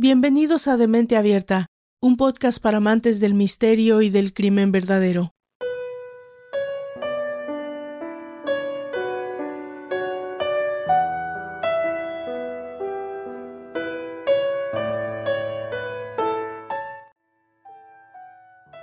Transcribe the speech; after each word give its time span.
Bienvenidos 0.00 0.68
a 0.68 0.76
Demente 0.76 1.16
Abierta, 1.16 1.66
un 2.00 2.16
podcast 2.16 2.62
para 2.62 2.76
amantes 2.76 3.18
del 3.18 3.34
misterio 3.34 4.00
y 4.00 4.10
del 4.10 4.32
crimen 4.32 4.70
verdadero. 4.70 5.32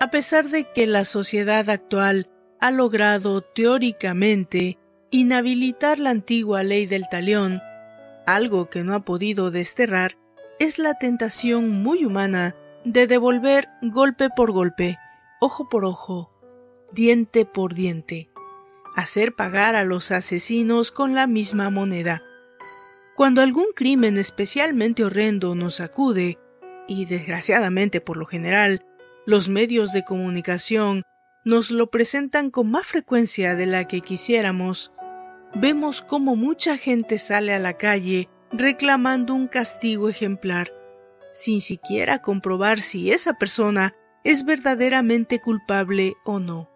A 0.02 0.12
pesar 0.12 0.50
de 0.50 0.70
que 0.70 0.86
la 0.86 1.06
sociedad 1.06 1.70
actual 1.70 2.30
ha 2.60 2.72
logrado 2.72 3.40
teóricamente 3.40 4.78
inhabilitar 5.12 5.98
la 5.98 6.10
antigua 6.10 6.64
ley 6.64 6.88
del 6.88 7.08
talión, 7.08 7.62
algo 8.26 8.70
que 8.70 8.84
no 8.84 8.94
ha 8.94 9.06
podido 9.06 9.50
desterrar, 9.50 10.18
es 10.60 10.80
la 10.80 10.94
tentación 10.94 11.84
muy 11.84 12.06
humana 12.06 12.56
de 12.86 13.08
devolver 13.08 13.68
golpe 13.82 14.30
por 14.30 14.52
golpe, 14.52 14.98
ojo 15.42 15.68
por 15.70 15.86
ojo, 15.86 16.32
diente 16.92 17.46
por 17.46 17.74
diente, 17.74 18.30
hacer 18.96 19.36
pagar 19.36 19.76
a 19.76 19.84
los 19.84 20.12
asesinos 20.12 20.92
con 20.92 21.14
la 21.14 21.28
misma 21.28 21.70
moneda. 21.70 22.24
Cuando 23.16 23.42
algún 23.42 23.68
crimen 23.76 24.18
especialmente 24.18 25.04
horrendo 25.04 25.56
nos 25.56 25.80
acude, 25.82 26.38
y 26.88 27.06
desgraciadamente 27.06 28.00
por 28.00 28.18
lo 28.18 28.26
general, 28.26 28.86
los 29.26 29.50
medios 29.50 29.92
de 29.92 30.04
comunicación 30.04 31.02
nos 31.44 31.72
lo 31.72 31.90
presentan 31.90 32.50
con 32.50 32.72
más 32.72 32.86
frecuencia 32.86 33.56
de 33.56 33.66
la 33.66 33.88
que 33.88 34.02
quisiéramos, 34.02 34.94
vemos 35.54 36.02
cómo 36.02 36.36
mucha 36.36 36.78
gente 36.78 37.18
sale 37.18 37.54
a 37.54 37.60
la 37.60 37.74
calle 37.74 38.30
reclamando 38.58 39.34
un 39.34 39.48
castigo 39.48 40.10
ejemplar, 40.10 40.72
sin 41.34 41.62
siquiera 41.62 42.22
comprobar 42.22 42.80
si 42.80 43.12
esa 43.12 43.34
persona 43.34 43.96
es 44.24 44.46
verdaderamente 44.46 45.40
culpable 45.40 46.16
o 46.24 46.40
no. 46.40 46.70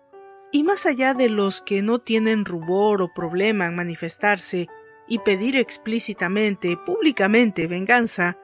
Y 0.51 0.63
más 0.63 0.85
allá 0.85 1.13
de 1.13 1.29
los 1.29 1.61
que 1.61 1.81
no 1.81 1.99
tienen 1.99 2.45
rubor 2.45 3.01
o 3.01 3.13
problema 3.13 3.67
en 3.67 3.75
manifestarse 3.75 4.67
y 5.07 5.19
pedir 5.19 5.57
explícitamente, 5.57 6.77
públicamente 6.77 7.67
venganza, 7.67 8.37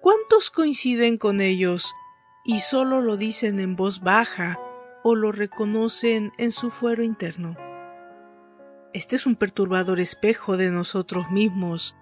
¿cuántos 0.00 0.50
coinciden 0.50 1.18
con 1.18 1.40
ellos 1.40 1.94
y 2.44 2.60
solo 2.60 3.00
lo 3.00 3.16
dicen 3.16 3.60
en 3.60 3.76
voz 3.76 4.00
baja 4.00 4.58
o 5.02 5.14
lo 5.14 5.32
reconocen 5.32 6.32
en 6.38 6.50
su 6.50 6.70
fuero 6.70 7.02
interno? 7.02 7.56
Este 8.92 9.16
es 9.16 9.26
un 9.26 9.36
perturbador 9.36 10.00
espejo 10.00 10.56
de 10.56 10.70
nosotros 10.70 11.30
mismos 11.30 11.96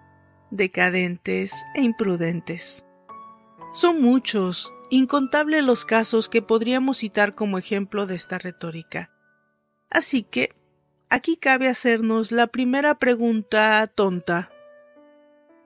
decadentes 0.50 1.64
e 1.74 1.82
imprudentes. 1.82 2.84
Son 3.72 4.00
muchos, 4.00 4.72
incontables 4.90 5.64
los 5.64 5.84
casos 5.84 6.28
que 6.28 6.42
podríamos 6.42 6.98
citar 6.98 7.34
como 7.34 7.58
ejemplo 7.58 8.06
de 8.06 8.14
esta 8.14 8.38
retórica. 8.38 9.10
Así 9.90 10.22
que, 10.22 10.54
aquí 11.10 11.36
cabe 11.36 11.68
hacernos 11.68 12.32
la 12.32 12.46
primera 12.46 12.98
pregunta 12.98 13.86
tonta. 13.86 14.50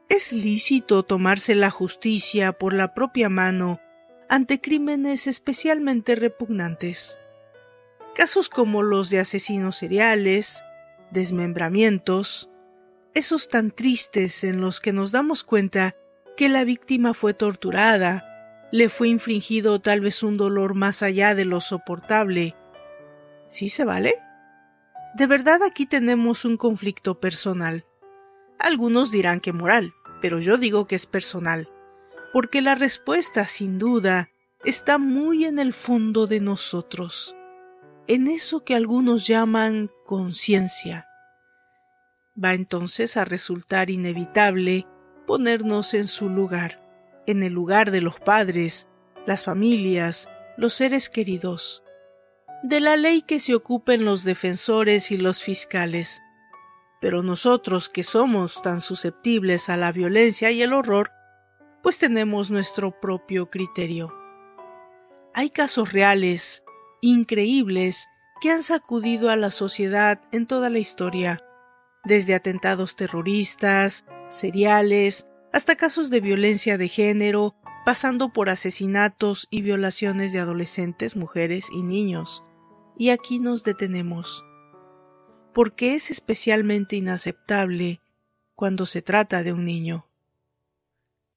¿Es 0.08 0.32
lícito 0.32 1.04
tomarse 1.04 1.54
la 1.54 1.70
justicia 1.70 2.52
por 2.52 2.72
la 2.72 2.94
propia 2.94 3.28
mano 3.28 3.80
ante 4.28 4.60
crímenes 4.60 5.26
especialmente 5.26 6.16
repugnantes? 6.16 7.18
Casos 8.14 8.48
como 8.48 8.82
los 8.82 9.08
de 9.08 9.20
asesinos 9.20 9.76
seriales, 9.76 10.64
desmembramientos, 11.10 12.50
esos 13.14 13.48
tan 13.48 13.70
tristes 13.70 14.44
en 14.44 14.60
los 14.60 14.80
que 14.80 14.92
nos 14.92 15.12
damos 15.12 15.42
cuenta 15.44 15.96
que 16.36 16.48
la 16.48 16.64
víctima 16.64 17.12
fue 17.12 17.34
torturada, 17.34 18.24
le 18.72 18.88
fue 18.88 19.08
infligido 19.08 19.80
tal 19.80 20.00
vez 20.00 20.22
un 20.22 20.36
dolor 20.36 20.74
más 20.74 21.02
allá 21.02 21.34
de 21.34 21.44
lo 21.44 21.60
soportable. 21.60 22.54
¿Sí 23.48 23.68
se 23.68 23.84
vale? 23.84 24.14
De 25.16 25.26
verdad 25.26 25.62
aquí 25.64 25.86
tenemos 25.86 26.44
un 26.44 26.56
conflicto 26.56 27.18
personal. 27.18 27.84
Algunos 28.58 29.10
dirán 29.10 29.40
que 29.40 29.52
moral, 29.52 29.92
pero 30.20 30.38
yo 30.38 30.56
digo 30.56 30.86
que 30.86 30.94
es 30.94 31.06
personal, 31.06 31.68
porque 32.32 32.62
la 32.62 32.76
respuesta, 32.76 33.46
sin 33.46 33.78
duda, 33.78 34.30
está 34.64 34.98
muy 34.98 35.46
en 35.46 35.58
el 35.58 35.72
fondo 35.72 36.26
de 36.28 36.40
nosotros, 36.40 37.34
en 38.06 38.28
eso 38.28 38.64
que 38.64 38.76
algunos 38.76 39.26
llaman 39.26 39.90
conciencia 40.04 41.09
va 42.42 42.54
entonces 42.54 43.16
a 43.16 43.24
resultar 43.24 43.90
inevitable 43.90 44.86
ponernos 45.26 45.94
en 45.94 46.08
su 46.08 46.28
lugar, 46.28 46.82
en 47.26 47.42
el 47.42 47.52
lugar 47.52 47.90
de 47.90 48.00
los 48.00 48.18
padres, 48.18 48.88
las 49.26 49.44
familias, 49.44 50.28
los 50.56 50.74
seres 50.74 51.08
queridos, 51.08 51.84
de 52.62 52.80
la 52.80 52.96
ley 52.96 53.22
que 53.22 53.40
se 53.40 53.54
ocupen 53.54 54.04
los 54.04 54.24
defensores 54.24 55.10
y 55.10 55.16
los 55.16 55.42
fiscales. 55.42 56.20
Pero 57.00 57.22
nosotros 57.22 57.88
que 57.88 58.02
somos 58.02 58.60
tan 58.60 58.80
susceptibles 58.80 59.68
a 59.68 59.76
la 59.76 59.92
violencia 59.92 60.50
y 60.50 60.62
el 60.62 60.72
horror, 60.72 61.10
pues 61.82 61.98
tenemos 61.98 62.50
nuestro 62.50 63.00
propio 63.00 63.48
criterio. 63.48 64.14
Hay 65.32 65.50
casos 65.50 65.92
reales, 65.92 66.62
increíbles, 67.00 68.08
que 68.40 68.50
han 68.50 68.62
sacudido 68.62 69.30
a 69.30 69.36
la 69.36 69.50
sociedad 69.50 70.20
en 70.32 70.46
toda 70.46 70.70
la 70.70 70.78
historia, 70.78 71.38
desde 72.04 72.34
atentados 72.34 72.96
terroristas, 72.96 74.04
seriales, 74.28 75.26
hasta 75.52 75.76
casos 75.76 76.10
de 76.10 76.20
violencia 76.20 76.78
de 76.78 76.88
género, 76.88 77.56
pasando 77.84 78.32
por 78.32 78.48
asesinatos 78.48 79.46
y 79.50 79.62
violaciones 79.62 80.32
de 80.32 80.40
adolescentes, 80.40 81.16
mujeres 81.16 81.68
y 81.72 81.82
niños. 81.82 82.44
Y 82.96 83.10
aquí 83.10 83.38
nos 83.38 83.64
detenemos. 83.64 84.44
Porque 85.52 85.94
es 85.94 86.10
especialmente 86.10 86.96
inaceptable 86.96 88.00
cuando 88.54 88.86
se 88.86 89.02
trata 89.02 89.42
de 89.42 89.52
un 89.52 89.64
niño. 89.64 90.06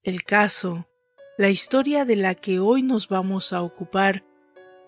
El 0.04 0.24
caso, 0.24 0.88
la 1.38 1.50
historia 1.50 2.06
de 2.06 2.18
la 2.18 2.36
que 2.36 2.60
hoy 2.60 2.84
nos 2.84 3.08
vamos 3.08 3.54
a 3.54 3.62
ocupar, 3.62 4.24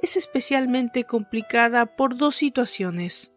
es 0.02 0.18
especialmente 0.18 1.06
complicada 1.06 1.96
por 1.96 2.16
dos 2.18 2.36
situaciones 2.36 3.35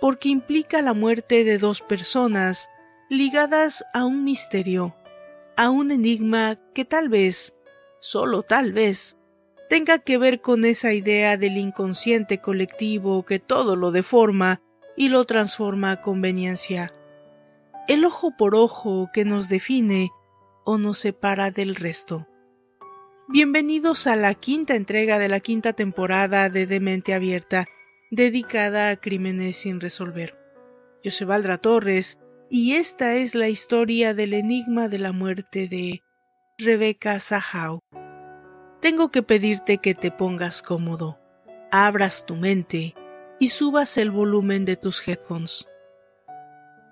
porque 0.00 0.28
implica 0.28 0.82
la 0.82 0.94
muerte 0.94 1.44
de 1.44 1.58
dos 1.58 1.82
personas 1.82 2.68
ligadas 3.08 3.84
a 3.92 4.06
un 4.06 4.24
misterio, 4.24 4.96
a 5.56 5.70
un 5.70 5.90
enigma 5.90 6.58
que 6.74 6.84
tal 6.84 7.08
vez, 7.08 7.54
solo 8.00 8.42
tal 8.42 8.72
vez, 8.72 9.16
tenga 9.68 9.98
que 9.98 10.18
ver 10.18 10.40
con 10.40 10.64
esa 10.64 10.92
idea 10.92 11.36
del 11.36 11.56
inconsciente 11.58 12.40
colectivo 12.40 13.24
que 13.24 13.38
todo 13.38 13.76
lo 13.76 13.92
deforma 13.92 14.62
y 14.96 15.08
lo 15.08 15.24
transforma 15.24 15.92
a 15.92 16.00
conveniencia. 16.00 16.92
El 17.86 18.04
ojo 18.04 18.36
por 18.36 18.54
ojo 18.54 19.10
que 19.12 19.24
nos 19.24 19.48
define 19.48 20.10
o 20.64 20.78
nos 20.78 20.98
separa 20.98 21.50
del 21.50 21.74
resto. 21.74 22.26
Bienvenidos 23.28 24.06
a 24.06 24.16
la 24.16 24.34
quinta 24.34 24.74
entrega 24.74 25.18
de 25.18 25.28
la 25.28 25.40
quinta 25.40 25.72
temporada 25.72 26.48
de 26.48 26.66
Demente 26.66 27.14
Abierta 27.14 27.68
dedicada 28.10 28.90
a 28.90 28.96
crímenes 28.96 29.56
sin 29.56 29.80
resolver. 29.80 30.36
Yo 31.02 31.10
soy 31.10 31.26
Valdra 31.26 31.58
Torres 31.58 32.18
y 32.50 32.74
esta 32.74 33.14
es 33.14 33.34
la 33.34 33.48
historia 33.48 34.12
del 34.14 34.34
enigma 34.34 34.88
de 34.88 34.98
la 34.98 35.12
muerte 35.12 35.68
de 35.68 36.02
Rebecca 36.58 37.18
Sahau. 37.20 37.80
Tengo 38.80 39.10
que 39.10 39.22
pedirte 39.22 39.78
que 39.78 39.94
te 39.94 40.10
pongas 40.10 40.62
cómodo, 40.62 41.20
abras 41.70 42.26
tu 42.26 42.34
mente 42.34 42.94
y 43.38 43.48
subas 43.48 43.96
el 43.96 44.10
volumen 44.10 44.64
de 44.64 44.76
tus 44.76 45.06
headphones. 45.06 45.68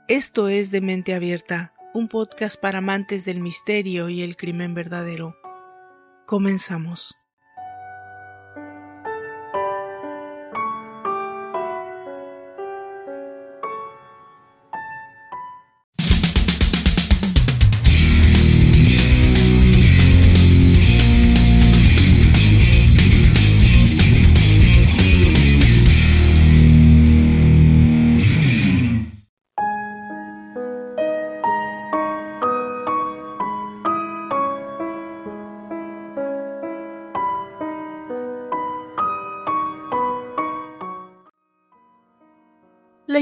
Esto 0.06 0.48
es 0.48 0.70
De 0.70 0.80
Mente 0.80 1.14
Abierta, 1.14 1.74
un 1.92 2.08
podcast 2.08 2.58
para 2.60 2.78
amantes 2.78 3.24
del 3.24 3.40
misterio 3.40 4.08
y 4.08 4.22
el 4.22 4.36
crimen 4.36 4.74
verdadero. 4.74 5.36
Comenzamos. 6.26 7.17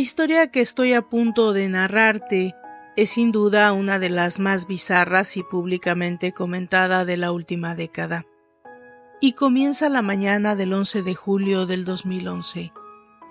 Historia 0.07 0.53
que 0.53 0.61
estoy 0.61 0.93
a 0.93 1.03
punto 1.03 1.53
de 1.53 1.69
narrarte 1.69 2.55
Es 2.95 3.11
sin 3.11 3.33
duda 3.33 3.73
una 3.73 3.99
de 3.99 4.09
las 4.09 4.39
más 4.39 4.69
bizarras 4.69 5.37
y 5.37 5.43
públicamente 5.43 6.31
comentada 6.31 7.05
de 7.05 7.17
la 7.17 7.33
última 7.33 7.75
década. 7.75 8.25
Y 9.21 9.33
comienza 9.33 9.89
la 9.89 10.03
mañana 10.03 10.55
del 10.55 10.75
11 10.75 11.03
de 11.03 11.15
julio 11.17 11.67
del 11.67 11.85
2011, 11.85 12.73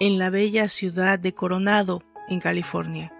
en 0.01 0.19
la 0.19 0.29
bella 0.29 0.67
ciudad 0.67 1.17
de 1.17 1.33
Coronado, 1.33 2.01
en 2.27 2.41
California. 2.41 3.13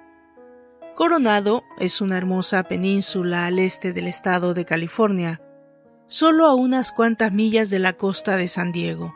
Coronado 0.93 1.63
es 1.79 2.01
una 2.01 2.17
hermosa 2.17 2.63
península 2.63 3.45
al 3.45 3.59
este 3.59 3.93
del 3.93 4.07
estado 4.07 4.53
de 4.53 4.65
California, 4.65 5.41
solo 6.07 6.45
a 6.47 6.55
unas 6.55 6.91
cuantas 6.91 7.31
millas 7.31 7.69
de 7.69 7.79
la 7.79 7.93
costa 7.93 8.35
de 8.35 8.49
San 8.49 8.73
Diego. 8.73 9.15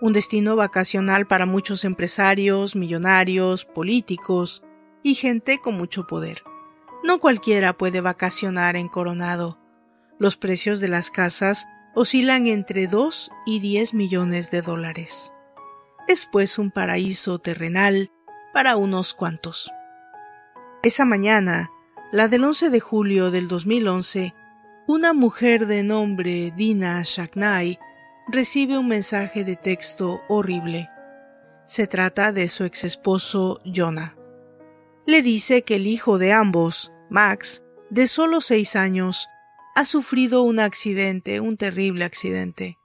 Un 0.00 0.12
destino 0.12 0.54
vacacional 0.54 1.26
para 1.26 1.44
muchos 1.44 1.84
empresarios, 1.84 2.76
millonarios, 2.76 3.64
políticos 3.64 4.62
y 5.02 5.14
gente 5.16 5.58
con 5.58 5.76
mucho 5.76 6.06
poder. 6.06 6.44
No 7.02 7.18
cualquiera 7.18 7.76
puede 7.76 8.00
vacacionar 8.00 8.76
en 8.76 8.88
Coronado. 8.88 9.58
Los 10.18 10.36
precios 10.36 10.78
de 10.78 10.88
las 10.88 11.10
casas 11.10 11.66
oscilan 11.94 12.46
entre 12.46 12.86
2 12.86 13.30
y 13.46 13.58
10 13.58 13.94
millones 13.94 14.52
de 14.52 14.62
dólares. 14.62 15.32
Es 16.06 16.26
pues 16.30 16.58
un 16.58 16.70
paraíso 16.70 17.40
terrenal 17.40 18.12
para 18.54 18.76
unos 18.76 19.14
cuantos. 19.14 19.72
Esa 20.84 21.04
mañana, 21.04 21.70
la 22.12 22.28
del 22.28 22.44
11 22.44 22.70
de 22.70 22.80
julio 22.80 23.32
del 23.32 23.48
2011, 23.48 24.32
una 24.86 25.12
mujer 25.12 25.66
de 25.66 25.82
nombre 25.82 26.52
Dina 26.56 27.02
Shaknai 27.04 27.78
recibe 28.28 28.76
un 28.76 28.88
mensaje 28.88 29.42
de 29.42 29.56
texto 29.56 30.22
horrible. 30.28 30.90
Se 31.66 31.86
trata 31.86 32.32
de 32.32 32.48
su 32.48 32.64
ex 32.64 32.84
esposo 32.84 33.60
Jonah. 33.64 34.16
Le 35.06 35.22
dice 35.22 35.62
que 35.62 35.76
el 35.76 35.86
hijo 35.86 36.18
de 36.18 36.32
ambos, 36.32 36.92
Max, 37.08 37.62
de 37.90 38.06
solo 38.06 38.42
seis 38.42 38.76
años, 38.76 39.28
ha 39.74 39.84
sufrido 39.84 40.42
un 40.42 40.60
accidente, 40.60 41.40
un 41.40 41.56
terrible 41.56 42.04
accidente. 42.04 42.76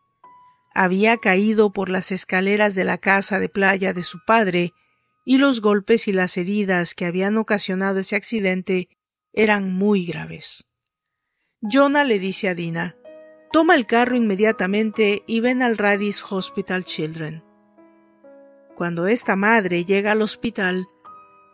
Había 0.74 1.18
caído 1.18 1.74
por 1.74 1.89
las 1.89 2.12
escaleras 2.12 2.74
de 2.75 2.86
la 2.86 2.98
casa 2.98 3.39
de 3.39 3.50
playa 3.50 3.94
de 3.94 4.01
su 4.01 4.19
padre, 4.25 4.72
y 5.25 5.38
los 5.38 5.62
golpes 5.62 6.07
y 6.07 6.13
las 6.13 6.38
heridas 6.38 6.96
que 6.96 7.06
habían 7.06 7.38
ocasionado 7.38 8.00
ese 8.00 8.16
accidente 8.16 8.89
eran 9.34 9.74
muy 9.74 10.06
graves. 10.06 10.68
Jonah 11.62 12.04
le 12.04 12.19
dice 12.19 12.50
a 12.50 12.56
Dina, 12.56 12.98
toma 13.53 13.75
el 13.75 13.85
carro 13.85 14.15
inmediatamente 14.15 15.23
y 15.27 15.39
ven 15.39 15.61
al 15.61 15.77
Radis 15.77 16.23
Hospital 16.27 16.85
Children. 16.85 17.44
Cuando 18.75 19.05
esta 19.05 19.35
madre 19.35 19.85
llega 19.85 20.13
al 20.13 20.23
hospital, 20.23 20.88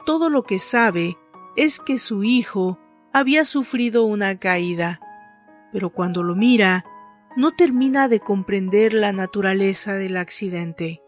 todo 0.06 0.30
lo 0.30 0.44
que 0.44 0.60
sabe 0.60 1.18
es 1.58 1.82
que 1.82 1.98
su 1.98 2.24
hijo 2.24 2.80
había 3.12 3.44
sufrido 3.44 4.06
una 4.06 4.40
caída, 4.40 5.02
pero 5.74 5.90
cuando 5.90 6.24
lo 6.24 6.36
mira, 6.36 6.86
no 7.36 7.52
termina 7.52 8.08
de 8.08 8.22
comprender 8.22 8.94
la 8.94 9.12
naturaleza 9.12 9.96
del 9.96 10.16
accidente. 10.16 11.02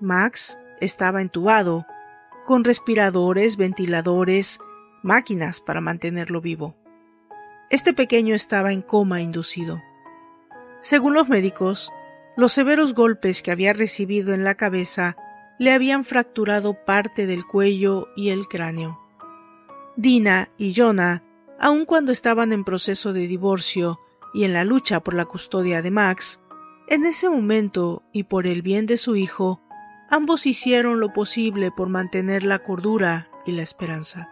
Max 0.00 0.58
estaba 0.80 1.20
entubado, 1.20 1.84
con 2.46 2.64
respiradores, 2.64 3.58
ventiladores, 3.58 4.58
máquinas 5.02 5.60
para 5.60 5.82
mantenerlo 5.82 6.40
vivo. 6.40 6.78
Este 7.68 7.92
pequeño 7.92 8.34
estaba 8.34 8.72
en 8.72 8.80
coma 8.80 9.20
inducido. 9.20 9.82
Según 10.80 11.14
los 11.14 11.28
médicos, 11.28 11.92
los 12.36 12.52
severos 12.52 12.94
golpes 12.94 13.42
que 13.42 13.50
había 13.50 13.72
recibido 13.72 14.32
en 14.32 14.44
la 14.44 14.54
cabeza 14.54 15.16
le 15.58 15.72
habían 15.72 16.04
fracturado 16.04 16.84
parte 16.84 17.26
del 17.26 17.44
cuello 17.44 18.08
y 18.16 18.30
el 18.30 18.46
cráneo. 18.46 19.00
Dina 19.96 20.50
y 20.56 20.72
Jonah, 20.76 21.24
aun 21.58 21.84
cuando 21.84 22.12
estaban 22.12 22.52
en 22.52 22.62
proceso 22.62 23.12
de 23.12 23.26
divorcio 23.26 23.98
y 24.32 24.44
en 24.44 24.52
la 24.52 24.64
lucha 24.64 25.00
por 25.00 25.14
la 25.14 25.24
custodia 25.24 25.82
de 25.82 25.90
Max, 25.90 26.40
en 26.86 27.04
ese 27.04 27.28
momento 27.28 28.04
y 28.12 28.22
por 28.22 28.46
el 28.46 28.62
bien 28.62 28.86
de 28.86 28.96
su 28.96 29.16
hijo, 29.16 29.60
ambos 30.08 30.46
hicieron 30.46 31.00
lo 31.00 31.12
posible 31.12 31.70
por 31.70 31.88
mantener 31.88 32.44
la 32.44 32.60
cordura 32.60 33.30
y 33.44 33.52
la 33.52 33.62
esperanza. 33.62 34.30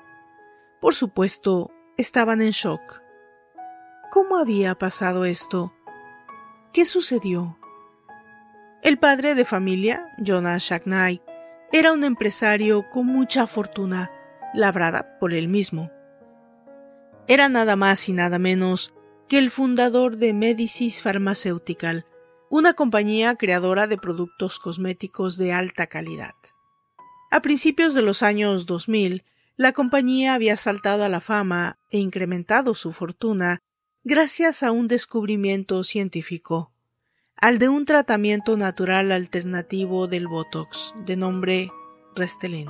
Por 0.80 0.94
supuesto, 0.94 1.72
estaban 1.96 2.40
en 2.40 2.50
shock. 2.50 3.02
¿Cómo 4.12 4.36
había 4.36 4.76
pasado 4.76 5.24
esto? 5.24 5.75
¿Qué 6.76 6.84
sucedió? 6.84 7.58
El 8.82 8.98
padre 8.98 9.34
de 9.34 9.46
familia, 9.46 10.14
Jonas 10.18 10.62
Shacknai, 10.62 11.22
era 11.72 11.90
un 11.94 12.04
empresario 12.04 12.84
con 12.90 13.06
mucha 13.06 13.46
fortuna, 13.46 14.10
labrada 14.52 15.18
por 15.18 15.32
él 15.32 15.48
mismo. 15.48 15.90
Era 17.28 17.48
nada 17.48 17.76
más 17.76 18.06
y 18.10 18.12
nada 18.12 18.38
menos 18.38 18.92
que 19.26 19.38
el 19.38 19.50
fundador 19.50 20.18
de 20.18 20.34
Medicis 20.34 21.00
Pharmaceutical, 21.00 22.04
una 22.50 22.74
compañía 22.74 23.36
creadora 23.36 23.86
de 23.86 23.96
productos 23.96 24.58
cosméticos 24.58 25.38
de 25.38 25.54
alta 25.54 25.86
calidad. 25.86 26.34
A 27.30 27.40
principios 27.40 27.94
de 27.94 28.02
los 28.02 28.22
años 28.22 28.66
2000, 28.66 29.24
la 29.56 29.72
compañía 29.72 30.34
había 30.34 30.58
saltado 30.58 31.04
a 31.04 31.08
la 31.08 31.22
fama 31.22 31.78
e 31.88 31.96
incrementado 31.96 32.74
su 32.74 32.92
fortuna 32.92 33.62
gracias 34.08 34.62
a 34.62 34.70
un 34.70 34.86
descubrimiento 34.86 35.82
científico, 35.82 36.70
al 37.36 37.58
de 37.58 37.68
un 37.68 37.84
tratamiento 37.84 38.56
natural 38.56 39.10
alternativo 39.10 40.06
del 40.06 40.28
Botox, 40.28 40.94
de 41.04 41.16
nombre 41.16 41.72
Restelin. 42.14 42.68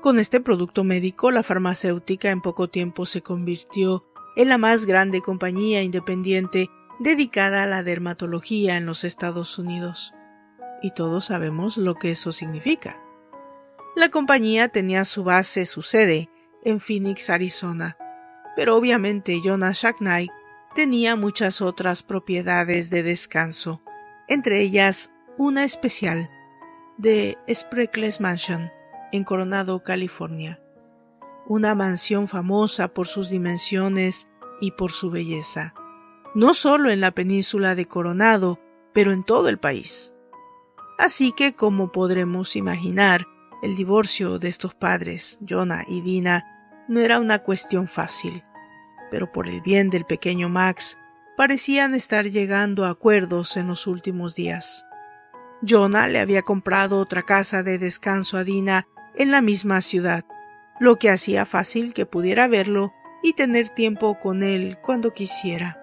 Con 0.00 0.18
este 0.18 0.40
producto 0.40 0.82
médico, 0.82 1.30
la 1.30 1.44
farmacéutica 1.44 2.30
en 2.30 2.40
poco 2.40 2.68
tiempo 2.68 3.06
se 3.06 3.22
convirtió 3.22 4.04
en 4.34 4.48
la 4.48 4.58
más 4.58 4.84
grande 4.84 5.20
compañía 5.20 5.84
independiente 5.84 6.68
dedicada 6.98 7.62
a 7.62 7.66
la 7.66 7.84
dermatología 7.84 8.76
en 8.76 8.84
los 8.84 9.04
Estados 9.04 9.60
Unidos. 9.60 10.12
Y 10.82 10.90
todos 10.90 11.26
sabemos 11.26 11.76
lo 11.76 11.94
que 11.94 12.10
eso 12.10 12.32
significa. 12.32 13.00
La 13.94 14.08
compañía 14.08 14.70
tenía 14.70 15.04
su 15.04 15.22
base, 15.22 15.66
su 15.66 15.82
sede, 15.82 16.30
en 16.64 16.80
Phoenix, 16.80 17.30
Arizona, 17.30 17.96
pero 18.56 18.76
obviamente 18.76 19.40
Jonas 19.42 19.78
Shacknight 19.78 20.30
tenía 20.74 21.16
muchas 21.16 21.60
otras 21.60 22.02
propiedades 22.02 22.90
de 22.90 23.02
descanso, 23.02 23.82
entre 24.28 24.60
ellas 24.60 25.12
una 25.38 25.64
especial 25.64 26.30
de 26.98 27.38
Spreckles 27.52 28.20
Mansion 28.20 28.70
en 29.12 29.24
Coronado, 29.24 29.82
California, 29.82 30.60
una 31.46 31.74
mansión 31.74 32.28
famosa 32.28 32.88
por 32.88 33.06
sus 33.06 33.30
dimensiones 33.30 34.28
y 34.60 34.72
por 34.72 34.90
su 34.90 35.10
belleza 35.10 35.74
no 36.34 36.54
solo 36.54 36.90
en 36.90 37.00
la 37.00 37.10
península 37.10 37.74
de 37.74 37.86
Coronado, 37.86 38.58
pero 38.92 39.12
en 39.12 39.24
todo 39.24 39.48
el 39.48 39.58
país. 39.58 40.14
Así 40.98 41.32
que, 41.32 41.54
como 41.54 41.92
podremos 41.92 42.56
imaginar, 42.56 43.26
el 43.62 43.76
divorcio 43.76 44.38
de 44.38 44.48
estos 44.48 44.74
padres, 44.74 45.38
Jonah 45.46 45.84
y 45.86 46.00
Dina, 46.00 46.84
no 46.88 47.00
era 47.00 47.20
una 47.20 47.40
cuestión 47.40 47.86
fácil, 47.86 48.42
pero 49.12 49.30
por 49.30 49.46
el 49.46 49.60
bien 49.60 49.90
del 49.90 50.06
pequeño 50.06 50.48
Max, 50.48 50.96
parecían 51.36 51.94
estar 51.94 52.24
llegando 52.24 52.86
a 52.86 52.88
acuerdos 52.88 53.58
en 53.58 53.66
los 53.66 53.86
últimos 53.86 54.34
días. 54.34 54.86
Jonah 55.60 56.08
le 56.08 56.18
había 56.18 56.40
comprado 56.40 56.98
otra 56.98 57.22
casa 57.22 57.62
de 57.62 57.78
descanso 57.78 58.38
a 58.38 58.44
Dina 58.44 58.88
en 59.14 59.30
la 59.30 59.42
misma 59.42 59.82
ciudad, 59.82 60.24
lo 60.80 60.96
que 60.96 61.10
hacía 61.10 61.44
fácil 61.44 61.92
que 61.92 62.06
pudiera 62.06 62.48
verlo 62.48 62.94
y 63.22 63.34
tener 63.34 63.68
tiempo 63.68 64.18
con 64.18 64.42
él 64.42 64.78
cuando 64.82 65.12
quisiera. 65.12 65.78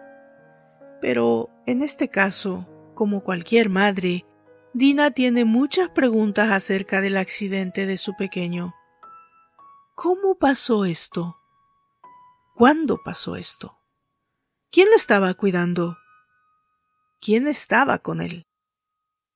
Pero 0.99 1.51
en 1.67 1.83
este 1.83 2.09
caso, 2.09 2.67
como 2.95 3.23
cualquier 3.23 3.69
madre, 3.69 4.25
Dina 4.73 5.11
tiene 5.11 5.45
muchas 5.45 5.89
preguntas 5.89 6.49
acerca 6.49 6.99
del 6.99 7.15
accidente 7.15 7.85
de 7.85 7.97
su 7.97 8.15
pequeño. 8.15 8.73
¿Cómo 9.93 10.39
pasó 10.39 10.85
esto? 10.85 11.38
¿Cuándo 12.59 12.97
pasó 13.01 13.37
esto? 13.37 13.79
¿Quién 14.69 14.89
lo 14.89 14.97
estaba 14.97 15.33
cuidando? 15.33 15.97
¿Quién 17.21 17.47
estaba 17.47 17.99
con 17.99 18.19
él? 18.19 18.47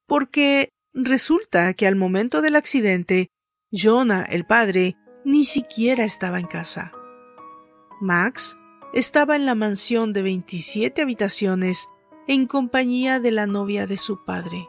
Porque 0.06 0.68
resulta 0.94 1.74
que 1.74 1.88
al 1.88 1.96
momento 1.96 2.42
del 2.42 2.58
accidente, 2.58 3.30
Jonah, 3.72 4.24
el 4.24 4.46
padre, 4.46 4.98
ni 5.24 5.46
siquiera 5.46 6.04
estaba 6.04 6.38
en 6.38 6.48
casa. 6.48 6.92
Max 8.02 8.58
estaba 8.94 9.38
en 9.38 9.46
la 9.46 9.56
mansión 9.56 10.12
de 10.12 10.22
27 10.22 11.02
habitaciones 11.02 11.88
en 12.28 12.46
compañía 12.46 13.22
de 13.22 13.32
la 13.32 13.48
novia 13.48 13.88
de 13.88 13.96
su 13.96 14.26
padre, 14.26 14.68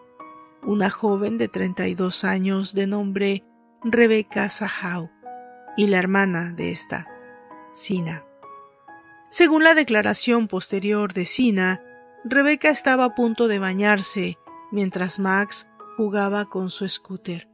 una 0.63 0.91
joven 0.91 1.39
de 1.39 1.49
32 1.49 2.23
años 2.23 2.73
de 2.73 2.87
nombre 2.87 3.43
Rebecca 3.83 4.49
Sahau, 4.49 5.11
y 5.77 5.89
la 5.89 5.99
hermana 5.99 6.53
de 6.53 6.71
esta, 6.71 7.09
Sina. 7.73 8.25
Según 9.37 9.65
la 9.65 9.75
declaración 9.75 10.47
posterior 10.47 11.13
de 11.13 11.25
Sina, 11.25 11.83
Rebecca 12.23 12.69
estaba 12.69 13.03
a 13.03 13.15
punto 13.17 13.49
de 13.49 13.59
bañarse 13.59 14.39
mientras 14.71 15.19
Max 15.19 15.67
jugaba 15.97 16.45
con 16.45 16.71
su 16.71 16.89
scooter. 16.89 17.49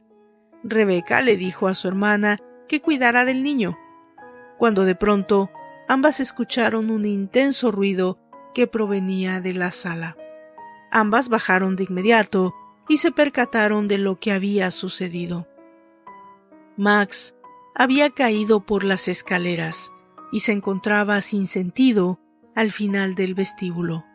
Rebecca 0.63 1.21
le 1.21 1.37
dijo 1.37 1.67
a 1.67 1.73
su 1.73 1.87
hermana 1.87 2.37
que 2.67 2.81
cuidara 2.81 3.25
del 3.25 3.41
niño, 3.41 3.79
cuando 4.59 4.85
de 4.85 4.93
pronto 4.93 5.49
ambas 5.87 6.19
escucharon 6.19 6.91
un 6.91 7.03
intenso 7.03 7.71
ruido 7.71 8.19
que 8.53 8.67
provenía 8.67 9.41
de 9.41 9.53
la 9.55 9.71
sala. 9.71 10.15
Ambas 10.91 11.29
bajaron 11.29 11.75
de 11.75 11.85
inmediato 11.85 12.53
y 12.89 12.97
se 12.97 13.11
percataron 13.11 13.87
de 13.87 13.97
lo 13.97 14.19
que 14.19 14.31
había 14.31 14.69
sucedido. 14.69 15.47
Max 16.77 17.33
había 17.73 18.11
caído 18.11 18.67
por 18.67 18.83
las 18.83 19.07
escaleras 19.07 19.91
y 20.31 20.39
se 20.39 20.51
encontraba 20.51 21.21
sin 21.21 21.47
sentido 21.47 22.19
al 22.55 22.71
final 22.71 23.15
del 23.15 23.33
vestíbulo. 23.33 24.05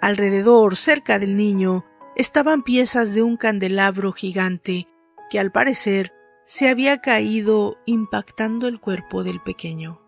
Alrededor, 0.00 0.76
cerca 0.76 1.18
del 1.18 1.36
niño, 1.36 1.84
estaban 2.16 2.62
piezas 2.62 3.14
de 3.14 3.22
un 3.22 3.36
candelabro 3.36 4.12
gigante 4.12 4.88
que 5.30 5.38
al 5.38 5.52
parecer 5.52 6.12
se 6.44 6.68
había 6.68 6.98
caído 6.98 7.78
impactando 7.86 8.68
el 8.68 8.80
cuerpo 8.80 9.22
del 9.22 9.40
pequeño. 9.40 10.02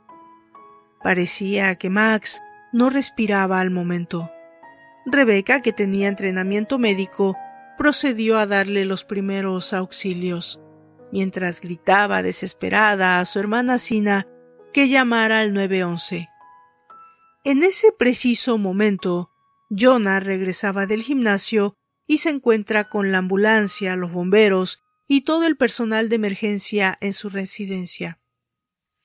Parecía 1.03 1.77
que 1.77 1.91
Max 1.91 2.43
no 2.73 2.91
respiraba 2.91 3.61
al 3.61 3.71
momento. 3.71 4.31
Rebeca, 5.07 5.63
que 5.63 5.73
tenía 5.73 6.09
entrenamiento 6.09 6.79
médico, 6.79 7.37
procedió 7.79 8.39
a 8.39 8.47
darle 8.47 8.85
los 8.85 9.05
primeros 9.05 9.73
auxilios, 9.73 10.61
mientras 11.13 11.61
gritaba 11.61 12.23
desesperada 12.23 13.21
a 13.21 13.25
su 13.25 13.39
hermana 13.39 13.79
Sina 13.79 14.27
que 14.75 14.89
llamara 14.89 15.39
al 15.39 15.55
911. 15.55 16.29
En 17.45 17.63
ese 17.63 17.93
preciso 17.93 18.59
momento, 18.59 19.31
Jonah 19.71 20.19
regresaba 20.19 20.85
del 20.87 21.03
gimnasio 21.03 21.77
y 22.09 22.19
se 22.19 22.31
encuentra 22.31 22.83
con 22.83 23.13
la 23.13 23.19
ambulancia, 23.19 23.95
los 23.95 24.13
bomberos 24.13 24.81
y 25.07 25.23
todo 25.23 25.47
el 25.47 25.57
personal 25.57 26.09
de 26.09 26.17
emergencia 26.17 26.99
en 27.01 27.13
su 27.13 27.29
residencia. 27.29 28.19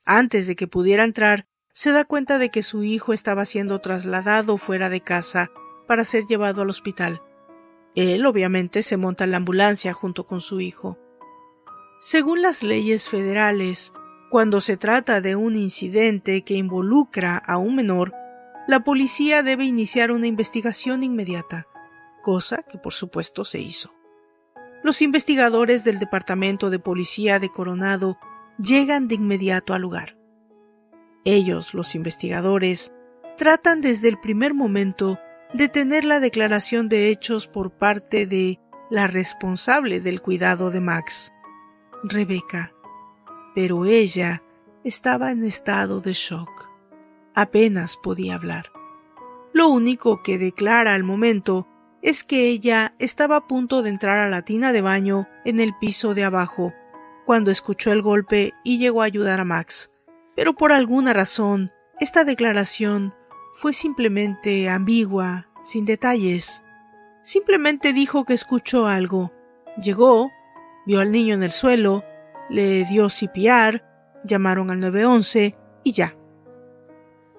Antes 0.05 0.47
de 0.47 0.55
que 0.55 0.65
pudiera 0.65 1.03
entrar, 1.03 1.47
se 1.71 1.91
da 1.91 2.03
cuenta 2.03 2.39
de 2.39 2.49
que 2.49 2.63
su 2.63 2.83
hijo 2.83 3.13
estaba 3.13 3.45
siendo 3.45 3.79
trasladado 3.79 4.57
fuera 4.57 4.89
de 4.89 5.01
casa 5.01 5.51
para 5.88 6.03
ser 6.03 6.23
llevado 6.25 6.63
al 6.63 6.71
hospital. 6.71 7.21
Él 7.93 8.25
obviamente 8.25 8.81
se 8.81 8.97
monta 8.97 9.23
en 9.23 9.31
la 9.31 9.38
ambulancia 9.38 9.93
junto 9.93 10.25
con 10.25 10.41
su 10.41 10.61
hijo. 10.61 10.97
Según 12.01 12.41
las 12.41 12.63
leyes 12.63 13.07
federales, 13.07 13.93
cuando 14.29 14.62
se 14.62 14.77
trata 14.77 15.21
de 15.21 15.36
un 15.36 15.55
incidente 15.55 16.43
que 16.43 16.53
involucra 16.55 17.38
a 17.38 17.57
un 17.57 17.75
menor, 17.75 18.13
la 18.67 18.81
policía 18.83 19.41
debe 19.41 19.65
iniciar 19.65 20.12
una 20.12 20.27
investigación 20.27 21.01
inmediata, 21.01 21.67
cosa 22.21 22.63
que 22.63 22.77
por 22.77 22.93
supuesto 22.93 23.43
se 23.43 23.59
hizo. 23.59 23.93
Los 24.83 25.01
investigadores 25.01 25.83
del 25.83 26.00
Departamento 26.00 26.69
de 26.69 26.79
Policía 26.79 27.39
de 27.39 27.50
Coronado 27.50 28.17
llegan 28.57 29.07
de 29.07 29.15
inmediato 29.15 29.74
al 29.74 29.81
lugar. 29.81 30.17
Ellos, 31.25 31.74
los 31.74 31.95
investigadores, 31.95 32.93
tratan 33.36 33.81
desde 33.81 34.07
el 34.07 34.19
primer 34.19 34.53
momento 34.53 35.19
de 35.53 35.67
tener 35.67 36.05
la 36.05 36.19
declaración 36.19 36.89
de 36.89 37.09
hechos 37.09 37.48
por 37.48 37.71
parte 37.71 38.25
de 38.25 38.59
la 38.89 39.07
responsable 39.07 40.00
del 40.00 40.21
cuidado 40.21 40.71
de 40.71 40.79
Max, 40.79 41.33
Rebeca. 42.03 42.71
Pero 43.55 43.85
ella 43.85 44.43
estaba 44.83 45.31
en 45.31 45.43
estado 45.43 46.01
de 46.01 46.13
shock. 46.13 46.69
Apenas 47.33 47.97
podía 47.97 48.35
hablar. 48.35 48.71
Lo 49.53 49.69
único 49.69 50.21
que 50.23 50.37
declara 50.37 50.93
al 50.93 51.03
momento 51.03 51.67
es 52.01 52.23
que 52.23 52.47
ella 52.47 52.95
estaba 52.99 53.35
a 53.35 53.47
punto 53.47 53.81
de 53.81 53.89
entrar 53.89 54.19
a 54.19 54.29
la 54.29 54.43
tina 54.43 54.71
de 54.71 54.81
baño 54.81 55.27
en 55.43 55.59
el 55.59 55.73
piso 55.79 56.13
de 56.13 56.23
abajo, 56.23 56.73
cuando 57.25 57.51
escuchó 57.51 57.91
el 57.91 58.01
golpe 58.01 58.53
y 58.63 58.77
llegó 58.77 59.01
a 59.01 59.05
ayudar 59.05 59.39
a 59.39 59.45
Max. 59.45 59.91
Pero 60.35 60.53
por 60.53 60.71
alguna 60.71 61.13
razón, 61.13 61.71
esta 61.99 62.23
declaración 62.23 63.13
fue 63.53 63.73
simplemente 63.73 64.69
ambigua, 64.69 65.49
sin 65.61 65.85
detalles. 65.85 66.63
Simplemente 67.21 67.91
dijo 67.91 68.23
que 68.23 68.33
escuchó 68.33 68.87
algo. 68.87 69.33
Llegó, 69.81 70.31
vio 70.85 71.01
al 71.01 71.11
niño 71.11 71.35
en 71.35 71.43
el 71.43 71.51
suelo, 71.51 72.03
le 72.49 72.85
dio 72.85 73.07
CPR, 73.07 73.83
llamaron 74.23 74.71
al 74.71 74.79
911 74.79 75.55
y 75.83 75.91
ya. 75.93 76.15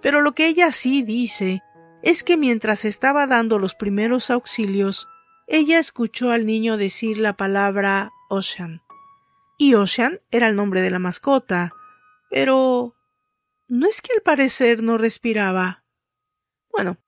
Pero 0.03 0.21
lo 0.21 0.33
que 0.33 0.47
ella 0.47 0.73
sí 0.73 1.03
dice 1.03 1.61
es 2.03 2.25
que 2.25 2.37
mientras 2.37 2.85
estaba 2.85 3.27
dando 3.27 3.59
los 3.59 3.75
primeros 3.75 4.31
auxilios, 4.31 5.09
ella 5.47 5.79
escuchó 5.79 6.31
al 6.31 6.47
niño 6.47 6.77
decir 6.77 7.19
la 7.19 7.37
palabra 7.37 8.11
Ocean. 8.29 8.83
Y 9.59 9.75
Ocean 9.75 10.21
era 10.31 10.49
el 10.49 10.57
nombre 10.57 10.81
de 10.81 10.91
la 10.91 10.99
mascota. 10.99 11.73
Pero... 12.31 12.95
¿no 13.71 13.87
es 13.87 14.03
que 14.03 14.13
al 14.13 14.21
parecer 14.21 14.83
no 14.83 14.99
respiraba? 14.99 15.85
Bueno, 16.73 16.99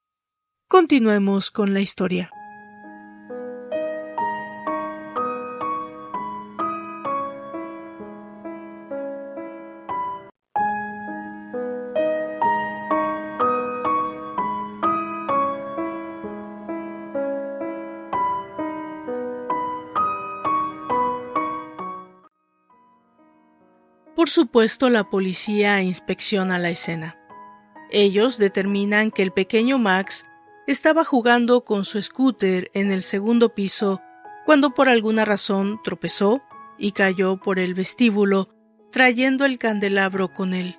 continuemos 0.68 1.50
con 1.50 1.74
la 1.74 1.80
historia. 1.80 2.30
Supuesto, 24.32 24.90
la 24.90 25.04
policía 25.04 25.80
inspecciona 25.82 26.58
la 26.58 26.70
escena. 26.70 27.18
Ellos 27.90 28.38
determinan 28.38 29.10
que 29.10 29.22
el 29.22 29.32
pequeño 29.32 29.78
Max 29.78 30.26
estaba 30.66 31.04
jugando 31.04 31.64
con 31.64 31.84
su 31.84 32.02
scooter 32.02 32.70
en 32.74 32.90
el 32.90 33.02
segundo 33.02 33.54
piso 33.54 34.00
cuando 34.44 34.74
por 34.74 34.88
alguna 34.88 35.24
razón 35.24 35.80
tropezó 35.84 36.42
y 36.78 36.92
cayó 36.92 37.36
por 37.36 37.58
el 37.58 37.74
vestíbulo 37.74 38.48
trayendo 38.90 39.44
el 39.44 39.58
candelabro 39.58 40.32
con 40.32 40.52
él. 40.54 40.78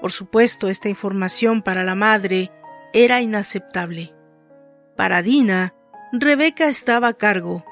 Por 0.00 0.10
supuesto, 0.10 0.68
esta 0.68 0.88
información 0.88 1.62
para 1.62 1.84
la 1.84 1.94
madre 1.94 2.50
era 2.92 3.20
inaceptable. 3.20 4.14
Para 4.96 5.22
Dina, 5.22 5.74
Rebeca 6.12 6.68
estaba 6.68 7.08
a 7.08 7.14
cargo. 7.14 7.64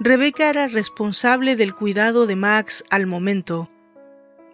Rebeca 0.00 0.48
era 0.48 0.68
responsable 0.68 1.56
del 1.56 1.74
cuidado 1.74 2.26
de 2.26 2.36
Max 2.36 2.84
al 2.90 3.06
momento 3.06 3.70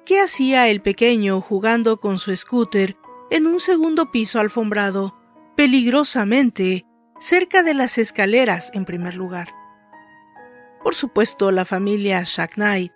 ¿Qué 0.05 0.21
hacía 0.21 0.69
el 0.69 0.83
pequeño 0.83 1.41
jugando 1.41 2.01
con 2.01 2.19
su 2.19 2.35
scooter 2.35 2.97
en 3.31 3.47
un 3.47 3.61
segundo 3.61 4.11
piso 4.11 4.41
alfombrado, 4.41 5.17
peligrosamente, 5.57 6.87
cerca 7.19 7.63
de 7.63 7.75
las 7.75 7.99
escaleras 7.99 8.71
en 8.75 8.85
primer 8.85 9.17
lugar? 9.17 9.49
Por 10.83 10.95
supuesto, 10.95 11.51
la 11.53 11.65
familia 11.65 12.25
Knight, 12.55 12.93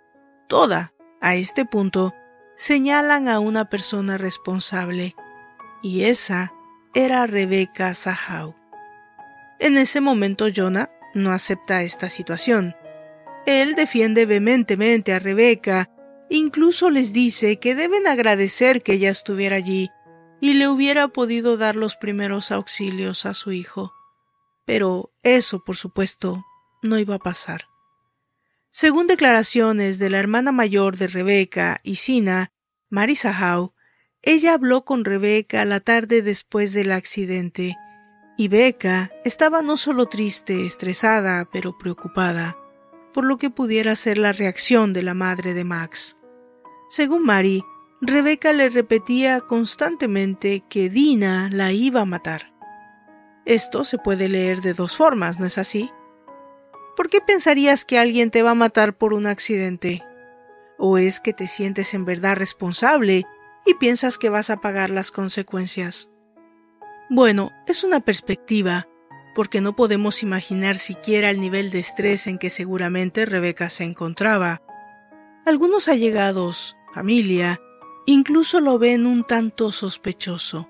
toda, 0.47 0.93
a 1.21 1.35
este 1.35 1.65
punto, 1.65 2.13
señalan 2.55 3.27
a 3.27 3.39
una 3.39 3.69
persona 3.69 4.17
responsable, 4.17 5.15
y 5.83 6.03
esa 6.03 6.53
era 6.93 7.27
Rebecca 7.27 7.93
Sahau. 7.93 8.55
En 9.59 9.77
ese 9.77 10.01
momento 10.01 10.47
Jonah 10.53 10.89
no 11.13 11.31
acepta 11.31 11.83
esta 11.83 12.09
situación. 12.09 12.75
Él 13.45 13.75
defiende 13.75 14.25
vehementemente 14.25 15.13
a 15.13 15.19
Rebeca 15.19 15.89
Incluso 16.29 16.89
les 16.89 17.13
dice 17.13 17.59
que 17.59 17.75
deben 17.75 18.07
agradecer 18.07 18.81
que 18.81 18.93
ella 18.93 19.09
estuviera 19.09 19.57
allí 19.57 19.89
y 20.41 20.53
le 20.53 20.67
hubiera 20.67 21.07
podido 21.07 21.57
dar 21.57 21.75
los 21.75 21.95
primeros 21.95 22.51
auxilios 22.51 23.25
a 23.25 23.33
su 23.33 23.51
hijo. 23.51 23.93
Pero 24.65 25.13
eso, 25.23 25.63
por 25.63 25.75
supuesto, 25.75 26.43
no 26.81 26.97
iba 26.97 27.15
a 27.15 27.19
pasar. 27.19 27.65
Según 28.69 29.07
declaraciones 29.07 29.99
de 29.99 30.09
la 30.09 30.19
hermana 30.19 30.51
mayor 30.51 30.97
de 30.97 31.07
Rebeca 31.07 31.79
y 31.83 31.95
Sina, 31.95 32.51
Marisa 32.89 33.31
Howe, 33.31 33.73
ella 34.21 34.53
habló 34.53 34.83
con 34.83 35.05
Rebeca 35.05 35.63
la 35.65 35.79
tarde 35.79 36.21
después 36.21 36.73
del 36.73 36.91
accidente, 36.91 37.75
y 38.37 38.49
Beca 38.49 39.11
estaba 39.23 39.61
no 39.61 39.77
solo 39.77 40.07
triste, 40.07 40.65
estresada, 40.65 41.47
pero 41.53 41.77
preocupada 41.77 42.57
por 43.15 43.23
lo 43.23 43.37
que 43.37 43.49
pudiera 43.49 43.95
ser 43.95 44.17
la 44.17 44.33
reacción 44.33 44.91
de 44.91 45.01
la 45.01 45.13
madre 45.13 45.53
de 45.53 45.63
Max. 45.63 46.17
Según 46.89 47.23
Mary, 47.23 47.63
Rebeca 48.01 48.51
le 48.51 48.69
repetía 48.69 49.39
constantemente 49.39 50.65
que 50.67 50.89
Dina 50.89 51.49
la 51.49 51.71
iba 51.71 52.01
a 52.01 52.05
matar. 52.05 52.53
Esto 53.45 53.85
se 53.85 53.97
puede 53.97 54.27
leer 54.27 54.59
de 54.59 54.73
dos 54.73 54.97
formas, 54.97 55.39
¿no 55.39 55.45
es 55.45 55.57
así? 55.57 55.89
¿Por 56.97 57.09
qué 57.09 57.21
pensarías 57.21 57.85
que 57.85 57.97
alguien 57.97 58.31
te 58.31 58.43
va 58.43 58.51
a 58.51 58.55
matar 58.55 58.97
por 58.97 59.13
un 59.13 59.27
accidente? 59.27 60.03
¿O 60.77 60.97
es 60.97 61.21
que 61.21 61.31
te 61.31 61.47
sientes 61.47 61.93
en 61.93 62.03
verdad 62.03 62.35
responsable 62.35 63.23
y 63.65 63.75
piensas 63.75 64.17
que 64.17 64.27
vas 64.27 64.49
a 64.49 64.59
pagar 64.59 64.89
las 64.89 65.11
consecuencias? 65.11 66.11
Bueno, 67.09 67.53
es 67.65 67.85
una 67.85 68.01
perspectiva, 68.01 68.89
porque 69.35 69.61
no 69.61 69.75
podemos 69.75 70.23
imaginar 70.23 70.77
siquiera 70.77 71.29
el 71.29 71.39
nivel 71.39 71.69
de 71.69 71.79
estrés 71.79 72.25
en 72.25 72.39
que 72.39 72.49
seguramente 72.49 73.25
Rebeca 73.25 73.69
se 73.69 73.83
encontraba. 73.83 74.61
Algunos 75.45 75.89
allegados, 75.89 76.75
familia, 76.93 77.61
incluso 78.07 78.61
lo 78.61 78.79
ven 78.79 79.05
un 79.05 79.23
tanto 79.23 79.71
sospechoso. 79.71 80.69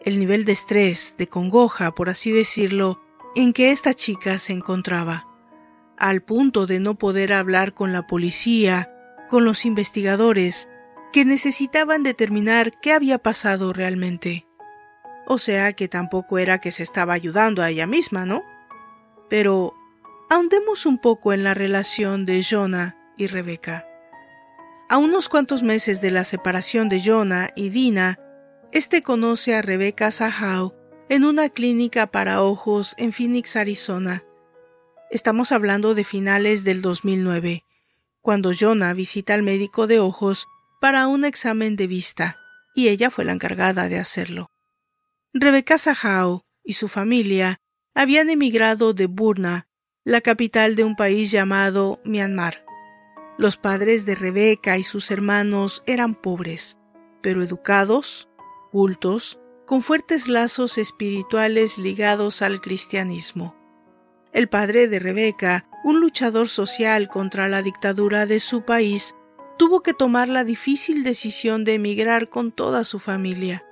El 0.00 0.18
nivel 0.18 0.44
de 0.44 0.52
estrés, 0.52 1.14
de 1.16 1.28
congoja, 1.28 1.94
por 1.94 2.10
así 2.10 2.32
decirlo, 2.32 3.00
en 3.36 3.52
que 3.52 3.70
esta 3.70 3.94
chica 3.94 4.38
se 4.38 4.52
encontraba, 4.52 5.26
al 5.96 6.20
punto 6.20 6.66
de 6.66 6.80
no 6.80 6.96
poder 6.96 7.32
hablar 7.32 7.74
con 7.74 7.92
la 7.92 8.06
policía, 8.06 8.90
con 9.30 9.44
los 9.44 9.64
investigadores, 9.64 10.68
que 11.12 11.24
necesitaban 11.24 12.02
determinar 12.02 12.78
qué 12.80 12.92
había 12.92 13.18
pasado 13.18 13.72
realmente. 13.72 14.46
O 15.26 15.38
sea 15.38 15.72
que 15.72 15.88
tampoco 15.88 16.38
era 16.38 16.58
que 16.58 16.70
se 16.70 16.82
estaba 16.82 17.14
ayudando 17.14 17.62
a 17.62 17.70
ella 17.70 17.86
misma, 17.86 18.26
¿no? 18.26 18.42
Pero 19.28 19.74
ahondemos 20.28 20.86
un 20.86 20.98
poco 20.98 21.32
en 21.32 21.44
la 21.44 21.54
relación 21.54 22.26
de 22.26 22.42
Jonah 22.42 22.96
y 23.16 23.26
Rebeca. 23.26 23.86
A 24.88 24.98
unos 24.98 25.28
cuantos 25.28 25.62
meses 25.62 26.00
de 26.00 26.10
la 26.10 26.24
separación 26.24 26.88
de 26.88 27.00
Jonah 27.02 27.50
y 27.56 27.70
Dina, 27.70 28.18
este 28.70 29.02
conoce 29.02 29.54
a 29.54 29.62
Rebeca 29.62 30.10
Sahau 30.10 30.74
en 31.08 31.24
una 31.24 31.48
clínica 31.48 32.06
para 32.08 32.42
ojos 32.42 32.94
en 32.98 33.12
Phoenix, 33.12 33.56
Arizona. 33.56 34.24
Estamos 35.10 35.52
hablando 35.52 35.94
de 35.94 36.04
finales 36.04 36.64
del 36.64 36.82
2009, 36.82 37.64
cuando 38.20 38.52
Jonah 38.58 38.92
visita 38.94 39.34
al 39.34 39.42
médico 39.42 39.86
de 39.86 40.00
ojos 40.00 40.46
para 40.80 41.06
un 41.06 41.24
examen 41.24 41.76
de 41.76 41.86
vista, 41.86 42.36
y 42.74 42.88
ella 42.88 43.10
fue 43.10 43.24
la 43.24 43.32
encargada 43.32 43.88
de 43.88 43.98
hacerlo. 43.98 44.50
Rebeca 45.36 45.78
Sahau 45.78 46.42
y 46.62 46.74
su 46.74 46.86
familia 46.86 47.60
habían 47.92 48.30
emigrado 48.30 48.94
de 48.94 49.06
Burna, 49.06 49.66
la 50.04 50.20
capital 50.20 50.76
de 50.76 50.84
un 50.84 50.94
país 50.94 51.32
llamado 51.32 52.00
Myanmar. 52.04 52.64
Los 53.36 53.56
padres 53.56 54.06
de 54.06 54.14
Rebeca 54.14 54.78
y 54.78 54.84
sus 54.84 55.10
hermanos 55.10 55.82
eran 55.86 56.14
pobres, 56.14 56.78
pero 57.20 57.42
educados, 57.42 58.28
cultos, 58.70 59.40
con 59.66 59.82
fuertes 59.82 60.28
lazos 60.28 60.78
espirituales 60.78 61.78
ligados 61.78 62.40
al 62.40 62.60
cristianismo. 62.60 63.56
El 64.32 64.48
padre 64.48 64.86
de 64.86 65.00
Rebeca, 65.00 65.68
un 65.82 65.98
luchador 65.98 66.48
social 66.48 67.08
contra 67.08 67.48
la 67.48 67.60
dictadura 67.60 68.26
de 68.26 68.38
su 68.38 68.64
país, 68.64 69.16
tuvo 69.58 69.82
que 69.82 69.94
tomar 69.94 70.28
la 70.28 70.44
difícil 70.44 71.02
decisión 71.02 71.64
de 71.64 71.74
emigrar 71.74 72.28
con 72.28 72.52
toda 72.52 72.84
su 72.84 73.00
familia. 73.00 73.64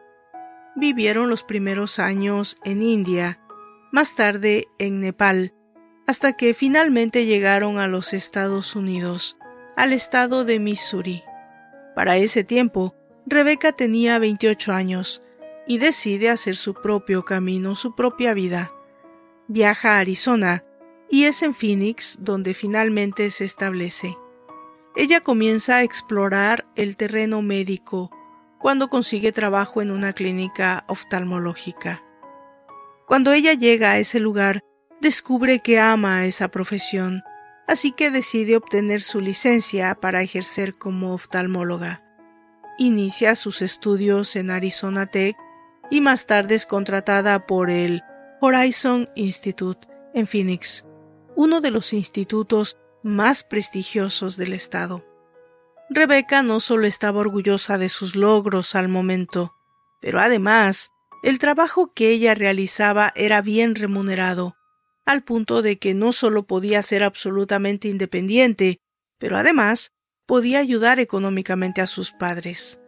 Vivieron 0.74 1.28
los 1.28 1.44
primeros 1.44 1.98
años 1.98 2.58
en 2.64 2.82
India, 2.82 3.40
más 3.90 4.14
tarde 4.14 4.68
en 4.78 5.00
Nepal, 5.00 5.52
hasta 6.06 6.32
que 6.32 6.54
finalmente 6.54 7.26
llegaron 7.26 7.78
a 7.78 7.86
los 7.86 8.14
Estados 8.14 8.74
Unidos, 8.74 9.36
al 9.76 9.92
estado 9.92 10.44
de 10.44 10.58
Missouri. 10.58 11.22
Para 11.94 12.16
ese 12.16 12.42
tiempo, 12.42 12.94
Rebeca 13.26 13.72
tenía 13.72 14.18
28 14.18 14.72
años 14.72 15.22
y 15.66 15.78
decide 15.78 16.30
hacer 16.30 16.56
su 16.56 16.74
propio 16.74 17.24
camino, 17.24 17.74
su 17.74 17.94
propia 17.94 18.34
vida. 18.34 18.72
Viaja 19.48 19.96
a 19.96 19.98
Arizona 19.98 20.64
y 21.10 21.24
es 21.24 21.42
en 21.42 21.54
Phoenix 21.54 22.18
donde 22.20 22.54
finalmente 22.54 23.28
se 23.28 23.44
establece. 23.44 24.16
Ella 24.96 25.20
comienza 25.20 25.76
a 25.76 25.82
explorar 25.82 26.66
el 26.74 26.96
terreno 26.96 27.42
médico 27.42 28.10
cuando 28.62 28.88
consigue 28.88 29.32
trabajo 29.32 29.82
en 29.82 29.90
una 29.90 30.14
clínica 30.14 30.84
oftalmológica. 30.88 32.02
Cuando 33.06 33.32
ella 33.32 33.52
llega 33.52 33.92
a 33.92 33.98
ese 33.98 34.20
lugar, 34.20 34.60
descubre 35.00 35.58
que 35.58 35.78
ama 35.78 36.24
esa 36.24 36.48
profesión 36.48 37.22
así 37.66 37.92
que 37.92 38.10
decide 38.10 38.56
obtener 38.56 39.00
su 39.00 39.20
licencia 39.20 39.94
para 39.94 40.22
ejercer 40.22 40.74
como 40.74 41.14
oftalmóloga. 41.14 42.02
Inicia 42.78 43.34
sus 43.34 43.62
estudios 43.62 44.36
en 44.36 44.50
Arizona 44.50 45.06
Tech 45.06 45.36
y 45.90 46.00
más 46.00 46.26
tarde 46.26 46.54
es 46.54 46.66
contratada 46.66 47.46
por 47.46 47.70
el 47.70 48.02
Horizon 48.40 49.08
Institute 49.14 49.88
en 50.14 50.26
Phoenix, 50.26 50.84
uno 51.36 51.60
de 51.60 51.70
los 51.70 51.92
institutos 51.92 52.76
más 53.02 53.42
prestigiosos 53.42 54.36
del 54.36 54.52
estado. 54.52 55.04
Rebeca 55.90 56.42
no 56.42 56.60
solo 56.60 56.86
estaba 56.86 57.20
orgullosa 57.20 57.78
de 57.78 57.88
sus 57.88 58.16
logros 58.16 58.74
al 58.74 58.88
momento, 58.88 59.54
pero 60.00 60.20
además 60.20 60.90
el 61.22 61.38
trabajo 61.38 61.92
que 61.92 62.10
ella 62.10 62.34
realizaba 62.34 63.12
era 63.14 63.42
bien 63.42 63.74
remunerado, 63.74 64.56
al 65.04 65.22
punto 65.22 65.62
de 65.62 65.78
que 65.78 65.94
no 65.94 66.12
solo 66.12 66.46
podía 66.46 66.82
ser 66.82 67.04
absolutamente 67.04 67.88
independiente, 67.88 68.80
pero 69.18 69.36
además 69.36 69.92
podía 70.26 70.58
ayudar 70.58 70.98
económicamente 70.98 71.80
a 71.80 71.86
sus 71.86 72.12
padres. 72.12 72.80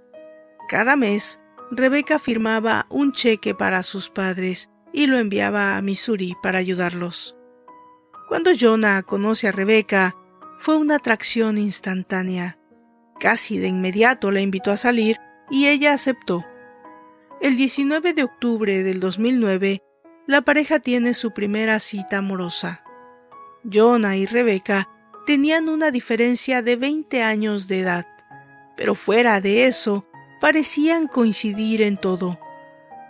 Cada 0.68 0.96
mes, 0.96 1.40
Rebeca 1.70 2.18
firmaba 2.18 2.86
un 2.90 3.12
cheque 3.12 3.54
para 3.54 3.82
sus 3.82 4.08
padres 4.08 4.70
y 4.92 5.06
lo 5.06 5.18
enviaba 5.18 5.76
a 5.76 5.82
Missouri 5.82 6.34
para 6.42 6.58
ayudarlos. 6.58 7.36
Cuando 8.28 8.52
Jonah 8.58 9.02
conoce 9.02 9.48
a 9.48 9.52
Rebeca, 9.52 10.16
fue 10.58 10.76
una 10.76 10.96
atracción 10.96 11.58
instantánea. 11.58 12.58
Casi 13.24 13.56
de 13.56 13.68
inmediato 13.68 14.30
la 14.30 14.42
invitó 14.42 14.70
a 14.70 14.76
salir 14.76 15.16
y 15.50 15.68
ella 15.68 15.94
aceptó. 15.94 16.44
El 17.40 17.56
19 17.56 18.12
de 18.12 18.22
octubre 18.22 18.82
del 18.82 19.00
2009 19.00 19.80
la 20.26 20.42
pareja 20.42 20.78
tiene 20.78 21.14
su 21.14 21.30
primera 21.30 21.80
cita 21.80 22.18
amorosa. 22.18 22.84
Jonah 23.64 24.18
y 24.18 24.26
Rebeca 24.26 24.90
tenían 25.24 25.70
una 25.70 25.90
diferencia 25.90 26.60
de 26.60 26.76
20 26.76 27.22
años 27.22 27.66
de 27.66 27.80
edad, 27.80 28.06
pero 28.76 28.94
fuera 28.94 29.40
de 29.40 29.68
eso, 29.68 30.06
parecían 30.38 31.06
coincidir 31.06 31.80
en 31.80 31.96
todo. 31.96 32.38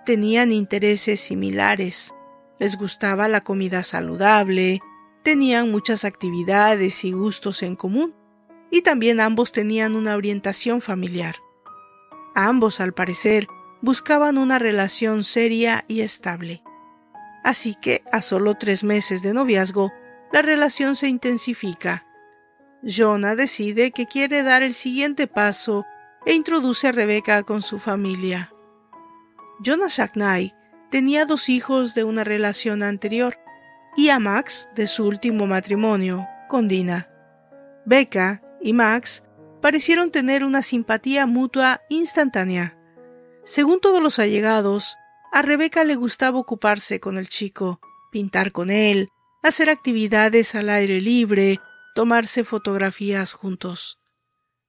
Tenían 0.07 0.53
intereses 0.53 1.19
similares, 1.19 2.15
les 2.61 2.77
gustaba 2.77 3.27
la 3.27 3.41
comida 3.41 3.83
saludable, 3.83 4.79
tenían 5.25 5.73
muchas 5.73 6.05
actividades 6.05 7.03
y 7.03 7.11
gustos 7.11 7.65
en 7.65 7.75
común, 7.75 8.15
y 8.75 8.83
también 8.83 9.21
ambos 9.21 9.53
tenían 9.53 9.95
una 9.95 10.17
orientación 10.17 10.81
familiar. 10.81 11.37
Ambos, 12.35 12.81
al 12.81 12.93
parecer, 12.93 13.47
buscaban 13.83 14.37
una 14.37 14.59
relación 14.59 15.23
seria 15.23 15.85
y 15.87 16.01
estable. 16.01 16.61
Así 17.45 17.77
que, 17.81 18.03
a 18.11 18.21
solo 18.21 18.57
tres 18.57 18.83
meses 18.83 19.23
de 19.23 19.33
noviazgo, 19.33 19.93
la 20.33 20.43
relación 20.43 20.97
se 20.97 21.07
intensifica. 21.07 22.05
Jonah 22.83 23.37
decide 23.37 23.93
que 23.93 24.07
quiere 24.07 24.43
dar 24.43 24.65
el 24.65 24.75
siguiente 24.75 25.29
paso 25.29 25.87
e 26.27 26.35
introduce 26.35 26.89
a 26.89 26.93
Rebeca 26.93 27.45
con 27.45 27.63
su 27.63 27.79
familia. 27.79 28.53
Jonah 29.65 29.87
Shacknai 29.87 30.53
tenía 30.91 31.27
dos 31.27 31.49
hijos 31.49 31.95
de 31.95 32.03
una 32.03 32.25
relación 32.25 32.83
anterior 32.83 33.37
y 33.97 34.09
a 34.09 34.19
Max 34.19 34.69
de 34.75 34.89
su 34.89 35.07
último 35.07 35.47
matrimonio 35.47 36.27
con 36.49 36.67
Dina. 36.67 37.09
Becca 37.87 38.41
y 38.65 38.73
Max 38.73 39.23
parecieron 39.61 40.11
tener 40.11 40.43
una 40.43 40.63
simpatía 40.63 41.27
mutua 41.27 41.83
instantánea. 41.91 42.77
Según 43.45 43.79
todos 43.79 44.03
los 44.03 44.19
allegados, 44.19 44.97
a 45.31 45.43
Rebeca 45.43 45.85
le 45.85 45.97
gustaba 45.97 46.39
ocuparse 46.39 46.99
con 46.99 47.19
el 47.19 47.29
chico, 47.29 47.79
pintar 48.11 48.53
con 48.53 48.71
él, 48.71 49.11
hacer 49.43 49.69
actividades 49.69 50.55
al 50.55 50.71
aire 50.71 51.01
libre, 51.03 51.61
tomarse 51.95 52.43
fotografías 52.43 53.35
juntos. 53.35 54.01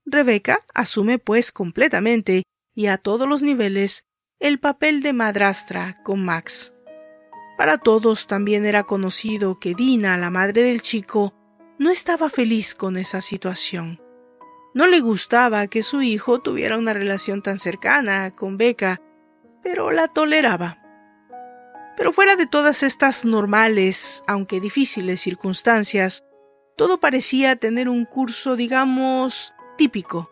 Rebeca 0.06 0.66
asume 0.74 1.18
pues 1.18 1.54
completamente 1.54 2.44
y 2.76 2.88
a 2.88 2.98
todos 2.98 3.30
los 3.30 3.42
niveles 3.42 4.04
el 4.40 4.60
papel 4.60 5.02
de 5.04 5.14
madrastra 5.14 6.04
con 6.04 6.26
Max. 6.26 6.74
Para 7.58 7.78
todos 7.78 8.28
también 8.28 8.66
era 8.66 8.84
conocido 8.84 9.58
que 9.58 9.74
Dina, 9.74 10.18
la 10.18 10.30
madre 10.30 10.64
del 10.64 10.82
chico, 10.82 11.34
no 11.78 11.90
estaba 11.90 12.30
feliz 12.30 12.76
con 12.76 12.98
esa 12.98 13.22
situación. 13.22 14.02
No 14.74 14.88
le 14.88 15.00
gustaba 15.00 15.68
que 15.68 15.84
su 15.84 16.02
hijo 16.02 16.40
tuviera 16.40 16.78
una 16.78 16.94
relación 16.94 17.42
tan 17.42 17.60
cercana 17.60 18.36
con 18.36 18.58
Becca 18.58 19.02
pero 19.66 19.90
la 19.90 20.08
toleraba. 20.08 20.78
Pero 21.98 22.12
fuera 22.12 22.36
de 22.36 22.46
todas 22.46 22.84
estas 22.84 23.26
normales, 23.26 24.22
aunque 24.28 24.60
difíciles 24.60 25.22
circunstancias, 25.22 26.24
todo 26.78 27.00
parecía 27.00 27.56
tener 27.56 27.90
un 27.90 28.06
curso, 28.06 28.56
digamos, 28.56 29.56
típico. 29.76 30.30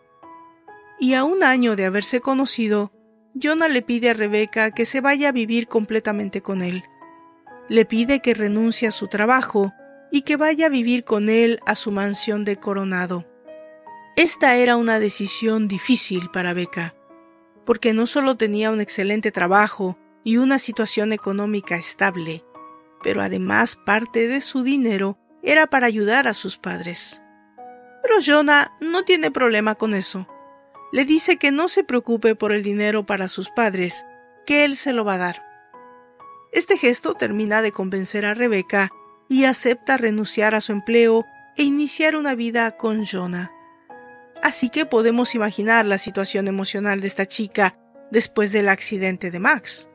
Y 1.00 1.14
a 1.14 1.24
un 1.24 1.42
año 1.42 1.74
de 1.74 1.84
haberse 1.84 2.20
conocido, 2.20 2.92
Jonah 3.34 3.66
le 3.66 3.82
pide 3.82 4.10
a 4.10 4.14
Rebeca 4.14 4.70
que 4.70 4.84
se 4.84 5.00
vaya 5.00 5.30
a 5.30 5.32
vivir 5.32 5.66
completamente 5.66 6.40
con 6.40 6.62
él. 6.62 6.84
Le 7.68 7.84
pide 7.84 8.20
que 8.20 8.34
renuncie 8.34 8.86
a 8.86 8.92
su 8.92 9.08
trabajo 9.08 9.72
y 10.14 10.22
que 10.22 10.36
vaya 10.36 10.66
a 10.66 10.68
vivir 10.68 11.02
con 11.02 11.28
él 11.28 11.58
a 11.66 11.74
su 11.74 11.90
mansión 11.90 12.44
de 12.44 12.56
Coronado. 12.56 13.26
Esta 14.14 14.54
era 14.54 14.76
una 14.76 15.00
decisión 15.00 15.66
difícil 15.66 16.30
para 16.30 16.54
Beca 16.54 16.94
porque 17.64 17.92
no 17.92 18.06
solo 18.06 18.36
tenía 18.36 18.70
un 18.70 18.80
excelente 18.80 19.32
trabajo 19.32 19.98
y 20.22 20.36
una 20.36 20.60
situación 20.60 21.12
económica 21.12 21.74
estable, 21.74 22.44
pero 23.02 23.22
además 23.22 23.74
parte 23.74 24.28
de 24.28 24.40
su 24.40 24.62
dinero 24.62 25.18
era 25.42 25.66
para 25.66 25.88
ayudar 25.88 26.28
a 26.28 26.34
sus 26.34 26.58
padres. 26.58 27.24
Pero 28.00 28.18
Jonah 28.24 28.72
no 28.80 29.02
tiene 29.02 29.32
problema 29.32 29.74
con 29.74 29.94
eso. 29.94 30.28
Le 30.92 31.04
dice 31.04 31.38
que 31.38 31.50
no 31.50 31.66
se 31.66 31.82
preocupe 31.82 32.36
por 32.36 32.52
el 32.52 32.62
dinero 32.62 33.04
para 33.04 33.26
sus 33.26 33.50
padres, 33.50 34.06
que 34.46 34.64
él 34.64 34.76
se 34.76 34.92
lo 34.92 35.04
va 35.04 35.14
a 35.14 35.18
dar. 35.18 35.42
Este 36.52 36.76
gesto 36.78 37.14
termina 37.14 37.62
de 37.62 37.72
convencer 37.72 38.26
a 38.26 38.34
Rebeca 38.34 38.92
y 39.28 39.44
acepta 39.44 39.96
renunciar 39.96 40.54
a 40.54 40.60
su 40.60 40.72
empleo 40.72 41.24
e 41.56 41.62
iniciar 41.62 42.16
una 42.16 42.34
vida 42.34 42.76
con 42.76 43.04
Jonah. 43.04 43.52
Así 44.42 44.68
que 44.68 44.84
podemos 44.86 45.34
imaginar 45.34 45.86
la 45.86 45.98
situación 45.98 46.48
emocional 46.48 47.00
de 47.00 47.06
esta 47.06 47.26
chica 47.26 47.78
después 48.10 48.52
del 48.52 48.68
accidente 48.68 49.30
de 49.30 49.38
Max. 49.38 49.88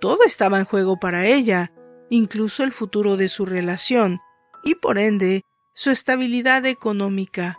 Todo 0.00 0.24
estaba 0.26 0.58
en 0.58 0.64
juego 0.64 0.98
para 0.98 1.26
ella, 1.26 1.72
incluso 2.10 2.64
el 2.64 2.72
futuro 2.72 3.16
de 3.16 3.28
su 3.28 3.46
relación, 3.46 4.20
y 4.64 4.74
por 4.74 4.98
ende 4.98 5.44
su 5.74 5.90
estabilidad 5.90 6.66
económica. 6.66 7.58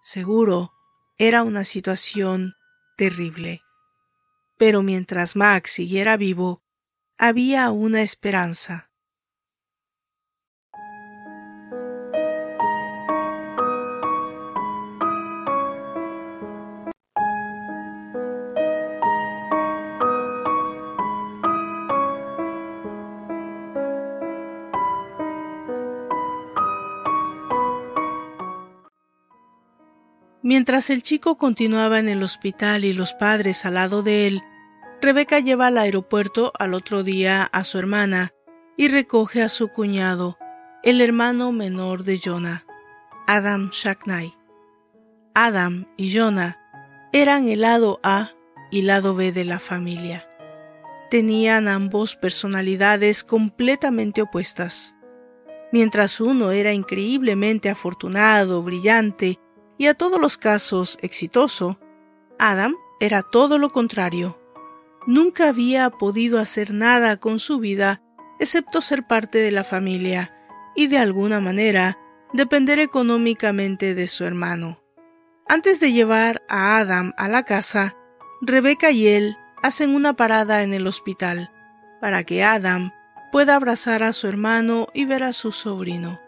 Seguro, 0.00 0.72
era 1.18 1.42
una 1.42 1.64
situación 1.64 2.54
terrible. 2.96 3.62
Pero 4.56 4.82
mientras 4.82 5.36
Max 5.36 5.72
siguiera 5.72 6.16
vivo, 6.16 6.62
había 7.18 7.70
una 7.70 8.02
esperanza. 8.02 8.89
Mientras 30.50 30.90
el 30.90 31.04
chico 31.04 31.38
continuaba 31.38 32.00
en 32.00 32.08
el 32.08 32.24
hospital 32.24 32.84
y 32.84 32.92
los 32.92 33.14
padres 33.14 33.64
al 33.64 33.74
lado 33.74 34.02
de 34.02 34.26
él, 34.26 34.42
Rebeca 35.00 35.38
lleva 35.38 35.68
al 35.68 35.78
aeropuerto 35.78 36.52
al 36.58 36.74
otro 36.74 37.04
día 37.04 37.44
a 37.44 37.62
su 37.62 37.78
hermana 37.78 38.32
y 38.76 38.88
recoge 38.88 39.42
a 39.42 39.48
su 39.48 39.68
cuñado, 39.68 40.38
el 40.82 41.02
hermano 41.02 41.52
menor 41.52 42.02
de 42.02 42.18
Jonah, 42.18 42.64
Adam 43.28 43.70
Shacknai. 43.70 44.34
Adam 45.34 45.86
y 45.96 46.18
Jonah 46.18 46.58
eran 47.12 47.48
el 47.48 47.60
lado 47.60 48.00
A 48.02 48.32
y 48.72 48.82
lado 48.82 49.14
B 49.14 49.30
de 49.30 49.44
la 49.44 49.60
familia. 49.60 50.28
Tenían 51.10 51.68
ambos 51.68 52.16
personalidades 52.16 53.22
completamente 53.22 54.20
opuestas. 54.20 54.96
Mientras 55.70 56.20
uno 56.20 56.50
era 56.50 56.72
increíblemente 56.72 57.70
afortunado, 57.70 58.64
brillante 58.64 59.38
y 59.80 59.86
a 59.86 59.94
todos 59.94 60.20
los 60.20 60.36
casos 60.36 60.98
exitoso, 61.00 61.80
Adam 62.38 62.76
era 63.00 63.22
todo 63.22 63.56
lo 63.56 63.70
contrario. 63.70 64.38
Nunca 65.06 65.48
había 65.48 65.88
podido 65.88 66.38
hacer 66.38 66.74
nada 66.74 67.16
con 67.16 67.38
su 67.38 67.60
vida 67.60 68.02
excepto 68.38 68.82
ser 68.82 69.06
parte 69.06 69.38
de 69.38 69.50
la 69.50 69.64
familia 69.64 70.36
y 70.76 70.88
de 70.88 70.98
alguna 70.98 71.40
manera 71.40 71.98
depender 72.34 72.78
económicamente 72.78 73.94
de 73.94 74.06
su 74.06 74.24
hermano. 74.24 74.82
Antes 75.48 75.80
de 75.80 75.92
llevar 75.92 76.42
a 76.46 76.76
Adam 76.76 77.14
a 77.16 77.28
la 77.28 77.44
casa, 77.44 77.96
Rebeca 78.42 78.90
y 78.90 79.06
él 79.06 79.38
hacen 79.62 79.94
una 79.94 80.12
parada 80.12 80.62
en 80.62 80.74
el 80.74 80.86
hospital 80.86 81.50
para 82.02 82.22
que 82.24 82.44
Adam 82.44 82.92
pueda 83.32 83.54
abrazar 83.54 84.02
a 84.02 84.12
su 84.12 84.28
hermano 84.28 84.88
y 84.92 85.06
ver 85.06 85.24
a 85.24 85.32
su 85.32 85.52
sobrino. 85.52 86.20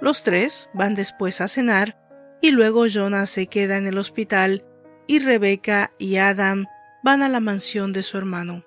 Los 0.00 0.22
tres 0.22 0.70
van 0.72 0.94
después 0.94 1.40
a 1.40 1.48
cenar 1.48 2.05
y 2.40 2.50
luego 2.50 2.86
Jonah 2.92 3.26
se 3.26 3.46
queda 3.46 3.76
en 3.76 3.86
el 3.86 3.98
hospital 3.98 4.64
y 5.06 5.18
Rebeca 5.20 5.92
y 5.98 6.16
Adam 6.16 6.66
van 7.02 7.22
a 7.22 7.28
la 7.28 7.40
mansión 7.40 7.92
de 7.92 8.02
su 8.02 8.18
hermano. 8.18 8.64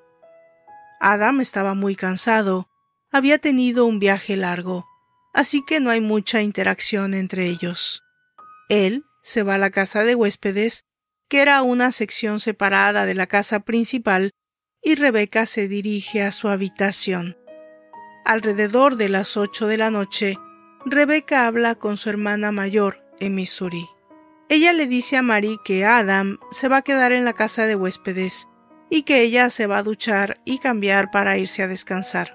Adam 0.99 1.41
estaba 1.41 1.73
muy 1.73 1.95
cansado, 1.95 2.69
había 3.11 3.37
tenido 3.37 3.85
un 3.85 3.99
viaje 3.99 4.37
largo, 4.37 4.85
así 5.33 5.63
que 5.65 5.79
no 5.79 5.89
hay 5.89 6.01
mucha 6.01 6.41
interacción 6.41 7.13
entre 7.13 7.47
ellos. 7.47 8.03
Él 8.69 9.03
se 9.23 9.43
va 9.43 9.55
a 9.55 9.57
la 9.59 9.69
casa 9.69 10.03
de 10.03 10.15
huéspedes, 10.15 10.83
que 11.27 11.41
era 11.41 11.61
una 11.61 11.91
sección 11.91 12.39
separada 12.39 13.05
de 13.05 13.15
la 13.15 13.27
casa 13.27 13.59
principal, 13.61 14.31
y 14.81 14.95
Rebeca 14.95 15.45
se 15.45 15.67
dirige 15.67 16.23
a 16.23 16.31
su 16.31 16.49
habitación. 16.49 17.37
Alrededor 18.25 18.95
de 18.95 19.09
las 19.09 19.37
ocho 19.37 19.67
de 19.67 19.77
la 19.77 19.91
noche, 19.91 20.37
Rebeca 20.85 21.45
habla 21.45 21.75
con 21.75 21.97
su 21.97 22.09
hermana 22.09 22.51
mayor, 22.51 23.03
en 23.19 23.35
Missouri. 23.35 23.89
Ella 24.49 24.73
le 24.73 24.87
dice 24.87 25.15
a 25.15 25.21
Mary 25.21 25.59
que 25.63 25.85
Adam 25.85 26.39
se 26.51 26.67
va 26.67 26.77
a 26.77 26.81
quedar 26.81 27.11
en 27.11 27.23
la 27.23 27.33
casa 27.33 27.67
de 27.67 27.75
huéspedes 27.75 28.47
y 28.89 29.03
que 29.03 29.21
ella 29.21 29.51
se 29.51 29.67
va 29.67 29.77
a 29.77 29.83
duchar 29.83 30.41
y 30.43 30.57
cambiar 30.57 31.11
para 31.11 31.37
irse 31.37 31.61
a 31.61 31.67
descansar. 31.67 32.33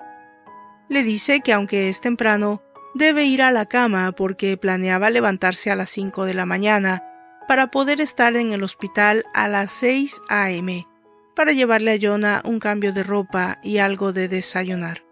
Le 0.88 1.02
dice 1.02 1.40
que 1.40 1.52
aunque 1.52 1.88
es 1.88 2.00
temprano, 2.00 2.62
debe 2.94 3.24
ir 3.24 3.42
a 3.42 3.50
la 3.50 3.66
cama 3.66 4.12
porque 4.12 4.56
planeaba 4.56 5.10
levantarse 5.10 5.72
a 5.72 5.76
las 5.76 5.90
5 5.90 6.24
de 6.24 6.34
la 6.34 6.46
mañana 6.46 7.02
para 7.48 7.72
poder 7.72 8.00
estar 8.00 8.36
en 8.36 8.52
el 8.52 8.62
hospital 8.62 9.24
a 9.34 9.48
las 9.48 9.72
6 9.72 10.22
a.m. 10.28 10.86
para 11.34 11.50
llevarle 11.50 11.94
a 11.94 11.98
Jonah 12.00 12.42
un 12.44 12.60
cambio 12.60 12.92
de 12.92 13.02
ropa 13.02 13.58
y 13.64 13.78
algo 13.78 14.12
de 14.12 14.28
desayunar. 14.28 15.04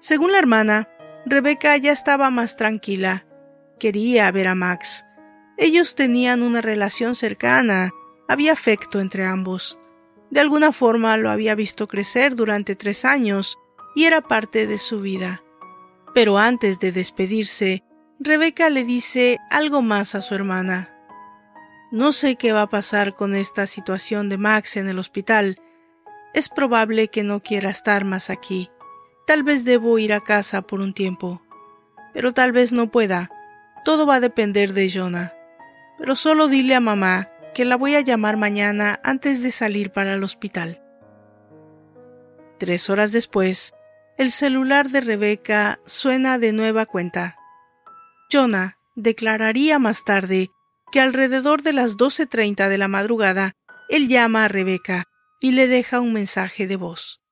Según 0.00 0.32
la 0.32 0.38
hermana, 0.38 0.88
Rebeca 1.26 1.76
ya 1.76 1.92
estaba 1.92 2.30
más 2.30 2.56
tranquila 2.56 3.27
Quería 3.78 4.30
ver 4.32 4.48
a 4.48 4.54
Max. 4.54 5.04
Ellos 5.56 5.94
tenían 5.94 6.42
una 6.42 6.60
relación 6.60 7.14
cercana, 7.14 7.90
había 8.28 8.52
afecto 8.52 9.00
entre 9.00 9.24
ambos. 9.24 9.78
De 10.30 10.40
alguna 10.40 10.72
forma 10.72 11.16
lo 11.16 11.30
había 11.30 11.54
visto 11.54 11.88
crecer 11.88 12.34
durante 12.34 12.76
tres 12.76 13.04
años 13.04 13.58
y 13.94 14.04
era 14.04 14.20
parte 14.20 14.66
de 14.66 14.78
su 14.78 15.00
vida. 15.00 15.42
Pero 16.14 16.38
antes 16.38 16.78
de 16.80 16.92
despedirse, 16.92 17.84
Rebeca 18.20 18.68
le 18.68 18.84
dice 18.84 19.38
algo 19.50 19.80
más 19.80 20.14
a 20.14 20.20
su 20.20 20.34
hermana. 20.34 20.94
No 21.90 22.12
sé 22.12 22.36
qué 22.36 22.52
va 22.52 22.62
a 22.62 22.68
pasar 22.68 23.14
con 23.14 23.34
esta 23.34 23.66
situación 23.66 24.28
de 24.28 24.36
Max 24.36 24.76
en 24.76 24.88
el 24.88 24.98
hospital. 24.98 25.56
Es 26.34 26.48
probable 26.48 27.08
que 27.08 27.22
no 27.22 27.40
quiera 27.40 27.70
estar 27.70 28.04
más 28.04 28.28
aquí. 28.28 28.70
Tal 29.26 29.42
vez 29.42 29.64
debo 29.64 29.98
ir 29.98 30.12
a 30.12 30.20
casa 30.20 30.62
por 30.62 30.80
un 30.80 30.92
tiempo. 30.92 31.40
Pero 32.12 32.34
tal 32.34 32.52
vez 32.52 32.72
no 32.72 32.90
pueda. 32.90 33.30
Todo 33.88 34.04
va 34.04 34.16
a 34.16 34.20
depender 34.20 34.74
de 34.74 34.90
Jonah. 34.90 35.32
Pero 35.96 36.14
solo 36.14 36.48
dile 36.48 36.74
a 36.74 36.80
mamá 36.80 37.30
que 37.54 37.64
la 37.64 37.74
voy 37.74 37.94
a 37.94 38.02
llamar 38.02 38.36
mañana 38.36 39.00
antes 39.02 39.42
de 39.42 39.50
salir 39.50 39.92
para 39.92 40.12
el 40.12 40.22
hospital. 40.22 40.82
Tres 42.58 42.90
horas 42.90 43.12
después, 43.12 43.72
el 44.18 44.30
celular 44.30 44.90
de 44.90 45.00
Rebeca 45.00 45.80
suena 45.86 46.38
de 46.38 46.52
nueva 46.52 46.84
cuenta. 46.84 47.38
Jonah 48.30 48.76
declararía 48.94 49.78
más 49.78 50.04
tarde 50.04 50.50
que 50.92 51.00
alrededor 51.00 51.62
de 51.62 51.72
las 51.72 51.96
12.30 51.96 52.68
de 52.68 52.76
la 52.76 52.88
madrugada, 52.88 53.52
él 53.88 54.06
llama 54.06 54.44
a 54.44 54.48
Rebeca 54.48 55.04
y 55.40 55.52
le 55.52 55.66
deja 55.66 56.00
un 56.00 56.12
mensaje 56.12 56.66
de 56.66 56.76
voz. 56.76 57.22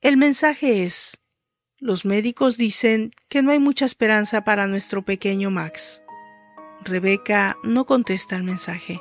El 0.00 0.16
mensaje 0.16 0.84
es, 0.84 1.18
los 1.82 2.04
médicos 2.04 2.56
dicen 2.56 3.10
que 3.28 3.42
no 3.42 3.50
hay 3.50 3.58
mucha 3.58 3.84
esperanza 3.84 4.44
para 4.44 4.68
nuestro 4.68 5.04
pequeño 5.04 5.50
Max. 5.50 6.04
Rebeca 6.84 7.56
no 7.64 7.86
contesta 7.86 8.36
el 8.36 8.44
mensaje. 8.44 9.00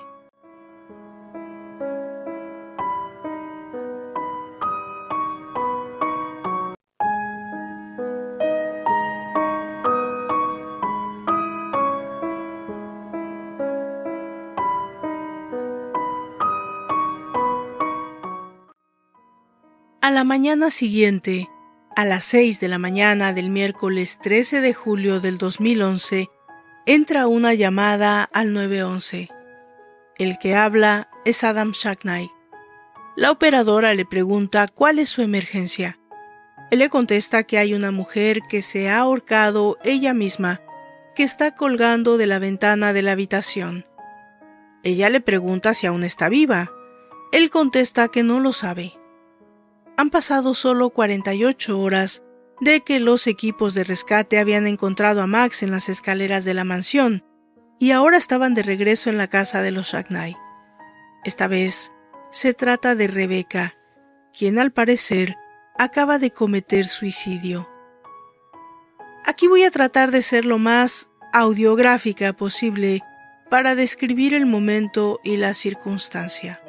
A 20.02 20.10
la 20.10 20.24
mañana 20.24 20.72
siguiente, 20.72 21.48
a 22.02 22.06
las 22.06 22.24
6 22.24 22.60
de 22.60 22.68
la 22.68 22.80
mañana 22.80 23.32
del 23.32 23.52
miércoles 23.52 24.18
13 24.24 24.60
de 24.62 24.74
julio 24.74 25.20
del 25.20 25.38
2011, 25.38 26.32
entra 26.88 27.28
una 27.28 27.54
llamada 27.54 28.24
al 28.24 28.54
911. 28.54 29.30
El 30.18 30.40
que 30.40 30.56
habla 30.56 31.12
es 31.26 31.44
Adam 31.44 31.74
Shacknai. 31.74 32.32
La 33.16 33.30
operadora 33.30 33.94
le 33.94 34.04
pregunta 34.06 34.68
cuál 34.68 34.98
es 34.98 35.10
su 35.10 35.22
emergencia. 35.22 36.00
Él 36.72 36.80
le 36.80 36.90
contesta 36.90 37.44
que 37.44 37.60
hay 37.60 37.76
una 37.76 37.92
mujer 37.92 38.40
que 38.50 38.64
se 38.64 38.90
ha 38.90 39.02
ahorcado 39.02 39.78
ella 39.84 40.16
misma, 40.16 40.60
que 41.14 41.22
está 41.22 41.54
colgando 41.54 42.18
de 42.18 42.26
la 42.26 42.40
ventana 42.40 42.94
de 42.94 43.04
la 43.04 43.12
habitación. 43.12 43.86
Ella 44.82 45.12
le 45.12 45.22
pregunta 45.22 45.76
si 45.76 45.86
aún 45.86 46.04
está 46.04 46.30
viva. 46.30 46.72
Él 47.32 47.52
contesta 47.52 48.08
que 48.08 48.24
no 48.24 48.40
lo 48.40 48.54
sabe 48.54 49.00
han 50.02 50.10
pasado 50.10 50.56
solo 50.56 50.90
48 50.90 51.80
horas 51.80 52.24
de 52.60 52.82
que 52.82 53.00
los 53.00 53.28
equipos 53.28 53.76
de 53.76 53.84
rescate 53.84 54.40
habían 54.40 54.66
encontrado 54.66 55.22
a 55.22 55.28
Max 55.28 55.62
en 55.62 55.70
las 55.70 55.90
escaleras 55.90 56.44
de 56.44 56.56
la 56.56 56.64
mansión 56.64 57.24
y 57.80 57.92
ahora 57.92 58.18
estaban 58.18 58.56
de 58.56 58.64
regreso 58.64 59.12
en 59.12 59.18
la 59.20 59.28
casa 59.28 59.62
de 59.62 59.70
los 59.70 59.92
Shagnai. 59.92 60.36
Esta 61.24 61.48
vez 61.48 61.92
se 62.32 62.56
trata 62.56 62.96
de 62.96 63.06
Rebeca, 63.06 63.76
quien 64.36 64.58
al 64.58 64.72
parecer 64.72 65.36
acaba 65.78 66.18
de 66.18 66.32
cometer 66.32 66.86
suicidio. 66.86 67.70
Aquí 69.24 69.48
voy 69.48 69.66
a 69.66 69.72
tratar 69.72 70.10
de 70.10 70.24
ser 70.24 70.46
lo 70.46 70.58
más 70.58 71.12
audiográfica 71.32 72.34
posible 72.34 73.02
para 73.52 73.76
describir 73.76 74.34
el 74.34 74.48
momento 74.48 75.20
y 75.24 75.38
la 75.38 75.54
circunstancia. 75.54 76.60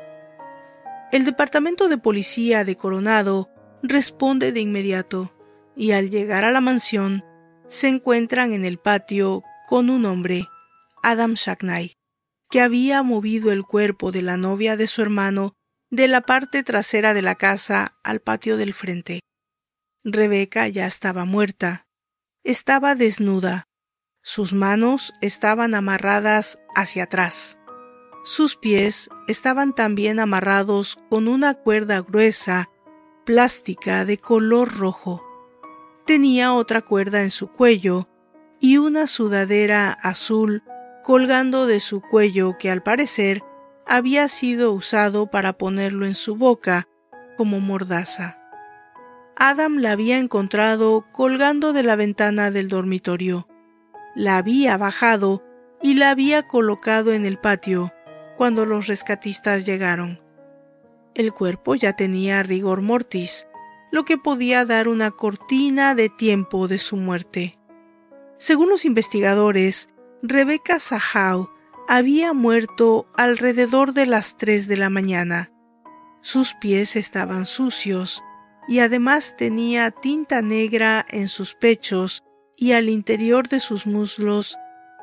El 1.13 1.27
Departamento 1.27 1.91
de 1.91 1.99
Policía 1.99 2.65
de 2.65 2.79
Coronado 2.79 3.51
responde 3.83 4.51
de 4.51 4.61
inmediato 4.61 5.37
y 5.77 5.93
al 5.93 6.09
llegar 6.09 6.43
a 6.43 6.51
la 6.51 6.63
mansión 6.63 7.23
se 7.69 7.89
encuentran 7.89 8.55
en 8.55 8.65
el 8.65 8.79
patio 8.79 9.43
con 9.69 9.91
un 9.91 10.07
hombre, 10.07 10.49
Adam 11.03 11.35
Shackney, 11.35 11.93
que 12.51 12.63
había 12.63 13.03
movido 13.03 13.53
el 13.53 13.65
cuerpo 13.65 14.11
de 14.11 14.23
la 14.23 14.39
novia 14.39 14.79
de 14.79 14.87
su 14.87 15.03
hermano 15.03 15.53
de 15.91 16.09
la 16.09 16.23
parte 16.23 16.63
trasera 16.63 17.13
de 17.13 17.21
la 17.21 17.35
casa 17.35 17.99
al 18.03 18.21
patio 18.21 18.57
del 18.57 18.73
frente. 18.73 19.21
Rebeca 20.05 20.67
ya 20.69 20.87
estaba 20.87 21.27
muerta. 21.27 21.85
Estaba 22.43 22.95
desnuda. 22.95 23.65
Sus 24.23 24.55
manos 24.55 25.13
estaban 25.21 25.75
amarradas 25.75 26.59
hacia 26.75 27.05
atrás. 27.05 27.59
Sus 28.25 28.55
pies 28.57 29.11
estaban 29.27 29.75
también 29.75 30.21
amarrados 30.21 30.97
con 31.11 31.27
una 31.27 31.55
cuerda 31.55 32.01
gruesa, 32.01 32.71
plástica 33.25 34.05
de 34.05 34.19
color 34.19 34.79
rojo. 34.79 35.25
Tenía 36.07 36.55
otra 36.55 36.83
cuerda 36.83 37.23
en 37.23 37.31
su 37.31 37.49
cuello 37.49 38.09
y 38.61 38.77
una 38.79 39.09
sudadera 39.09 39.91
azul 39.91 40.63
colgando 41.03 41.67
de 41.67 41.81
su 41.81 42.01
cuello 42.01 42.57
que 42.59 42.71
al 42.71 42.83
parecer 42.85 43.43
había 43.87 44.29
sido 44.29 44.73
usado 44.73 45.27
para 45.27 45.53
ponerlo 45.55 46.07
en 46.07 46.15
su 46.15 46.37
boca 46.37 46.87
como 47.37 47.59
mordaza. 47.59 48.39
Adam 49.35 49.79
la 49.79 49.91
había 49.91 50.19
encontrado 50.19 51.05
colgando 51.13 51.73
de 51.73 51.83
la 51.83 51.97
ventana 51.97 52.53
del 52.53 52.69
dormitorio. 52.69 53.49
La 54.15 54.37
había 54.37 54.77
bajado 54.77 55.43
y 55.83 55.95
la 55.95 56.11
había 56.11 56.47
colocado 56.47 57.13
en 57.13 57.27
el 57.27 57.39
patio 57.39 57.93
cuando 58.37 58.67
los 58.67 58.87
rescatistas 58.87 59.65
llegaron. 59.67 60.21
El 61.15 61.33
cuerpo 61.33 61.75
ya 61.75 61.95
tenía 61.95 62.43
rigor 62.43 62.81
mortis, 62.81 63.47
lo 63.91 64.05
que 64.05 64.17
podía 64.17 64.65
dar 64.65 64.89
una 64.89 65.11
cortina 65.11 65.95
de 65.95 66.09
tiempo 66.09 66.69
de 66.69 66.79
su 66.79 66.97
muerte. 66.97 67.59
Según 68.39 68.71
los 68.71 68.85
investigadores, 68.85 69.91
Rebecca 70.23 70.79
Sahau 70.79 71.51
había 71.89 72.33
muerto 72.33 73.07
alrededor 73.15 73.93
de 73.93 74.07
las 74.07 74.37
tres 74.37 74.69
de 74.69 74.77
la 74.77 74.89
mañana. 74.89 75.53
Sus 76.23 76.55
pies 76.55 76.97
estaban 76.97 77.45
sucios 77.45 78.23
y 78.69 78.79
además 78.79 79.37
tenía 79.37 79.91
tinta 79.91 80.41
negra 80.41 81.05
en 81.11 81.29
sus 81.29 81.55
pechos 81.55 82.23
y 82.57 82.73
al 82.73 82.89
interior 82.89 83.49
de 83.49 83.61
sus 83.61 83.87
muslos 83.87 84.57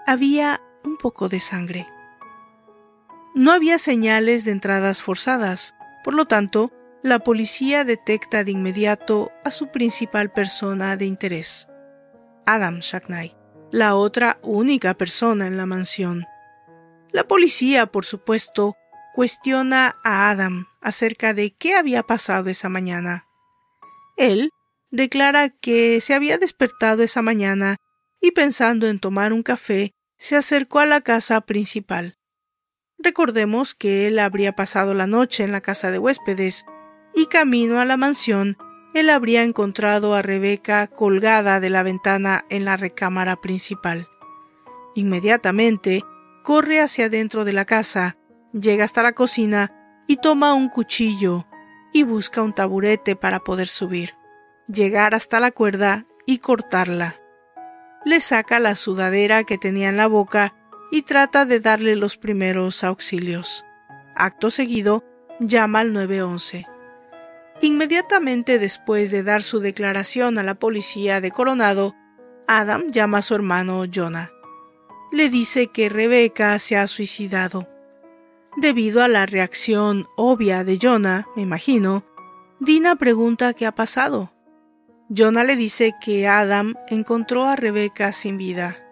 había 0.08 0.62
un 0.84 0.98
poco 0.98 1.30
de 1.30 1.39
sangre. 1.39 1.86
No 3.39 3.54
había 3.54 3.78
señales 3.78 4.43
de 4.43 4.52
entradas 4.52 5.02
forzadas, 5.02 5.73
por 6.04 6.13
lo 6.13 6.25
tanto, 6.25 6.73
la 7.02 7.19
policía 7.19 7.86
detecta 7.86 8.43
de 8.43 8.52
inmediato 8.52 9.32
a 9.45 9.52
su 9.52 9.71
principal 9.71 10.30
persona 10.30 10.97
de 10.97 11.06
interés, 11.06 11.69
Adam 12.45 12.80
Shackney, 12.80 13.38
la 13.71 13.95
otra 13.95 14.39
única 14.43 14.93
persona 14.93 15.47
en 15.47 15.56
la 15.56 15.65
mansión. 15.65 16.25
La 17.13 17.30
policía, 17.30 17.86
por 17.86 18.04
supuesto, 18.04 18.75
cuestiona 19.13 19.95
a 20.04 20.30
Adam 20.30 20.67
acerca 20.82 21.34
de 21.34 21.56
qué 21.56 21.75
había 21.75 22.04
pasado 22.04 22.49
esa 22.49 22.67
mañana. 22.67 23.25
Él 24.17 24.49
declara 24.91 25.47
que 25.47 26.02
se 26.02 26.13
había 26.13 26.38
despertado 26.38 27.04
esa 27.04 27.21
mañana 27.21 27.78
y 28.19 28.32
pensando 28.32 28.86
en 28.89 28.99
tomar 28.99 29.32
un 29.32 29.43
café, 29.43 29.93
se 30.17 30.36
acercó 30.36 30.80
a 30.80 30.86
la 30.86 30.99
casa 30.99 31.39
principal. 31.39 32.18
Recordemos 33.02 33.76
que 33.76 34.08
él 34.08 34.20
habría 34.20 34.54
pasado 34.54 34.94
la 34.94 35.08
noche 35.08 35.44
en 35.44 35.54
la 35.54 35.62
casa 35.62 35.90
de 35.90 36.00
huéspedes 36.00 36.66
y 37.16 37.28
camino 37.28 37.80
a 37.80 37.86
la 37.86 37.96
mansión, 37.96 38.58
él 38.94 39.10
habría 39.10 39.44
encontrado 39.44 40.16
a 40.16 40.22
Rebeca 40.22 40.88
colgada 40.88 41.62
de 41.62 41.70
la 41.70 41.84
ventana 41.84 42.46
en 42.50 42.66
la 42.66 42.76
recámara 42.76 43.38
principal. 43.38 44.10
Inmediatamente 44.96 46.04
corre 46.44 46.82
hacia 46.82 47.08
dentro 47.08 47.46
de 47.46 47.54
la 47.54 47.64
casa, 47.64 48.18
llega 48.52 48.84
hasta 48.84 49.02
la 49.02 49.14
cocina 49.14 50.04
y 50.08 50.18
toma 50.18 50.54
un 50.54 50.68
cuchillo 50.68 51.48
y 51.94 52.04
busca 52.04 52.42
un 52.42 52.54
taburete 52.54 53.16
para 53.16 53.40
poder 53.40 53.68
subir, 53.68 54.16
llegar 54.68 55.16
hasta 55.16 55.40
la 55.40 55.52
cuerda 55.52 56.06
y 56.26 56.40
cortarla. 56.40 57.16
Le 58.04 58.20
saca 58.20 58.60
la 58.60 58.76
sudadera 58.76 59.44
que 59.44 59.58
tenía 59.58 59.90
en 59.90 59.98
la 59.98 60.08
boca 60.08 60.54
y 60.91 61.04
trata 61.04 61.45
de 61.45 61.60
darle 61.60 61.95
los 61.95 62.17
primeros 62.17 62.84
auxilios. 62.84 63.65
Acto 64.15 64.49
seguido, 64.52 65.04
llama 65.39 65.80
al 65.80 65.93
911. 65.93 66.65
Inmediatamente 67.62 68.60
después 68.60 69.12
de 69.12 69.23
dar 69.23 69.43
su 69.43 69.60
declaración 69.60 70.38
a 70.38 70.43
la 70.43 70.56
policía 70.56 71.21
de 71.21 71.32
Coronado, 71.32 71.95
Adam 72.47 72.89
llama 72.89 73.19
a 73.19 73.21
su 73.21 73.36
hermano 73.36 73.84
Jonah. 73.93 74.32
Le 75.12 75.30
dice 75.30 75.67
que 75.67 75.89
Rebeca 75.89 76.58
se 76.60 76.78
ha 76.78 76.88
suicidado. 76.88 77.67
Debido 78.58 79.04
a 79.04 79.08
la 79.08 79.25
reacción 79.25 80.08
obvia 80.17 80.63
de 80.63 80.78
Jonah, 80.82 81.28
me 81.36 81.43
imagino, 81.43 82.06
Dina 82.60 82.97
pregunta 82.97 83.54
qué 83.54 83.65
ha 83.65 83.73
pasado. 83.73 84.34
Jonah 85.10 85.45
le 85.45 85.56
dice 85.56 85.93
que 86.02 86.28
Adam 86.28 86.75
encontró 86.89 87.45
a 87.45 87.56
Rebeca 87.56 88.12
sin 88.12 88.38
vida. 88.38 88.88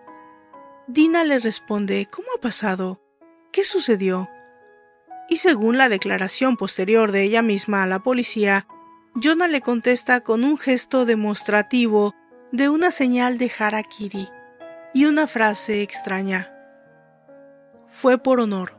Dina 0.87 1.25
le 1.25 1.39
responde 1.39 2.07
¿Cómo 2.09 2.29
ha 2.33 2.39
pasado? 2.39 3.01
¿Qué 3.51 3.65
sucedió? 3.65 4.29
Y 5.27 5.37
según 5.37 5.77
la 5.77 5.89
declaración 5.89 6.55
posterior 6.55 7.11
de 7.11 7.23
ella 7.23 7.41
misma 7.41 7.83
a 7.83 7.87
la 7.87 7.99
policía, 7.99 8.67
Jonah 9.21 9.49
le 9.49 9.59
contesta 9.59 10.21
con 10.21 10.45
un 10.45 10.57
gesto 10.57 11.05
demostrativo 11.05 12.15
de 12.53 12.69
una 12.69 12.91
señal 12.91 13.37
de 13.37 13.51
harakiri 13.59 14.29
y 14.93 15.05
una 15.05 15.27
frase 15.27 15.81
extraña. 15.81 16.53
Fue 17.87 18.17
por 18.17 18.39
honor. 18.39 18.76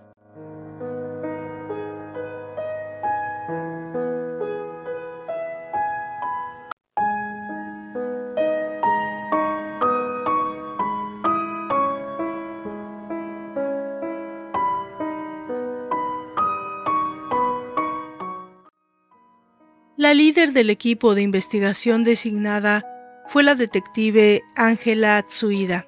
La 20.09 20.15
líder 20.15 20.55
del 20.55 20.71
equipo 20.71 21.15
de 21.15 21.21
investigación 21.21 22.03
designada 22.03 22.83
fue 23.27 23.43
la 23.43 23.55
detective 23.55 24.43
Ángela 24.57 25.23
Tsuida. 25.23 25.87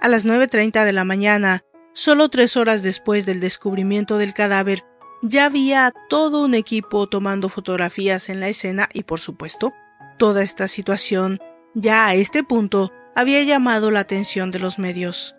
A 0.00 0.08
las 0.08 0.26
9.30 0.26 0.84
de 0.84 0.92
la 0.92 1.04
mañana, 1.04 1.62
solo 1.92 2.28
tres 2.30 2.56
horas 2.56 2.82
después 2.82 3.26
del 3.26 3.38
descubrimiento 3.38 4.18
del 4.18 4.34
cadáver, 4.34 4.82
ya 5.22 5.44
había 5.44 5.92
todo 6.08 6.44
un 6.44 6.54
equipo 6.54 7.08
tomando 7.08 7.48
fotografías 7.48 8.28
en 8.28 8.40
la 8.40 8.48
escena 8.48 8.88
y, 8.92 9.04
por 9.04 9.20
supuesto, 9.20 9.72
toda 10.18 10.42
esta 10.42 10.66
situación 10.66 11.38
ya 11.74 12.08
a 12.08 12.14
este 12.14 12.42
punto 12.42 12.90
había 13.14 13.40
llamado 13.44 13.92
la 13.92 14.00
atención 14.00 14.50
de 14.50 14.58
los 14.58 14.80
medios. 14.80 15.36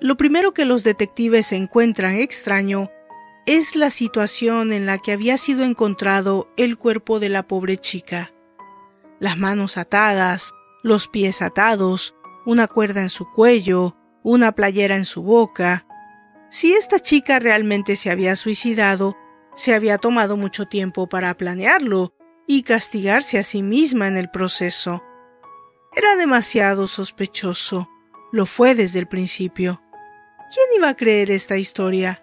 Lo 0.00 0.16
primero 0.16 0.54
que 0.54 0.66
los 0.66 0.84
detectives 0.84 1.50
encuentran 1.50 2.14
extraño 2.14 2.92
es 3.52 3.74
la 3.74 3.90
situación 3.90 4.72
en 4.72 4.86
la 4.86 4.98
que 4.98 5.10
había 5.10 5.36
sido 5.36 5.64
encontrado 5.64 6.48
el 6.56 6.78
cuerpo 6.78 7.18
de 7.18 7.28
la 7.28 7.48
pobre 7.48 7.78
chica. 7.78 8.32
Las 9.18 9.36
manos 9.38 9.76
atadas, 9.76 10.52
los 10.84 11.08
pies 11.08 11.42
atados, 11.42 12.14
una 12.46 12.68
cuerda 12.68 13.02
en 13.02 13.08
su 13.08 13.28
cuello, 13.28 13.96
una 14.22 14.52
playera 14.52 14.94
en 14.94 15.04
su 15.04 15.24
boca. 15.24 15.84
Si 16.48 16.74
esta 16.74 17.00
chica 17.00 17.40
realmente 17.40 17.96
se 17.96 18.12
había 18.12 18.36
suicidado, 18.36 19.16
se 19.56 19.74
había 19.74 19.98
tomado 19.98 20.36
mucho 20.36 20.66
tiempo 20.66 21.08
para 21.08 21.36
planearlo 21.36 22.14
y 22.46 22.62
castigarse 22.62 23.36
a 23.36 23.42
sí 23.42 23.64
misma 23.64 24.06
en 24.06 24.16
el 24.16 24.30
proceso. 24.30 25.02
Era 25.96 26.14
demasiado 26.14 26.86
sospechoso. 26.86 27.90
Lo 28.30 28.46
fue 28.46 28.76
desde 28.76 29.00
el 29.00 29.08
principio. 29.08 29.82
¿Quién 30.54 30.66
iba 30.76 30.90
a 30.90 30.96
creer 30.96 31.32
esta 31.32 31.56
historia? 31.56 32.20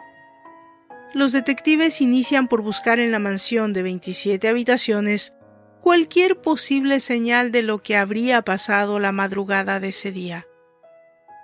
Los 1.13 1.32
detectives 1.32 2.02
inician 2.02 2.48
por 2.48 2.62
buscar 2.62 3.00
en 3.00 3.12
la 3.12 3.20
mansión 3.20 3.74
de 3.74 3.84
27 3.84 4.48
habitaciones 4.48 5.34
cualquier 5.82 6.41
posible 6.41 7.00
señal 7.00 7.52
de 7.52 7.63
lo 7.63 7.82
que 7.82 7.96
habría 7.96 8.41
pasado 8.41 9.00
la 9.00 9.12
madrugada 9.12 9.80
de 9.80 9.89
ese 9.89 10.12
día. 10.12 10.48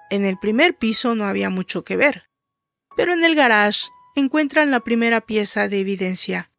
En 0.09 0.25
el 0.25 0.37
primer 0.37 0.77
piso 0.77 1.15
no 1.15 1.25
había 1.25 1.49
mucho 1.49 1.83
que 1.83 1.95
ver, 1.95 2.29
pero 2.95 3.13
en 3.13 3.23
el 3.23 3.35
garage 3.35 3.87
encuentran 4.15 4.69
la 4.69 4.81
primera 4.81 5.21
pieza 5.21 5.67
de 5.69 5.79
evidencia, 5.79 6.51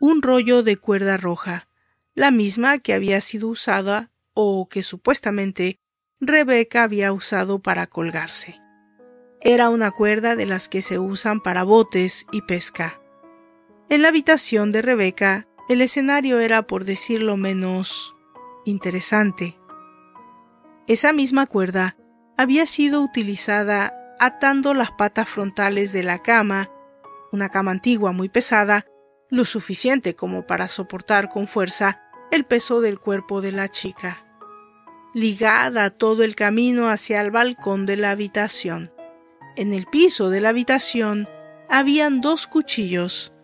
un 0.00 0.22
rollo 0.22 0.62
de 0.62 0.76
cuerda 0.76 1.16
roja, 1.16 1.68
la 2.14 2.30
misma 2.30 2.78
que 2.78 2.94
había 2.94 3.20
sido 3.20 3.48
usada 3.48 4.10
o 4.34 4.68
que 4.68 4.82
supuestamente 4.82 5.78
Rebeca 6.20 6.82
había 6.82 7.12
usado 7.12 7.60
para 7.60 7.86
colgarse. 7.86 8.60
Era 9.42 9.70
una 9.70 9.90
cuerda 9.90 10.36
de 10.36 10.44
las 10.44 10.68
que 10.68 10.82
se 10.82 10.98
usan 10.98 11.40
para 11.40 11.64
botes 11.64 12.26
y 12.30 12.42
pesca. 12.42 13.00
En 13.88 14.02
la 14.02 14.08
habitación 14.08 14.70
de 14.70 14.82
Rebeca, 14.82 15.48
el 15.70 15.80
escenario 15.80 16.40
era, 16.40 16.66
por 16.66 16.84
decirlo 16.84 17.38
menos, 17.38 18.14
interesante. 18.66 19.58
Esa 20.86 21.14
misma 21.14 21.46
cuerda 21.46 21.96
había 22.36 22.66
sido 22.66 23.00
utilizada 23.00 23.94
atando 24.18 24.74
las 24.74 24.90
patas 24.92 25.28
frontales 25.28 25.92
de 25.92 26.02
la 26.02 26.20
cama, 26.20 26.70
una 27.32 27.48
cama 27.48 27.70
antigua 27.70 28.12
muy 28.12 28.28
pesada, 28.28 28.84
lo 29.30 29.46
suficiente 29.46 30.14
como 30.14 30.46
para 30.46 30.68
soportar 30.68 31.30
con 31.30 31.46
fuerza 31.46 32.02
el 32.30 32.44
peso 32.44 32.82
del 32.82 32.98
cuerpo 32.98 33.40
de 33.40 33.52
la 33.52 33.68
chica, 33.68 34.26
ligada 35.14 35.88
todo 35.88 36.24
el 36.24 36.34
camino 36.34 36.90
hacia 36.90 37.22
el 37.22 37.30
balcón 37.30 37.86
de 37.86 37.96
la 37.96 38.10
habitación. 38.10 38.92
En 39.60 39.74
el 39.74 39.84
piso 39.84 40.30
de 40.30 40.40
la 40.40 40.48
habitación 40.48 41.28
habían 41.68 42.22
dos 42.22 42.46
cuchillos. 42.46 43.34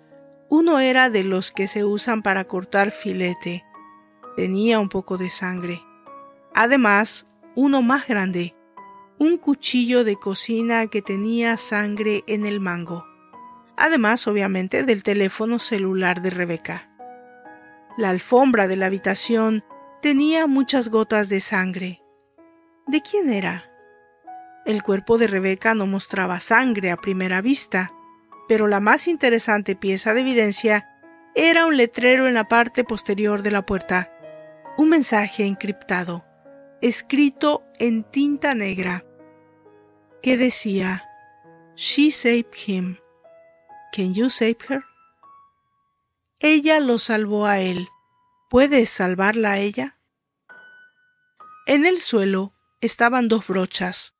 Uno 0.48 0.78
era 0.78 1.10
de 1.10 1.22
los 1.24 1.52
que 1.52 1.66
se 1.66 1.84
usan 1.84 2.22
para 2.22 2.44
cortar 2.44 2.90
filete. 2.90 3.66
Tenía 4.34 4.80
un 4.80 4.88
poco 4.88 5.18
de 5.18 5.28
sangre. 5.28 5.82
Además, 6.54 7.26
uno 7.54 7.82
más 7.82 8.08
grande, 8.08 8.56
un 9.18 9.36
cuchillo 9.36 10.04
de 10.04 10.16
cocina 10.16 10.86
que 10.86 11.02
tenía 11.02 11.58
sangre 11.58 12.24
en 12.26 12.46
el 12.46 12.60
mango. 12.60 13.04
Además, 13.76 14.26
obviamente, 14.26 14.84
del 14.84 15.02
teléfono 15.02 15.58
celular 15.58 16.22
de 16.22 16.30
Rebeca. 16.30 16.96
La 17.98 18.08
alfombra 18.08 18.68
de 18.68 18.76
la 18.76 18.86
habitación 18.86 19.64
tenía 20.00 20.46
muchas 20.46 20.88
gotas 20.88 21.28
de 21.28 21.40
sangre. 21.40 22.00
¿De 22.86 23.02
quién 23.02 23.28
era? 23.28 23.70
El 24.66 24.82
cuerpo 24.82 25.16
de 25.16 25.28
Rebeca 25.28 25.74
no 25.74 25.86
mostraba 25.86 26.40
sangre 26.40 26.90
a 26.90 26.96
primera 26.96 27.40
vista, 27.40 27.94
pero 28.48 28.66
la 28.66 28.80
más 28.80 29.06
interesante 29.06 29.76
pieza 29.76 30.12
de 30.12 30.22
evidencia 30.22 30.88
era 31.36 31.66
un 31.66 31.76
letrero 31.76 32.26
en 32.26 32.34
la 32.34 32.48
parte 32.48 32.82
posterior 32.82 33.42
de 33.42 33.52
la 33.52 33.64
puerta, 33.64 34.12
un 34.76 34.88
mensaje 34.88 35.46
encriptado, 35.46 36.24
escrito 36.82 37.62
en 37.78 38.02
tinta 38.02 38.56
negra, 38.56 39.04
que 40.20 40.36
decía, 40.36 41.08
She 41.76 42.10
saved 42.10 42.52
him. 42.66 42.96
Can 43.92 44.14
you 44.14 44.28
save 44.30 44.58
her? 44.68 44.82
Ella 46.40 46.80
lo 46.80 46.98
salvó 46.98 47.46
a 47.46 47.60
él. 47.60 47.86
¿Puedes 48.50 48.90
salvarla 48.90 49.52
a 49.52 49.58
ella? 49.58 50.00
En 51.66 51.86
el 51.86 52.00
suelo 52.00 52.52
estaban 52.80 53.28
dos 53.28 53.46
brochas, 53.46 54.15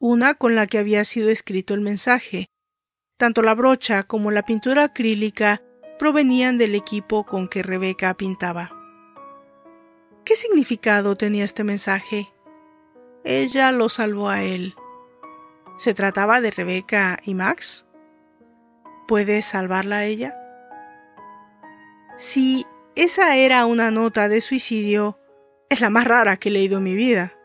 una 0.00 0.32
con 0.32 0.54
la 0.56 0.66
que 0.66 0.78
había 0.78 1.04
sido 1.04 1.28
escrito 1.28 1.74
el 1.74 1.82
mensaje. 1.82 2.46
Tanto 3.18 3.42
la 3.42 3.54
brocha 3.54 4.02
como 4.02 4.30
la 4.30 4.42
pintura 4.44 4.84
acrílica 4.84 5.62
provenían 5.98 6.56
del 6.56 6.74
equipo 6.74 7.24
con 7.26 7.48
que 7.48 7.62
Rebeca 7.62 8.14
pintaba. 8.14 8.72
¿Qué 10.24 10.34
significado 10.36 11.16
tenía 11.16 11.44
este 11.44 11.64
mensaje? 11.64 12.32
Ella 13.24 13.72
lo 13.72 13.90
salvó 13.90 14.30
a 14.30 14.42
él. 14.42 14.74
¿Se 15.76 15.92
trataba 15.92 16.40
de 16.40 16.50
Rebeca 16.50 17.20
y 17.22 17.34
Max? 17.34 17.86
¿Puede 19.06 19.42
salvarla 19.42 19.98
a 19.98 20.04
ella? 20.06 20.34
Si 22.16 22.64
esa 22.96 23.36
era 23.36 23.66
una 23.66 23.90
nota 23.90 24.30
de 24.30 24.40
suicidio, 24.40 25.18
es 25.68 25.82
la 25.82 25.90
más 25.90 26.06
rara 26.06 26.38
que 26.38 26.48
he 26.48 26.52
leído 26.52 26.78
en 26.78 26.84
mi 26.84 26.94
vida 26.94 27.36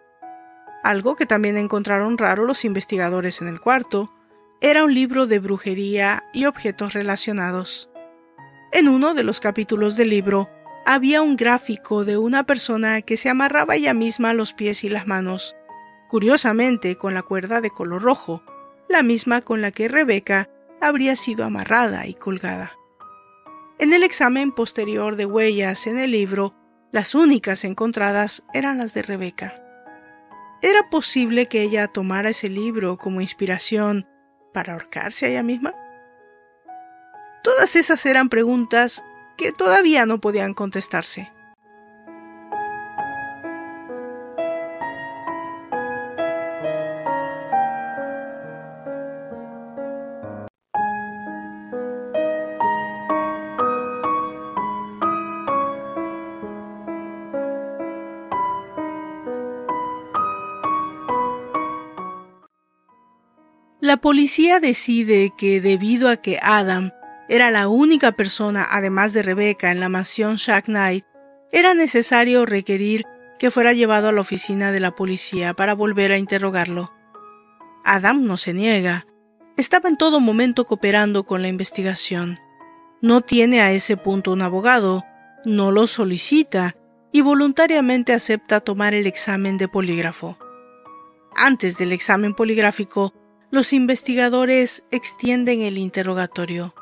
algo 0.86 1.16
que 1.16 1.26
también 1.26 1.58
encontraron 1.58 2.16
raro 2.16 2.46
los 2.46 2.64
investigadores 2.64 3.42
en 3.42 3.48
el 3.48 3.60
cuarto, 3.60 4.14
era 4.62 4.84
un 4.84 4.94
libro 4.94 5.26
de 5.26 5.40
brujería 5.40 6.24
y 6.32 6.46
objetos 6.46 6.94
relacionados. 6.94 7.90
En 8.72 8.88
uno 8.88 9.16
de 9.16 9.24
los 9.24 9.40
capítulos 9.40 9.96
del 9.96 10.12
libro 10.12 10.48
había 10.86 11.24
un 11.24 11.38
gráfico 11.38 12.06
de 12.06 12.20
una 12.20 12.46
persona 12.46 13.02
que 13.02 13.18
se 13.18 13.30
amarraba 13.30 13.76
ella 13.76 13.96
misma 13.96 14.36
los 14.36 14.54
pies 14.54 14.84
y 14.84 14.90
las 14.90 15.08
manos, 15.08 15.56
curiosamente 16.08 16.98
con 16.98 17.16
la 17.16 17.24
cuerda 17.24 17.62
de 17.62 17.72
color 17.72 18.04
rojo, 18.04 18.44
la 18.88 19.02
misma 19.02 19.42
con 19.42 19.62
la 19.62 19.72
que 19.72 19.88
Rebeca 19.88 20.52
habría 20.82 21.16
sido 21.16 21.46
amarrada 21.46 22.06
y 22.06 22.14
colgada. 22.14 22.74
En 23.80 23.92
el 23.92 24.04
examen 24.04 24.52
posterior 24.52 25.16
de 25.16 25.26
huellas 25.26 25.88
en 25.88 25.98
el 25.98 26.12
libro, 26.12 26.54
las 26.92 27.16
únicas 27.16 27.64
encontradas 27.64 28.44
eran 28.54 28.78
las 28.78 28.94
de 28.94 29.02
Rebeca. 29.02 29.65
¿Era 30.62 30.90
posible 30.90 31.48
que 31.48 31.62
ella 31.62 31.88
tomara 31.88 32.30
ese 32.30 32.50
libro 32.50 32.98
como 32.98 33.22
inspiración 33.22 34.08
para 34.54 34.74
ahorcarse 34.74 35.26
a 35.26 35.30
ella 35.30 35.44
misma? 35.44 35.74
Todas 37.44 37.76
esas 37.76 38.06
eran 38.06 38.30
preguntas 38.30 39.04
que 39.38 39.52
todavía 39.52 40.06
no 40.06 40.20
podían 40.20 40.54
contestarse. 40.54 41.32
La 63.86 63.98
policía 63.98 64.60
decide 64.60 65.32
que 65.38 65.62
debido 65.62 66.10
a 66.10 66.18
que 66.18 66.40
Adam 66.42 66.90
era 67.30 67.52
la 67.52 67.68
única 67.68 68.14
persona, 68.14 68.66
además 68.72 69.14
de 69.14 69.22
Rebecca, 69.22 69.72
en 69.72 69.80
la 69.80 69.90
mansión 69.90 70.38
Shack 70.38 70.66
Knight, 70.66 71.06
era 71.52 71.76
necesario 71.76 72.48
requerir 72.48 73.06
que 73.38 73.52
fuera 73.52 73.74
llevado 73.74 74.08
a 74.08 74.12
la 74.12 74.22
oficina 74.22 74.72
de 74.72 74.80
la 74.80 74.96
policía 74.96 75.54
para 75.54 75.76
volver 75.76 76.12
a 76.12 76.18
interrogarlo. 76.18 76.94
Adam 77.84 78.26
no 78.26 78.38
se 78.38 78.56
niega. 78.56 79.06
Estaba 79.56 79.88
en 79.88 79.98
todo 79.98 80.20
momento 80.20 80.66
cooperando 80.66 81.24
con 81.24 81.44
la 81.44 81.48
investigación. 81.48 82.40
No 83.04 83.22
tiene 83.22 83.62
a 83.62 83.72
ese 83.72 83.98
punto 83.98 84.32
un 84.32 84.42
abogado, 84.42 85.06
no 85.46 85.70
lo 85.70 85.86
solicita 85.86 86.76
y 87.12 87.22
voluntariamente 87.22 88.14
acepta 88.14 88.62
tomar 88.62 88.96
el 88.96 89.06
examen 89.06 89.60
de 89.60 89.68
polígrafo. 89.68 90.40
Antes 91.36 91.78
del 91.78 91.94
examen 91.94 92.34
poligráfico, 92.34 93.14
los 93.56 93.72
investigadores 93.72 94.84
extienden 94.92 95.62
el 95.62 95.78
interrogatorio. 95.78 96.76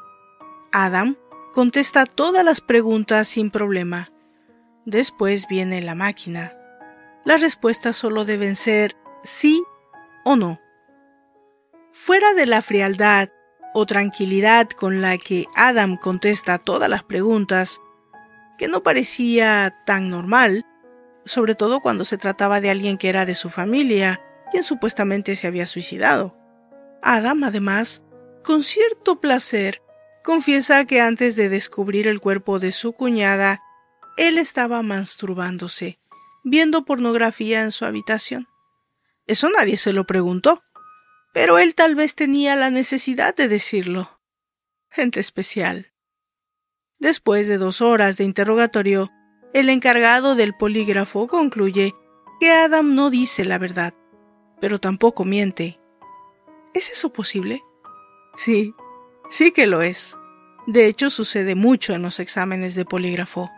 Adam 0.72 1.18
contesta 1.54 2.08
todas 2.08 2.44
las 2.44 2.62
preguntas 2.62 3.28
sin 3.28 3.52
problema. 3.52 4.12
Después 4.84 5.48
viene 5.48 5.84
la 5.84 5.94
máquina. 5.94 6.58
Las 7.26 7.42
respuestas 7.42 7.96
solo 7.96 8.26
deben 8.26 8.56
ser 8.56 8.96
sí 9.22 9.64
o 10.26 10.36
no. 10.36 10.60
Fuera 11.92 12.34
de 12.34 12.48
la 12.48 12.64
frialdad 12.64 13.30
o 13.76 13.86
tranquilidad 13.86 14.68
con 14.72 15.00
la 15.00 15.20
que 15.20 15.46
Adam 15.56 15.96
contesta 15.96 16.58
todas 16.58 16.90
las 16.90 17.04
preguntas, 17.04 17.82
que 18.58 18.68
no 18.68 18.82
parecía 18.82 19.76
tan 19.86 20.10
normal, 20.10 20.66
sobre 21.24 21.54
todo 21.54 21.82
cuando 21.82 22.04
se 22.04 22.18
trataba 22.18 22.62
de 22.62 22.72
alguien 22.72 22.98
que 22.98 23.10
era 23.10 23.28
de 23.28 23.36
su 23.36 23.52
familia, 23.52 24.20
quien 24.50 24.64
supuestamente 24.64 25.36
se 25.36 25.46
había 25.46 25.68
suicidado. 25.68 26.43
Adam, 27.04 27.44
además, 27.44 28.04
con 28.44 28.64
cierto 28.64 29.20
placer, 29.20 29.82
confiesa 30.24 30.86
que 30.86 31.02
antes 31.02 31.36
de 31.36 31.50
descubrir 31.50 32.08
el 32.08 32.22
cuerpo 32.22 32.60
de 32.60 32.72
su 32.72 32.94
cuñada, 32.94 33.62
él 34.18 34.38
estaba 34.38 34.82
masturbándose, 34.84 36.00
viendo 36.44 36.86
pornografía 36.86 37.62
en 37.62 37.72
su 37.72 37.86
habitación. 37.86 38.48
Eso 39.28 39.50
nadie 39.50 39.78
se 39.78 39.92
lo 39.94 40.06
preguntó, 40.06 40.64
pero 41.34 41.58
él 41.60 41.76
tal 41.76 41.96
vez 41.96 42.16
tenía 42.16 42.56
la 42.56 42.70
necesidad 42.70 43.36
de 43.36 43.48
decirlo. 43.48 44.22
Gente 44.90 45.20
especial. 45.20 45.92
Después 47.00 47.48
de 47.48 47.58
dos 47.58 47.82
horas 47.82 48.16
de 48.16 48.24
interrogatorio, 48.24 49.12
el 49.54 49.70
encargado 49.70 50.36
del 50.36 50.56
polígrafo 50.56 51.28
concluye 51.28 51.94
que 52.40 52.52
Adam 52.52 52.96
no 52.96 53.10
dice 53.10 53.44
la 53.44 53.58
verdad, 53.58 53.94
pero 54.62 54.80
tampoco 54.80 55.26
miente. 55.26 55.80
¿Es 56.74 56.90
eso 56.90 57.14
posible? 57.14 57.64
Sí, 58.36 58.74
sí 59.30 59.52
que 59.52 59.68
lo 59.68 59.82
es. 59.82 60.18
De 60.66 60.88
hecho, 60.88 61.10
sucede 61.10 61.56
mucho 61.56 61.94
en 61.94 62.02
los 62.02 62.20
exámenes 62.20 62.74
de 62.76 62.86
polígrafo. 62.86 63.52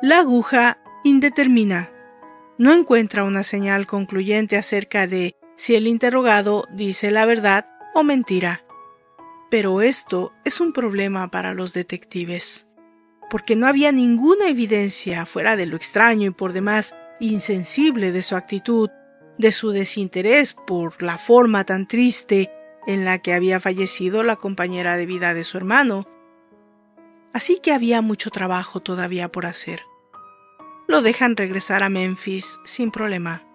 La 0.00 0.18
aguja 0.18 0.80
indetermina. 1.04 1.92
No 2.56 2.72
encuentra 2.72 3.24
una 3.24 3.42
señal 3.42 3.86
concluyente 3.86 4.56
acerca 4.56 5.06
de 5.06 5.36
si 5.56 5.74
el 5.74 5.86
interrogado 5.86 6.64
dice 6.72 7.10
la 7.10 7.26
verdad 7.26 7.66
o 7.94 8.02
mentira. 8.02 8.64
Pero 9.50 9.82
esto 9.82 10.32
es 10.44 10.60
un 10.60 10.72
problema 10.72 11.30
para 11.30 11.52
los 11.52 11.72
detectives, 11.72 12.66
porque 13.28 13.56
no 13.56 13.66
había 13.66 13.92
ninguna 13.92 14.48
evidencia 14.48 15.26
fuera 15.26 15.56
de 15.56 15.66
lo 15.66 15.76
extraño 15.76 16.28
y 16.28 16.30
por 16.30 16.52
demás 16.52 16.94
insensible 17.18 18.12
de 18.12 18.22
su 18.22 18.36
actitud, 18.36 18.90
de 19.40 19.52
su 19.52 19.70
desinterés 19.70 20.52
por 20.52 21.02
la 21.02 21.18
forma 21.18 21.64
tan 21.64 21.88
triste 21.88 22.52
en 22.86 23.04
la 23.04 23.18
que 23.18 23.34
había 23.34 23.58
fallecido 23.58 24.22
la 24.22 24.36
compañera 24.36 24.96
de 24.96 25.06
vida 25.06 25.34
de 25.34 25.44
su 25.44 25.56
hermano. 25.56 26.06
Así 27.32 27.58
que 27.60 27.72
había 27.72 28.02
mucho 28.02 28.30
trabajo 28.30 28.80
todavía 28.80 29.30
por 29.30 29.46
hacer. 29.46 29.82
Lo 30.86 31.02
dejan 31.02 31.36
regresar 31.36 31.82
a 31.82 31.88
Memphis 31.88 32.58
sin 32.64 32.90
problema. 32.90 33.46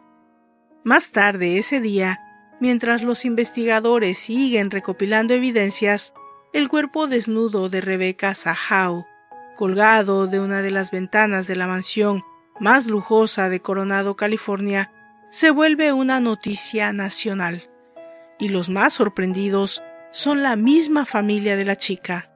Más 0.84 1.12
tarde 1.12 1.58
ese 1.58 1.82
día, 1.82 2.20
mientras 2.60 3.02
los 3.02 3.26
investigadores 3.26 4.18
siguen 4.18 4.72
recopilando 4.72 5.34
evidencias, 5.34 6.14
el 6.54 6.70
cuerpo 6.70 7.08
desnudo 7.08 7.70
de 7.70 7.82
Rebecca 7.82 8.34
Sahau, 8.34 9.06
colgado 9.56 10.28
de 10.28 10.40
una 10.40 10.62
de 10.62 10.72
las 10.72 10.92
ventanas 10.92 11.48
de 11.48 11.56
la 11.56 11.68
mansión 11.68 12.24
más 12.60 12.88
lujosa 12.88 13.50
de 13.50 13.62
Coronado, 13.62 14.16
California, 14.16 14.92
se 15.36 15.52
vuelve 15.52 15.92
una 15.92 16.22
noticia 16.22 16.94
nacional. 16.94 17.70
Y 18.40 18.48
los 18.48 18.70
más 18.70 18.94
sorprendidos 18.94 19.84
son 20.14 20.42
la 20.44 20.56
misma 20.56 21.04
familia 21.04 21.58
de 21.58 21.66
la 21.66 21.76
chica. 21.76 22.32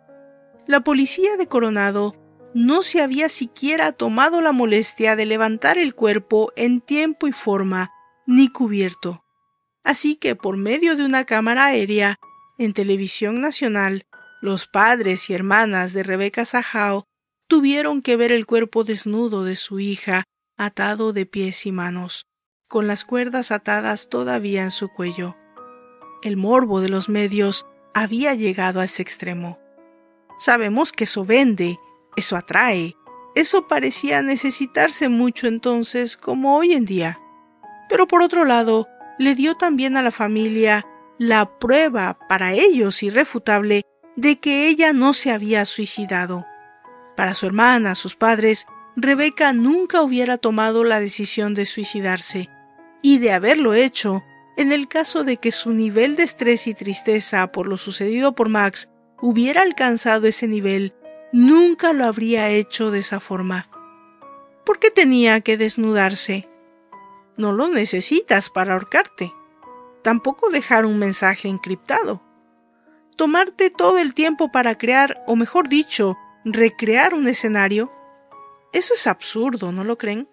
La 0.68 0.82
policía 0.82 1.38
de 1.38 1.48
Coronado 1.48 2.18
no 2.54 2.82
se 2.82 3.02
había 3.02 3.30
siquiera 3.30 3.94
tomado 3.94 4.42
la 4.42 4.52
molestia 4.52 5.16
de 5.16 5.26
levantar 5.26 5.78
el 5.78 5.96
cuerpo 5.96 6.52
en 6.58 6.82
tiempo 6.82 7.30
y 7.30 7.32
forma, 7.32 7.90
ni 8.28 8.50
cubierto. 8.50 9.24
Así 9.86 10.18
que 10.18 10.36
por 10.36 10.58
medio 10.58 10.98
de 10.98 11.06
una 11.06 11.24
cámara 11.24 11.68
aérea, 11.68 12.18
en 12.58 12.74
televisión 12.74 13.40
nacional, 13.40 14.04
los 14.42 14.68
padres 14.68 15.30
y 15.30 15.34
hermanas 15.34 15.94
de 15.94 16.04
Rebeca 16.04 16.44
Sajao 16.44 17.06
tuvieron 17.48 18.02
que 18.02 18.18
ver 18.18 18.34
el 18.34 18.46
cuerpo 18.46 18.84
desnudo 18.84 19.46
de 19.46 19.56
su 19.56 19.80
hija 19.80 20.26
atado 20.58 21.14
de 21.14 21.26
pies 21.26 21.66
y 21.66 21.72
manos, 21.72 22.29
con 22.70 22.88
las 22.88 23.04
cuerdas 23.04 23.52
atadas 23.52 24.10
todavía 24.10 24.62
en 24.62 24.72
su 24.72 24.90
cuello. 24.90 25.36
El 26.22 26.38
morbo 26.38 26.82
de 26.82 26.90
los 26.90 27.10
medios 27.10 27.66
había 27.96 28.36
llegado 28.36 28.80
a 28.80 28.86
ese 28.86 29.02
extremo. 29.02 29.60
Sabemos 30.38 30.92
que 30.92 31.06
eso 31.06 31.26
vende, 31.26 31.80
eso 32.16 32.38
atrae, 32.38 32.96
eso 33.36 33.68
parecía 33.68 34.22
necesitarse 34.22 35.10
mucho 35.10 35.48
entonces 35.48 36.16
como 36.16 36.56
hoy 36.56 36.74
en 36.74 36.86
día. 36.86 37.20
Pero 37.90 38.08
por 38.08 38.22
otro 38.22 38.46
lado, 38.46 38.88
le 39.18 39.34
dio 39.34 39.56
también 39.56 39.98
a 39.98 40.04
la 40.04 40.12
familia 40.12 40.86
la 41.18 41.58
prueba 41.58 42.20
para 42.30 42.54
ellos 42.54 43.02
irrefutable 43.02 43.82
de 44.16 44.40
que 44.40 44.68
ella 44.68 44.94
no 44.94 45.14
se 45.14 45.32
había 45.32 45.66
suicidado. 45.66 46.46
Para 47.18 47.34
su 47.34 47.48
hermana, 47.48 47.96
sus 47.96 48.16
padres, 48.16 48.68
Rebeca 48.96 49.54
nunca 49.54 50.02
hubiera 50.04 50.38
tomado 50.38 50.84
la 50.84 51.00
decisión 51.00 51.54
de 51.54 51.66
suicidarse, 51.66 52.50
y 53.02 53.20
de 53.20 53.32
haberlo 53.32 53.74
hecho, 53.74 54.24
en 54.58 54.72
el 54.72 54.88
caso 54.88 55.24
de 55.24 55.38
que 55.38 55.52
su 55.52 55.72
nivel 55.72 56.16
de 56.16 56.24
estrés 56.24 56.68
y 56.68 56.74
tristeza 56.74 57.52
por 57.52 57.68
lo 57.68 57.78
sucedido 57.78 58.36
por 58.36 58.50
Max 58.50 58.90
hubiera 59.22 59.62
alcanzado 59.62 60.28
ese 60.28 60.48
nivel, 60.48 60.94
nunca 61.32 61.94
lo 61.94 62.06
habría 62.06 62.50
hecho 62.50 62.92
de 62.92 63.00
esa 63.00 63.20
forma. 63.20 63.70
¿Por 64.66 64.80
qué 64.80 64.92
tenía 64.92 65.42
que 65.42 65.58
desnudarse? 65.58 66.50
No 67.38 67.54
lo 67.54 67.70
necesitas 67.70 68.50
para 68.50 68.74
ahorcarte. 68.74 69.34
Tampoco 70.04 70.50
dejar 70.50 70.86
un 70.86 71.00
mensaje 71.00 71.48
encriptado. 71.48 72.22
Tomarte 73.16 73.70
todo 73.70 73.98
el 73.98 74.14
tiempo 74.14 74.52
para 74.52 74.78
crear, 74.78 75.24
o 75.26 75.36
mejor 75.36 75.70
dicho, 75.70 76.18
recrear 76.46 77.14
un 77.14 77.28
escenario. 77.28 77.92
Eso 78.74 78.94
es 78.94 79.08
absurdo, 79.08 79.72
¿no 79.72 79.84
lo 79.84 79.98
creen? 79.98 80.30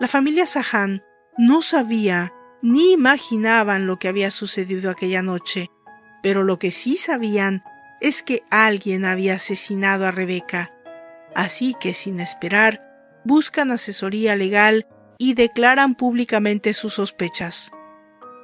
La 0.00 0.08
familia 0.08 0.46
Sahan 0.46 1.02
no 1.36 1.62
sabía 1.62 2.32
ni 2.62 2.92
imaginaban 2.92 3.86
lo 3.86 3.98
que 3.98 4.08
había 4.08 4.30
sucedido 4.30 4.90
aquella 4.90 5.22
noche, 5.22 5.70
pero 6.22 6.44
lo 6.44 6.58
que 6.58 6.70
sí 6.70 6.96
sabían 6.96 7.64
es 8.00 8.22
que 8.22 8.42
alguien 8.50 9.04
había 9.04 9.34
asesinado 9.34 10.06
a 10.06 10.10
Rebeca. 10.10 10.72
Así 11.34 11.74
que, 11.80 11.94
sin 11.94 12.20
esperar, 12.20 12.82
buscan 13.24 13.70
asesoría 13.70 14.36
legal 14.36 14.86
y 15.18 15.34
declaran 15.34 15.94
públicamente 15.94 16.74
sus 16.74 16.94
sospechas. 16.94 17.72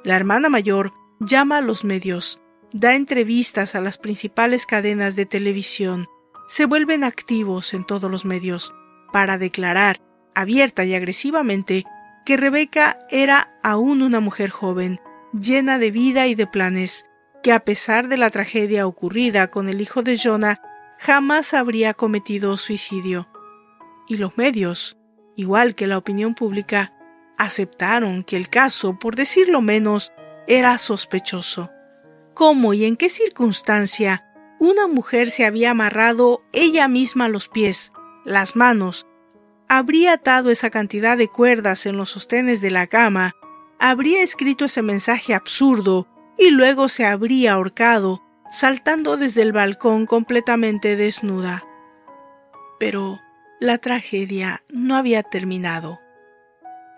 La 0.03 0.15
hermana 0.15 0.49
mayor 0.49 0.93
llama 1.19 1.57
a 1.57 1.61
los 1.61 1.83
medios, 1.83 2.39
da 2.71 2.95
entrevistas 2.95 3.75
a 3.75 3.81
las 3.81 3.97
principales 3.97 4.65
cadenas 4.65 5.15
de 5.15 5.25
televisión, 5.25 6.07
se 6.47 6.65
vuelven 6.65 7.03
activos 7.03 7.73
en 7.73 7.85
todos 7.85 8.09
los 8.09 8.25
medios 8.25 8.73
para 9.11 9.37
declarar, 9.37 10.01
abierta 10.33 10.85
y 10.85 10.95
agresivamente, 10.95 11.83
que 12.25 12.37
Rebeca 12.37 12.99
era 13.09 13.53
aún 13.63 14.01
una 14.01 14.19
mujer 14.19 14.49
joven, 14.49 14.99
llena 15.33 15.79
de 15.79 15.91
vida 15.91 16.27
y 16.27 16.35
de 16.35 16.47
planes, 16.47 17.05
que 17.43 17.51
a 17.51 17.61
pesar 17.61 18.07
de 18.07 18.17
la 18.17 18.29
tragedia 18.29 18.87
ocurrida 18.87 19.49
con 19.49 19.69
el 19.69 19.81
hijo 19.81 20.03
de 20.03 20.17
Jonah, 20.17 20.61
jamás 20.99 21.53
habría 21.53 21.93
cometido 21.93 22.57
suicidio. 22.57 23.29
Y 24.07 24.17
los 24.17 24.37
medios, 24.37 24.97
igual 25.35 25.75
que 25.75 25.87
la 25.87 25.97
opinión 25.97 26.35
pública, 26.35 26.93
aceptaron 27.37 28.23
que 28.23 28.35
el 28.35 28.49
caso, 28.49 28.99
por 28.99 29.15
decirlo 29.15 29.61
menos, 29.61 30.11
era 30.47 30.77
sospechoso. 30.77 31.71
¿Cómo 32.33 32.73
y 32.73 32.85
en 32.85 32.97
qué 32.97 33.09
circunstancia 33.09 34.25
una 34.59 34.87
mujer 34.87 35.29
se 35.29 35.45
había 35.45 35.71
amarrado 35.71 36.43
ella 36.51 36.87
misma 36.87 37.29
los 37.29 37.47
pies, 37.47 37.93
las 38.25 38.55
manos 38.57 39.07
habría 39.69 40.13
atado 40.13 40.49
esa 40.49 40.71
cantidad 40.71 41.17
de 41.17 41.29
cuerdas 41.29 41.85
en 41.85 41.95
los 41.95 42.09
sostenes 42.09 42.59
de 42.59 42.71
la 42.71 42.87
cama, 42.87 43.35
habría 43.79 44.21
escrito 44.21 44.65
ese 44.65 44.81
mensaje 44.81 45.33
absurdo 45.33 46.07
y 46.37 46.49
luego 46.49 46.89
se 46.89 47.05
habría 47.05 47.53
ahorcado, 47.53 48.21
saltando 48.51 49.15
desde 49.15 49.43
el 49.43 49.53
balcón 49.53 50.07
completamente 50.07 50.95
desnuda. 50.95 51.63
Pero 52.79 53.19
la 53.59 53.77
tragedia 53.77 54.63
no 54.69 54.95
había 54.95 55.21
terminado. 55.21 55.99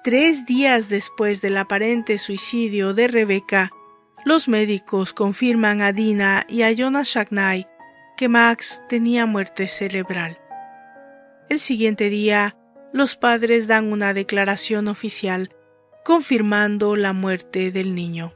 Tres 0.04 0.46
días 0.46 0.90
después 0.90 1.42
del 1.42 1.58
aparente 1.58 2.18
suicidio 2.18 2.94
de 2.94 3.08
Rebeca, 3.08 3.72
los 4.24 4.48
médicos 4.48 5.14
confirman 5.14 5.82
a 5.82 5.92
Dina 5.92 6.46
y 6.48 6.62
a 6.62 6.72
Jonas 6.72 7.10
Shagnai 7.10 7.68
que 8.16 8.30
Max 8.30 8.82
tenía 8.88 9.26
muerte 9.26 9.68
cerebral. 9.68 10.40
El 11.50 11.60
siguiente 11.60 12.10
día, 12.10 12.56
los 12.94 13.16
padres 13.16 13.68
dan 13.68 13.92
una 13.92 14.14
declaración 14.14 14.88
oficial 14.88 15.56
confirmando 16.04 16.96
la 16.96 17.14
muerte 17.14 17.72
del 17.72 17.96
niño. 17.96 18.34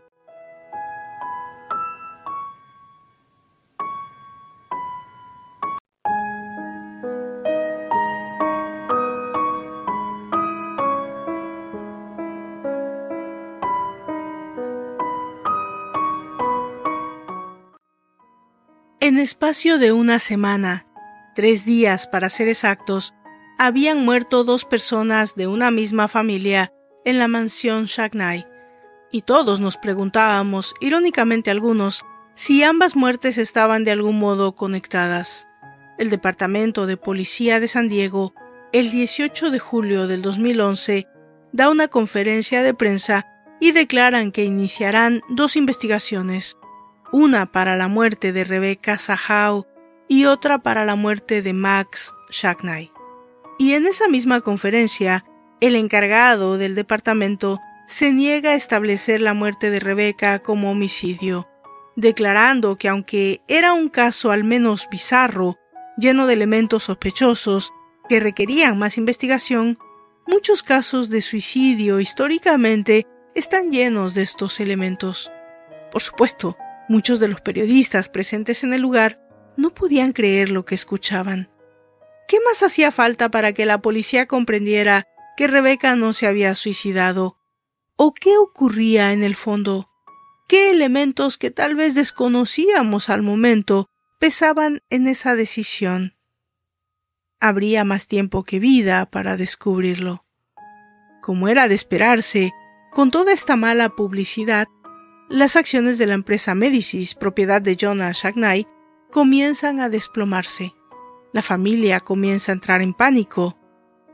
En 19.01 19.19
espacio 19.19 19.77
de 19.77 19.91
una 19.91 20.17
semana, 20.17 20.87
tres 21.35 21.63
días 21.63 22.07
para 22.07 22.27
ser 22.29 22.47
exactos, 22.47 23.13
habían 23.57 24.03
muerto 24.03 24.43
dos 24.43 24.65
personas 24.65 25.35
de 25.35 25.47
una 25.47 25.71
misma 25.71 26.07
familia 26.07 26.71
en 27.05 27.19
la 27.19 27.27
mansión 27.27 27.85
Shagnai, 27.85 28.47
y 29.11 29.21
todos 29.21 29.61
nos 29.61 29.77
preguntábamos, 29.77 30.73
irónicamente 30.81 31.51
algunos, 31.51 32.03
si 32.33 32.63
ambas 32.63 32.95
muertes 32.95 33.37
estaban 33.37 33.83
de 33.83 33.91
algún 33.91 34.19
modo 34.19 34.55
conectadas. 34.55 35.47
El 35.97 36.09
Departamento 36.09 36.85
de 36.85 36.97
Policía 36.97 37.61
de 37.61 37.67
San 37.69 37.87
Diego, 37.87 38.33
el 38.73 38.91
18 38.91 39.51
de 39.51 39.59
julio 39.59 40.07
del 40.07 40.21
2011, 40.21 41.07
da 41.53 41.69
una 41.69 41.87
conferencia 41.87 42.61
de 42.61 42.73
prensa 42.73 43.25
y 43.61 43.71
declaran 43.71 44.33
que 44.33 44.43
iniciarán 44.43 45.21
dos 45.29 45.55
investigaciones, 45.55 46.57
una 47.13 47.51
para 47.53 47.77
la 47.77 47.87
muerte 47.87 48.33
de 48.33 48.43
Rebecca 48.43 48.97
Sahau 48.97 49.65
y 50.09 50.25
otra 50.25 50.59
para 50.59 50.83
la 50.83 50.95
muerte 50.95 51.41
de 51.41 51.53
Max 51.53 52.13
Shagnai. 52.29 52.91
Y 53.57 53.73
en 53.73 53.87
esa 53.87 54.07
misma 54.07 54.41
conferencia, 54.41 55.25
el 55.61 55.75
encargado 55.75 56.57
del 56.57 56.75
departamento 56.75 57.59
se 57.87 58.11
niega 58.11 58.51
a 58.51 58.55
establecer 58.55 59.21
la 59.21 59.33
muerte 59.33 59.69
de 59.69 59.79
Rebeca 59.79 60.39
como 60.39 60.71
homicidio, 60.71 61.47
declarando 61.95 62.77
que 62.77 62.89
aunque 62.89 63.41
era 63.47 63.73
un 63.73 63.89
caso 63.89 64.31
al 64.31 64.43
menos 64.43 64.87
bizarro, 64.91 65.57
lleno 65.97 66.27
de 66.27 66.33
elementos 66.33 66.83
sospechosos 66.83 67.71
que 68.09 68.19
requerían 68.19 68.77
más 68.77 68.97
investigación, 68.97 69.77
muchos 70.27 70.63
casos 70.63 71.09
de 71.09 71.21
suicidio 71.21 71.99
históricamente 71.99 73.07
están 73.35 73.71
llenos 73.71 74.15
de 74.15 74.23
estos 74.23 74.59
elementos. 74.59 75.31
Por 75.91 76.01
supuesto, 76.01 76.57
Muchos 76.87 77.19
de 77.19 77.27
los 77.27 77.41
periodistas 77.41 78.09
presentes 78.09 78.63
en 78.63 78.73
el 78.73 78.81
lugar 78.81 79.19
no 79.57 79.73
podían 79.73 80.13
creer 80.13 80.51
lo 80.51 80.65
que 80.65 80.75
escuchaban. 80.75 81.49
¿Qué 82.27 82.37
más 82.45 82.63
hacía 82.63 82.91
falta 82.91 83.29
para 83.29 83.53
que 83.53 83.65
la 83.65 83.81
policía 83.81 84.25
comprendiera 84.25 85.07
que 85.37 85.47
Rebeca 85.47 85.95
no 85.95 86.13
se 86.13 86.27
había 86.27 86.55
suicidado? 86.55 87.37
¿O 87.95 88.13
qué 88.13 88.37
ocurría 88.37 89.13
en 89.13 89.23
el 89.23 89.35
fondo? 89.35 89.89
¿Qué 90.47 90.69
elementos 90.69 91.37
que 91.37 91.51
tal 91.51 91.75
vez 91.75 91.95
desconocíamos 91.95 93.09
al 93.09 93.21
momento 93.21 93.89
pesaban 94.19 94.81
en 94.89 95.07
esa 95.07 95.35
decisión? 95.35 96.15
Habría 97.39 97.83
más 97.83 98.07
tiempo 98.07 98.43
que 98.43 98.59
vida 98.59 99.05
para 99.05 99.37
descubrirlo. 99.37 100.25
Como 101.21 101.47
era 101.47 101.67
de 101.67 101.75
esperarse, 101.75 102.51
con 102.91 103.11
toda 103.11 103.33
esta 103.33 103.55
mala 103.55 103.89
publicidad, 103.89 104.67
las 105.29 105.55
acciones 105.55 105.97
de 105.97 106.07
la 106.07 106.13
empresa 106.13 106.53
Medicis, 106.53 107.15
propiedad 107.15 107.61
de 107.61 107.77
Jonah 107.79 108.11
Shagnai, 108.11 108.67
comienzan 109.11 109.79
a 109.79 109.89
desplomarse. 109.89 110.73
La 111.35 111.41
familia 111.41 111.99
comienza 111.99 112.53
a 112.53 112.55
entrar 112.55 112.81
en 112.81 112.93
pánico. 112.93 113.57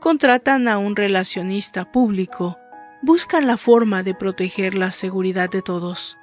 Contratan 0.00 0.66
a 0.66 0.78
un 0.78 0.96
relacionista 0.96 1.92
público. 1.92 2.58
Buscan 3.00 3.46
la 3.46 3.56
forma 3.56 4.02
de 4.02 4.12
proteger 4.12 4.74
la 4.74 4.90
seguridad 4.90 5.48
de 5.48 5.62
todos. 5.62 6.18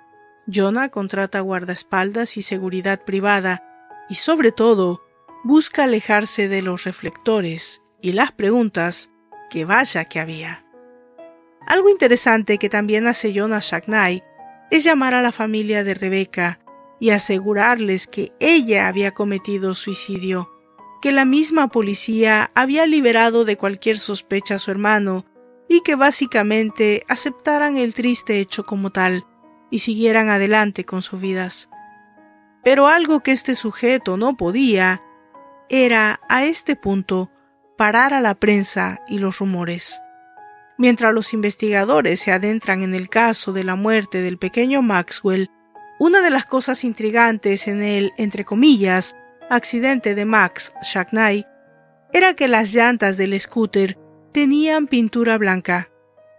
Jonah 0.46 0.90
contrata 0.90 1.40
guardaespaldas 1.40 2.36
y 2.36 2.42
seguridad 2.42 3.06
privada 3.06 3.64
y 4.10 4.16
sobre 4.16 4.52
todo 4.52 5.02
busca 5.46 5.86
alejarse 5.86 6.50
de 6.50 6.62
los 6.62 6.84
reflectores 6.84 7.82
y 8.02 8.12
las 8.12 8.34
preguntas 8.34 9.10
que 9.50 9.64
vaya 9.64 10.04
que 10.04 10.20
había. 10.20 10.66
Algo 11.66 11.88
interesante 11.88 12.58
que 12.58 12.68
también 12.68 13.08
hace 13.08 13.34
Jonah 13.34 13.62
Shagnai 13.62 14.22
es 14.70 14.84
llamar 14.84 15.14
a 15.14 15.22
la 15.22 15.32
familia 15.32 15.86
de 15.86 15.94
Rebeca 15.94 16.60
y 17.00 17.12
asegurarles 17.12 18.06
que 18.06 18.34
ella 18.42 18.90
había 18.90 19.12
cometido 19.14 19.76
suicidio, 19.76 20.59
que 21.02 21.12
la 21.12 21.26
misma 21.26 21.70
policía 21.70 22.52
había 22.56 22.86
liberado 22.86 23.46
de 23.46 23.58
cualquier 23.58 23.98
sospecha 23.98 24.56
a 24.56 24.60
su 24.60 24.72
hermano 24.72 25.26
y 25.68 25.82
que 25.82 25.96
básicamente 25.96 27.06
aceptaran 27.08 27.78
el 27.78 27.94
triste 27.94 28.40
hecho 28.40 28.64
como 28.64 28.92
tal 28.92 29.26
y 29.70 29.80
siguieran 29.80 30.30
adelante 30.30 30.84
con 30.84 31.02
sus 31.02 31.22
vidas. 31.22 31.70
Pero 32.64 32.88
algo 32.88 33.22
que 33.22 33.32
este 33.32 33.56
sujeto 33.56 34.18
no 34.18 34.36
podía 34.36 35.02
era, 35.70 36.20
a 36.28 36.44
este 36.46 36.76
punto, 36.76 37.32
parar 37.78 38.14
a 38.14 38.22
la 38.22 38.36
prensa 38.36 39.00
y 39.08 39.20
los 39.20 39.40
rumores. 39.40 40.02
Mientras 40.78 41.14
los 41.14 41.34
investigadores 41.34 42.20
se 42.20 42.32
adentran 42.32 42.84
en 42.84 42.96
el 42.96 43.10
caso 43.10 43.54
de 43.54 43.64
la 43.64 43.76
muerte 43.76 44.22
del 44.22 44.38
pequeño 44.38 44.82
Maxwell, 44.82 45.52
una 46.00 46.22
de 46.22 46.30
las 46.30 46.46
cosas 46.46 46.84
intrigantes 46.84 47.68
en 47.68 47.84
el, 47.84 48.12
entre 48.18 48.46
comillas, 48.46 49.16
accidente 49.50 50.16
de 50.16 50.26
Max 50.26 50.74
Shacknai 50.84 51.46
era 52.14 52.36
que 52.36 52.48
las 52.48 52.74
llantas 52.74 53.18
del 53.18 53.40
scooter 53.40 53.98
tenían 54.32 54.88
pintura 54.88 55.38
blanca. 55.38 55.90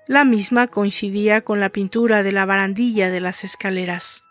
La 0.06 0.24
misma 0.24 0.66
coincidía 0.66 1.42
con 1.42 1.60
la 1.60 1.70
pintura 1.70 2.22
de 2.22 2.32
la 2.32 2.46
barandilla 2.46 3.10
de 3.10 3.20
las 3.20 3.44
escaleras. 3.44 4.22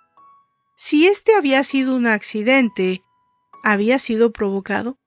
Si 0.76 1.08
este 1.08 1.36
había 1.36 1.64
sido 1.64 1.96
un 1.96 2.08
accidente, 2.08 3.04
¿había 3.64 4.00
sido 4.00 4.32
provocado? 4.32 4.98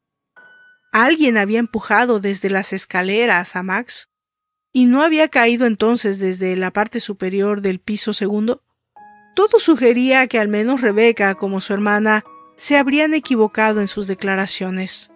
¿Alguien 0.93 1.39
había 1.39 1.59
empujado 1.59 2.21
desde 2.21 2.51
las 2.51 2.73
escaleras 2.73 3.57
a 3.57 3.63
Max? 3.63 4.11
¿Y 4.73 4.87
no 4.87 5.03
había 5.03 5.29
caído 5.29 5.67
entonces 5.67 6.19
desde 6.19 6.57
la 6.57 6.71
parte 6.71 7.01
superior 7.01 7.61
del 7.63 7.81
piso 7.81 8.13
segundo? 8.13 8.63
Todo 9.35 9.59
sugería 9.59 10.27
que 10.27 10.39
al 10.39 10.49
menos 10.49 10.83
Rebeca, 10.83 11.35
como 11.35 11.61
su 11.61 11.73
hermana, 11.73 12.25
se 12.57 12.77
habrían 12.77 13.15
equivocado 13.15 13.81
en 13.81 13.87
sus 13.87 14.07
declaraciones. 14.07 15.11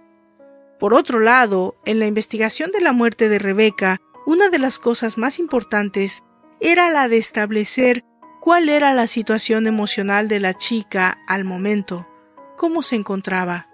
Por 0.78 0.94
otro 0.94 1.20
lado, 1.20 1.76
en 1.84 1.98
la 1.98 2.06
investigación 2.06 2.70
de 2.70 2.80
la 2.80 2.92
muerte 2.92 3.28
de 3.28 3.38
Rebeca, 3.38 4.00
una 4.26 4.50
de 4.50 4.58
las 4.58 4.78
cosas 4.78 5.16
más 5.16 5.38
importantes 5.38 6.22
era 6.60 6.90
la 6.90 7.08
de 7.08 7.16
establecer 7.16 8.04
cuál 8.40 8.68
era 8.68 8.92
la 8.94 9.06
situación 9.06 9.66
emocional 9.66 10.28
de 10.28 10.40
la 10.40 10.54
chica 10.54 11.18
al 11.26 11.44
momento, 11.44 12.08
cómo 12.56 12.82
se 12.82 12.96
encontraba. 12.96 13.68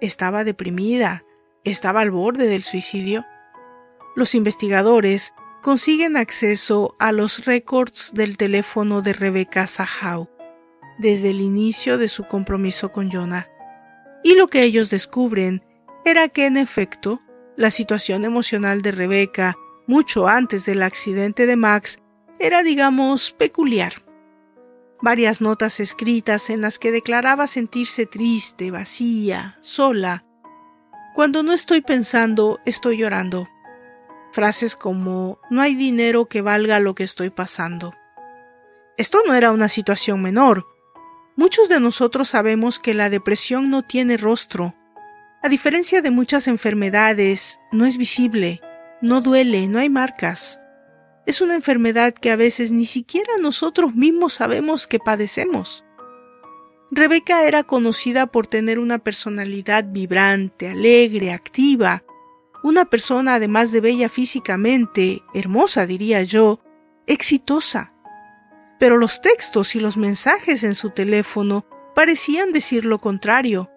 ¿Estaba 0.00 0.44
deprimida? 0.44 1.24
¿Estaba 1.64 2.00
al 2.00 2.10
borde 2.10 2.46
del 2.46 2.62
suicidio? 2.62 3.26
Los 4.14 4.34
investigadores 4.34 5.34
consiguen 5.62 6.16
acceso 6.16 6.94
a 6.98 7.12
los 7.12 7.44
récords 7.44 8.12
del 8.14 8.36
teléfono 8.36 9.02
de 9.02 9.12
Rebecca 9.12 9.66
Sahau 9.66 10.28
desde 10.98 11.30
el 11.30 11.40
inicio 11.40 11.98
de 11.98 12.08
su 12.08 12.24
compromiso 12.24 12.92
con 12.92 13.10
Jonah. 13.10 13.48
Y 14.22 14.34
lo 14.34 14.48
que 14.48 14.62
ellos 14.62 14.90
descubren 14.90 15.64
era 16.04 16.28
que 16.28 16.46
en 16.46 16.56
efecto 16.56 17.20
la 17.56 17.70
situación 17.70 18.24
emocional 18.24 18.82
de 18.82 18.92
Rebecca 18.92 19.56
mucho 19.86 20.28
antes 20.28 20.66
del 20.66 20.82
accidente 20.82 21.46
de 21.46 21.56
Max 21.56 21.98
era 22.38 22.62
digamos 22.62 23.32
peculiar. 23.32 23.94
Varias 25.00 25.40
notas 25.40 25.80
escritas 25.80 26.50
en 26.50 26.60
las 26.60 26.78
que 26.78 26.90
declaraba 26.90 27.46
sentirse 27.46 28.04
triste, 28.04 28.70
vacía, 28.70 29.56
sola. 29.60 30.24
Cuando 31.14 31.42
no 31.42 31.52
estoy 31.52 31.80
pensando, 31.80 32.58
estoy 32.64 32.98
llorando. 32.98 33.48
Frases 34.32 34.76
como 34.76 35.38
no 35.50 35.62
hay 35.62 35.74
dinero 35.74 36.26
que 36.26 36.42
valga 36.42 36.80
lo 36.80 36.94
que 36.94 37.04
estoy 37.04 37.30
pasando. 37.30 37.94
Esto 38.96 39.20
no 39.26 39.34
era 39.34 39.52
una 39.52 39.68
situación 39.68 40.20
menor. 40.20 40.66
Muchos 41.38 41.68
de 41.68 41.78
nosotros 41.78 42.30
sabemos 42.30 42.80
que 42.80 42.94
la 42.94 43.10
depresión 43.10 43.70
no 43.70 43.82
tiene 43.82 44.16
rostro. 44.16 44.74
A 45.40 45.48
diferencia 45.48 46.02
de 46.02 46.10
muchas 46.10 46.48
enfermedades, 46.48 47.60
no 47.70 47.86
es 47.86 47.96
visible, 47.96 48.60
no 49.02 49.20
duele, 49.20 49.68
no 49.68 49.78
hay 49.78 49.88
marcas. 49.88 50.60
Es 51.26 51.40
una 51.40 51.54
enfermedad 51.54 52.12
que 52.12 52.32
a 52.32 52.36
veces 52.36 52.72
ni 52.72 52.86
siquiera 52.86 53.34
nosotros 53.40 53.94
mismos 53.94 54.32
sabemos 54.32 54.88
que 54.88 54.98
padecemos. 54.98 55.84
Rebeca 56.90 57.44
era 57.44 57.62
conocida 57.62 58.26
por 58.26 58.48
tener 58.48 58.80
una 58.80 58.98
personalidad 58.98 59.84
vibrante, 59.88 60.66
alegre, 60.66 61.30
activa, 61.30 62.02
una 62.64 62.86
persona 62.90 63.36
además 63.36 63.70
de 63.70 63.80
bella 63.80 64.08
físicamente, 64.08 65.22
hermosa 65.34 65.86
diría 65.86 66.20
yo, 66.24 66.58
exitosa. 67.06 67.92
Pero 68.78 68.96
los 68.96 69.20
textos 69.20 69.74
y 69.74 69.80
los 69.80 69.96
mensajes 69.96 70.64
en 70.64 70.74
su 70.74 70.90
teléfono 70.90 71.66
parecían 71.94 72.52
decir 72.52 72.84
lo 72.84 72.98
contrario. 72.98 73.70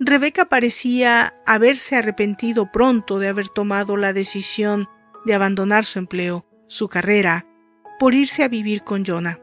Rebeca 0.00 0.44
parecía 0.48 1.34
haberse 1.44 1.96
arrepentido 1.96 2.70
pronto 2.70 3.18
de 3.18 3.28
haber 3.28 3.48
tomado 3.48 3.96
la 3.96 4.12
decisión 4.12 4.88
de 5.24 5.34
abandonar 5.34 5.84
su 5.84 5.98
empleo, 5.98 6.46
su 6.68 6.88
carrera, 6.88 7.46
por 7.98 8.14
irse 8.14 8.44
a 8.44 8.48
vivir 8.48 8.84
con 8.84 9.04
Jonah. 9.04 9.40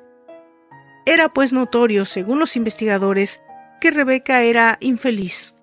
Era 1.06 1.30
pues 1.30 1.52
notorio, 1.52 2.06
según 2.06 2.40
los 2.40 2.56
investigadores, 2.56 3.42
que 3.82 3.92
Rebeca 3.92 4.42
era 4.44 4.78
infeliz. 4.80 5.54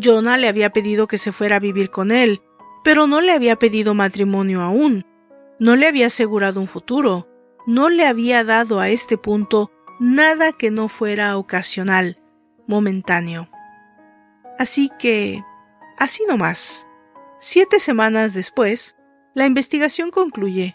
Jonah 0.00 0.36
le 0.36 0.48
había 0.48 0.70
pedido 0.70 1.06
que 1.06 1.18
se 1.18 1.32
fuera 1.32 1.56
a 1.56 1.60
vivir 1.60 1.90
con 1.90 2.10
él, 2.10 2.42
pero 2.84 3.06
no 3.06 3.20
le 3.20 3.32
había 3.32 3.56
pedido 3.56 3.94
matrimonio 3.94 4.62
aún, 4.62 5.04
no 5.58 5.74
le 5.74 5.88
había 5.88 6.06
asegurado 6.06 6.60
un 6.60 6.68
futuro, 6.68 7.28
no 7.66 7.88
le 7.90 8.06
había 8.06 8.44
dado 8.44 8.80
a 8.80 8.88
este 8.88 9.18
punto 9.18 9.70
nada 9.98 10.52
que 10.52 10.70
no 10.70 10.88
fuera 10.88 11.36
ocasional, 11.36 12.20
momentáneo. 12.66 13.48
Así 14.58 14.90
que, 14.98 15.42
así 15.98 16.24
nomás. 16.28 16.86
Siete 17.38 17.80
semanas 17.80 18.32
después, 18.32 18.96
la 19.34 19.46
investigación 19.46 20.10
concluye 20.10 20.74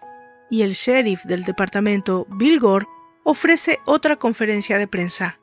y 0.50 0.64
el 0.64 0.74
sheriff 0.74 1.24
del 1.24 1.44
departamento, 1.44 2.28
Bill 2.30 2.60
Gore, 2.60 2.86
ofrece 3.24 3.80
otra 3.86 4.18
conferencia 4.18 4.78
de 4.78 4.88
prensa. 4.88 5.40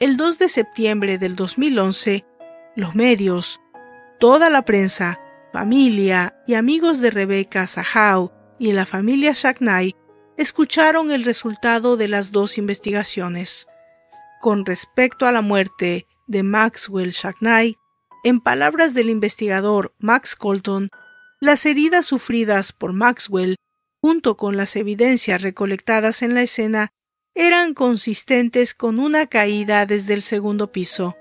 El 0.00 0.16
2 0.16 0.38
de 0.38 0.48
septiembre 0.48 1.18
del 1.18 1.36
2011, 1.36 2.24
los 2.74 2.94
medios, 2.94 3.60
toda 4.18 4.50
la 4.50 4.64
prensa, 4.64 5.20
familia 5.52 6.36
y 6.46 6.54
amigos 6.54 7.00
de 7.00 7.10
Rebecca 7.10 7.66
Sahau 7.66 8.32
y 8.58 8.72
la 8.72 8.86
familia 8.86 9.32
Shacknai 9.34 9.94
escucharon 10.36 11.10
el 11.10 11.24
resultado 11.24 11.96
de 11.96 12.08
las 12.08 12.32
dos 12.32 12.58
investigaciones. 12.58 13.66
Con 14.40 14.66
respecto 14.66 15.26
a 15.26 15.32
la 15.32 15.42
muerte 15.42 16.06
de 16.26 16.42
Maxwell 16.42 17.10
Shacknai, 17.10 17.76
en 18.24 18.40
palabras 18.40 18.94
del 18.94 19.10
investigador 19.10 19.94
Max 19.98 20.36
Colton, 20.36 20.88
las 21.40 21.66
heridas 21.66 22.06
sufridas 22.06 22.72
por 22.72 22.92
Maxwell, 22.92 23.56
junto 24.00 24.36
con 24.36 24.56
las 24.56 24.76
evidencias 24.76 25.42
recolectadas 25.42 26.22
en 26.22 26.34
la 26.34 26.42
escena, 26.42 26.92
eran 27.34 27.74
consistentes 27.74 28.74
con 28.74 28.98
una 28.98 29.26
caída 29.26 29.86
desde 29.86 30.14
el 30.14 30.22
segundo 30.22 30.72
piso 30.72 31.16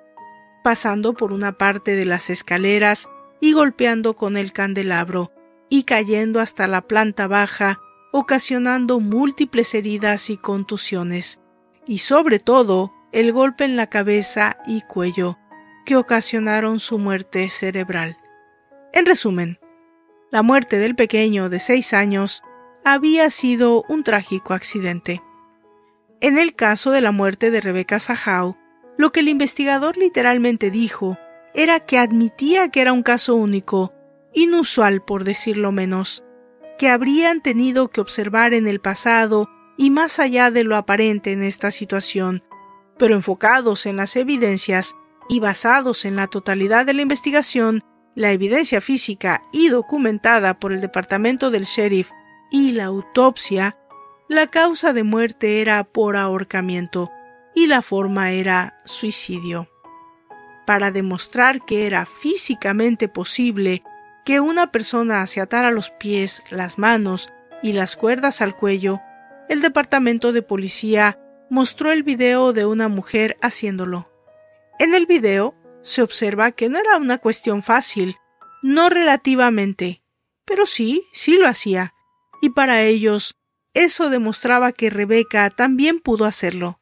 pasando 0.63 1.13
por 1.13 1.31
una 1.31 1.51
parte 1.57 1.95
de 1.95 2.05
las 2.05 2.31
escaleras 2.31 3.09
y 3.39 3.51
golpeando 3.53 4.15
con 4.15 4.37
el 4.37 4.53
candelabro, 4.53 5.31
y 5.69 5.83
cayendo 5.83 6.39
hasta 6.39 6.65
la 6.67 6.81
planta 6.81 7.27
baja, 7.27 7.79
ocasionando 8.15 8.99
múltiples 8.99 9.73
heridas 9.73 10.29
y 10.29 10.37
contusiones, 10.37 11.39
y 11.87 11.97
sobre 11.97 12.37
todo 12.37 12.93
el 13.11 13.33
golpe 13.33 13.65
en 13.65 13.75
la 13.75 13.87
cabeza 13.87 14.57
y 14.67 14.81
cuello 14.81 15.39
que 15.83 15.95
ocasionaron 15.95 16.79
su 16.79 16.99
muerte 16.99 17.49
cerebral. 17.49 18.17
En 18.93 19.07
resumen, 19.07 19.59
la 20.29 20.43
muerte 20.43 20.77
del 20.77 20.93
pequeño 20.95 21.49
de 21.49 21.59
seis 21.59 21.91
años 21.91 22.43
había 22.85 23.31
sido 23.31 23.83
un 23.89 24.03
trágico 24.03 24.53
accidente. 24.53 25.23
En 26.21 26.37
el 26.37 26.53
caso 26.53 26.91
de 26.91 27.01
la 27.01 27.11
muerte 27.11 27.49
de 27.49 27.61
Rebecca 27.61 27.99
Sahau, 27.99 28.55
lo 28.95 29.11
que 29.11 29.21
el 29.21 29.27
investigador 29.27 29.97
literalmente 29.97 30.69
dijo 30.69 31.17
era 31.55 31.79
que 31.79 31.97
admitía 31.97 32.69
que 32.69 32.81
era 32.81 32.93
un 32.93 33.01
caso 33.01 33.33
único, 33.35 33.91
inusual 34.33 35.03
por 35.03 35.23
decirlo 35.23 35.71
menos, 35.71 36.23
que 36.77 36.89
habrían 36.89 37.41
tenido 37.41 37.89
que 37.89 38.01
observar 38.01 38.53
en 38.53 38.67
el 38.67 38.79
pasado 38.79 39.49
y 39.77 39.89
más 39.89 40.19
allá 40.19 40.51
de 40.51 40.63
lo 40.63 40.75
aparente 40.75 41.31
en 41.31 41.43
esta 41.43 41.71
situación, 41.71 42.43
pero 42.97 43.15
enfocados 43.15 43.85
en 43.85 43.97
las 43.97 44.15
evidencias 44.15 44.95
y 45.29 45.39
basados 45.39 46.05
en 46.05 46.15
la 46.15 46.27
totalidad 46.27 46.85
de 46.85 46.93
la 46.93 47.01
investigación, 47.01 47.83
la 48.15 48.31
evidencia 48.31 48.81
física 48.81 49.43
y 49.51 49.69
documentada 49.69 50.59
por 50.59 50.73
el 50.73 50.81
departamento 50.81 51.49
del 51.49 51.63
sheriff 51.63 52.11
y 52.51 52.73
la 52.73 52.85
autopsia, 52.85 53.77
la 54.29 54.47
causa 54.47 54.93
de 54.93 55.03
muerte 55.03 55.61
era 55.61 55.83
por 55.83 56.15
ahorcamiento 56.15 57.11
y 57.55 57.67
la 57.67 57.81
forma 57.81 58.31
era 58.31 58.77
suicidio. 58.85 59.67
Para 60.65 60.91
demostrar 60.91 61.65
que 61.65 61.87
era 61.87 62.05
físicamente 62.05 63.07
posible 63.07 63.83
que 64.25 64.39
una 64.39 64.71
persona 64.71 65.25
se 65.27 65.41
atara 65.41 65.71
los 65.71 65.91
pies, 65.91 66.43
las 66.49 66.77
manos 66.77 67.31
y 67.61 67.73
las 67.73 67.95
cuerdas 67.95 68.41
al 68.41 68.55
cuello, 68.55 69.01
el 69.49 69.61
departamento 69.61 70.31
de 70.31 70.41
policía 70.41 71.19
mostró 71.49 71.91
el 71.91 72.03
video 72.03 72.53
de 72.53 72.65
una 72.65 72.87
mujer 72.87 73.37
haciéndolo. 73.41 74.09
En 74.79 74.95
el 74.95 75.05
video 75.05 75.55
se 75.81 76.01
observa 76.01 76.51
que 76.51 76.69
no 76.69 76.79
era 76.79 76.97
una 76.97 77.17
cuestión 77.17 77.61
fácil, 77.61 78.15
no 78.61 78.89
relativamente, 78.89 80.03
pero 80.45 80.65
sí, 80.65 81.03
sí 81.13 81.37
lo 81.37 81.47
hacía, 81.47 81.93
y 82.41 82.49
para 82.49 82.81
ellos 82.81 83.35
eso 83.73 84.09
demostraba 84.09 84.71
que 84.71 84.89
Rebeca 84.89 85.49
también 85.49 85.99
pudo 85.99 86.25
hacerlo. 86.25 86.79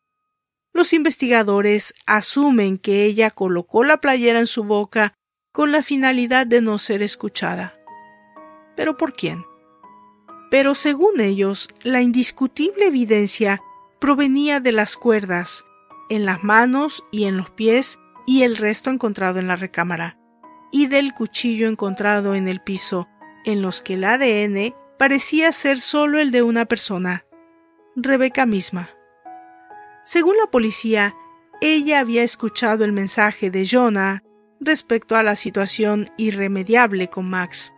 Los 0.73 0.93
investigadores 0.93 1.93
asumen 2.05 2.77
que 2.77 3.05
ella 3.05 3.31
colocó 3.31 3.83
la 3.83 3.97
playera 3.97 4.39
en 4.39 4.47
su 4.47 4.63
boca 4.63 5.13
con 5.51 5.71
la 5.71 5.83
finalidad 5.83 6.47
de 6.47 6.61
no 6.61 6.77
ser 6.77 7.01
escuchada. 7.01 7.75
¿Pero 8.75 8.97
por 8.97 9.13
quién? 9.13 9.43
Pero 10.49 10.75
según 10.75 11.19
ellos, 11.19 11.69
la 11.81 12.01
indiscutible 12.01 12.87
evidencia 12.87 13.61
provenía 13.99 14.59
de 14.59 14.71
las 14.71 14.95
cuerdas, 14.95 15.65
en 16.09 16.25
las 16.25 16.43
manos 16.43 17.05
y 17.11 17.25
en 17.25 17.37
los 17.37 17.49
pies 17.49 17.99
y 18.25 18.43
el 18.43 18.57
resto 18.57 18.89
encontrado 18.89 19.39
en 19.39 19.47
la 19.47 19.55
recámara, 19.55 20.17
y 20.71 20.87
del 20.87 21.13
cuchillo 21.13 21.67
encontrado 21.67 22.35
en 22.35 22.47
el 22.47 22.61
piso, 22.61 23.07
en 23.45 23.61
los 23.61 23.81
que 23.81 23.95
el 23.95 24.03
ADN 24.03 24.75
parecía 24.97 25.51
ser 25.51 25.79
solo 25.79 26.19
el 26.19 26.31
de 26.31 26.43
una 26.43 26.65
persona, 26.65 27.25
Rebeca 27.95 28.45
misma. 28.45 28.89
Según 30.03 30.37
la 30.37 30.49
policía, 30.49 31.15
ella 31.59 31.99
había 31.99 32.23
escuchado 32.23 32.85
el 32.85 32.93
mensaje 32.93 33.51
de 33.51 33.67
Jonah 33.69 34.23
respecto 34.61 35.15
a 35.15 35.23
la 35.23 35.35
situación 35.35 36.11
irremediable 36.17 37.09
con 37.09 37.27
Max. 37.27 37.73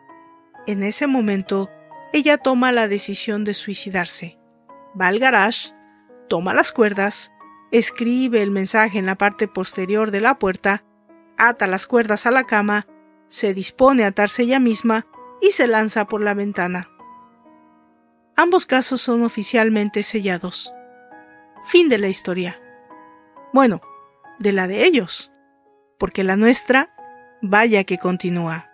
En 0.68 0.84
ese 0.84 1.08
momento, 1.08 1.72
ella 2.12 2.38
toma 2.38 2.74
la 2.74 2.90
decisión 2.90 3.46
de 3.46 3.54
suicidarse. 3.54 4.38
Va 5.00 5.08
al 5.08 5.18
garage, 5.18 5.74
toma 6.28 6.54
las 6.54 6.74
cuerdas, 6.74 7.32
escribe 7.72 8.42
el 8.42 8.52
mensaje 8.52 9.00
en 9.00 9.06
la 9.06 9.16
parte 9.16 9.48
posterior 9.48 10.12
de 10.12 10.22
la 10.22 10.38
puerta, 10.38 10.84
ata 11.38 11.68
las 11.68 11.88
cuerdas 11.88 12.26
a 12.26 12.32
la 12.32 12.44
cama, 12.44 12.86
se 13.28 13.54
dispone 13.54 14.04
a 14.04 14.08
atarse 14.08 14.44
ella 14.44 14.60
misma 14.60 15.08
y 15.42 15.52
se 15.52 15.68
lanza 15.68 16.06
por 16.06 16.22
la 16.22 16.34
ventana. 16.34 16.90
Ambos 18.36 18.66
casos 18.66 19.02
son 19.02 19.24
oficialmente 19.24 20.04
sellados. 20.04 20.74
Fin 21.66 21.88
de 21.88 21.98
la 21.98 22.10
historia. 22.10 22.60
Bueno, 23.54 23.82
de 24.40 24.52
la 24.52 24.68
de 24.68 24.86
ellos 24.86 25.33
porque 26.04 26.26
la 26.26 26.36
nuestra, 26.36 26.90
vaya 27.42 27.86
que 27.86 27.98
continúa. 27.98 28.70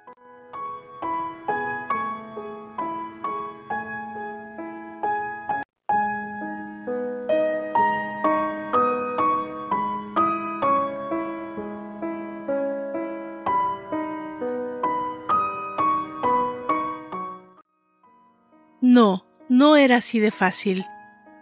No, 18.81 19.27
no 19.49 19.75
era 19.75 19.97
así 19.97 20.19
de 20.19 20.31
fácil, 20.31 20.83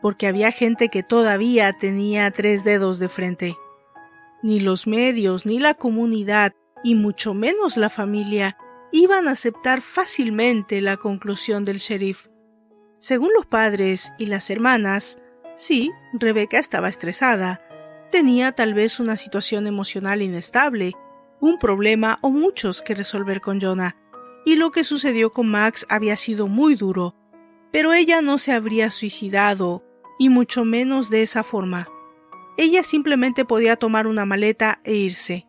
porque 0.01 0.27
había 0.27 0.51
gente 0.51 0.89
que 0.89 1.01
todavía 1.01 1.77
tenía 1.79 2.29
tres 2.31 2.65
dedos 2.65 2.99
de 2.99 3.07
frente. 3.07 3.57
Ni 4.43 4.59
los 4.59 4.85
medios, 4.85 5.45
ni 5.45 5.59
la 5.59 5.73
comunidad, 5.73 6.53
y 6.83 6.95
mucho 6.95 7.33
menos 7.33 7.75
la 7.75 7.89
familia, 7.89 8.57
iban 8.91 9.27
a 9.27 9.31
aceptar 9.31 9.81
fácilmente 9.81 10.79
la 10.81 10.97
conclusión 10.97 11.65
del 11.65 11.77
sheriff. 11.77 12.27
Según 12.99 13.29
los 13.35 13.45
padres 13.45 14.13
y 14.17 14.27
las 14.27 14.49
hermanas, 14.49 15.19
sí, 15.55 15.91
Rebeca 16.13 16.59
estaba 16.59 16.87
estresada, 16.87 17.61
tenía 18.11 18.51
tal 18.51 18.73
vez 18.73 18.99
una 18.99 19.17
situación 19.17 19.67
emocional 19.67 20.21
inestable, 20.21 20.93
un 21.39 21.59
problema 21.59 22.17
o 22.21 22.29
muchos 22.29 22.81
que 22.81 22.95
resolver 22.95 23.41
con 23.41 23.59
Jonah, 23.59 23.97
y 24.45 24.55
lo 24.55 24.71
que 24.71 24.83
sucedió 24.83 25.31
con 25.31 25.49
Max 25.49 25.85
había 25.89 26.15
sido 26.15 26.47
muy 26.47 26.75
duro, 26.75 27.15
pero 27.71 27.93
ella 27.93 28.21
no 28.21 28.37
se 28.37 28.53
habría 28.53 28.91
suicidado, 28.91 29.83
y 30.19 30.29
mucho 30.29 30.63
menos 30.63 31.09
de 31.09 31.21
esa 31.21 31.43
forma 31.43 31.89
ella 32.57 32.83
simplemente 32.83 33.45
podía 33.45 33.75
tomar 33.75 34.07
una 34.07 34.25
maleta 34.25 34.79
e 34.83 34.95
irse. 34.95 35.45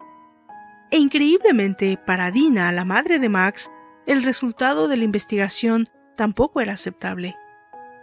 E 0.90 0.98
increíblemente, 0.98 1.98
para 2.06 2.30
Dina, 2.30 2.70
la 2.72 2.84
madre 2.84 3.18
de 3.18 3.28
Max, 3.28 3.70
el 4.06 4.22
resultado 4.22 4.88
de 4.88 4.96
la 4.96 5.04
investigación 5.04 5.86
tampoco 6.16 6.60
era 6.60 6.74
aceptable. 6.74 7.36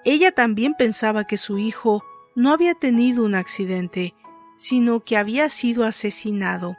Ella 0.04 0.32
también 0.32 0.76
pensaba 0.78 1.26
que 1.26 1.38
su 1.38 1.58
hijo 1.58 2.04
no 2.36 2.52
había 2.52 2.74
tenido 2.76 3.24
un 3.24 3.36
accidente, 3.36 4.14
sino 4.58 5.04
que 5.04 5.18
había 5.18 5.50
sido 5.50 5.84
asesinado. 5.84 6.78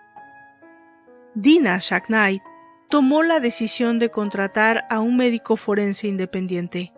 Dina 1.34 1.78
Shacknight 1.78 2.42
tomó 2.88 3.22
la 3.22 3.40
decisión 3.40 3.98
de 3.98 4.10
contratar 4.10 4.86
a 4.90 5.00
un 5.00 5.16
médico 5.16 5.56
forense 5.56 6.08
independiente, 6.08 6.92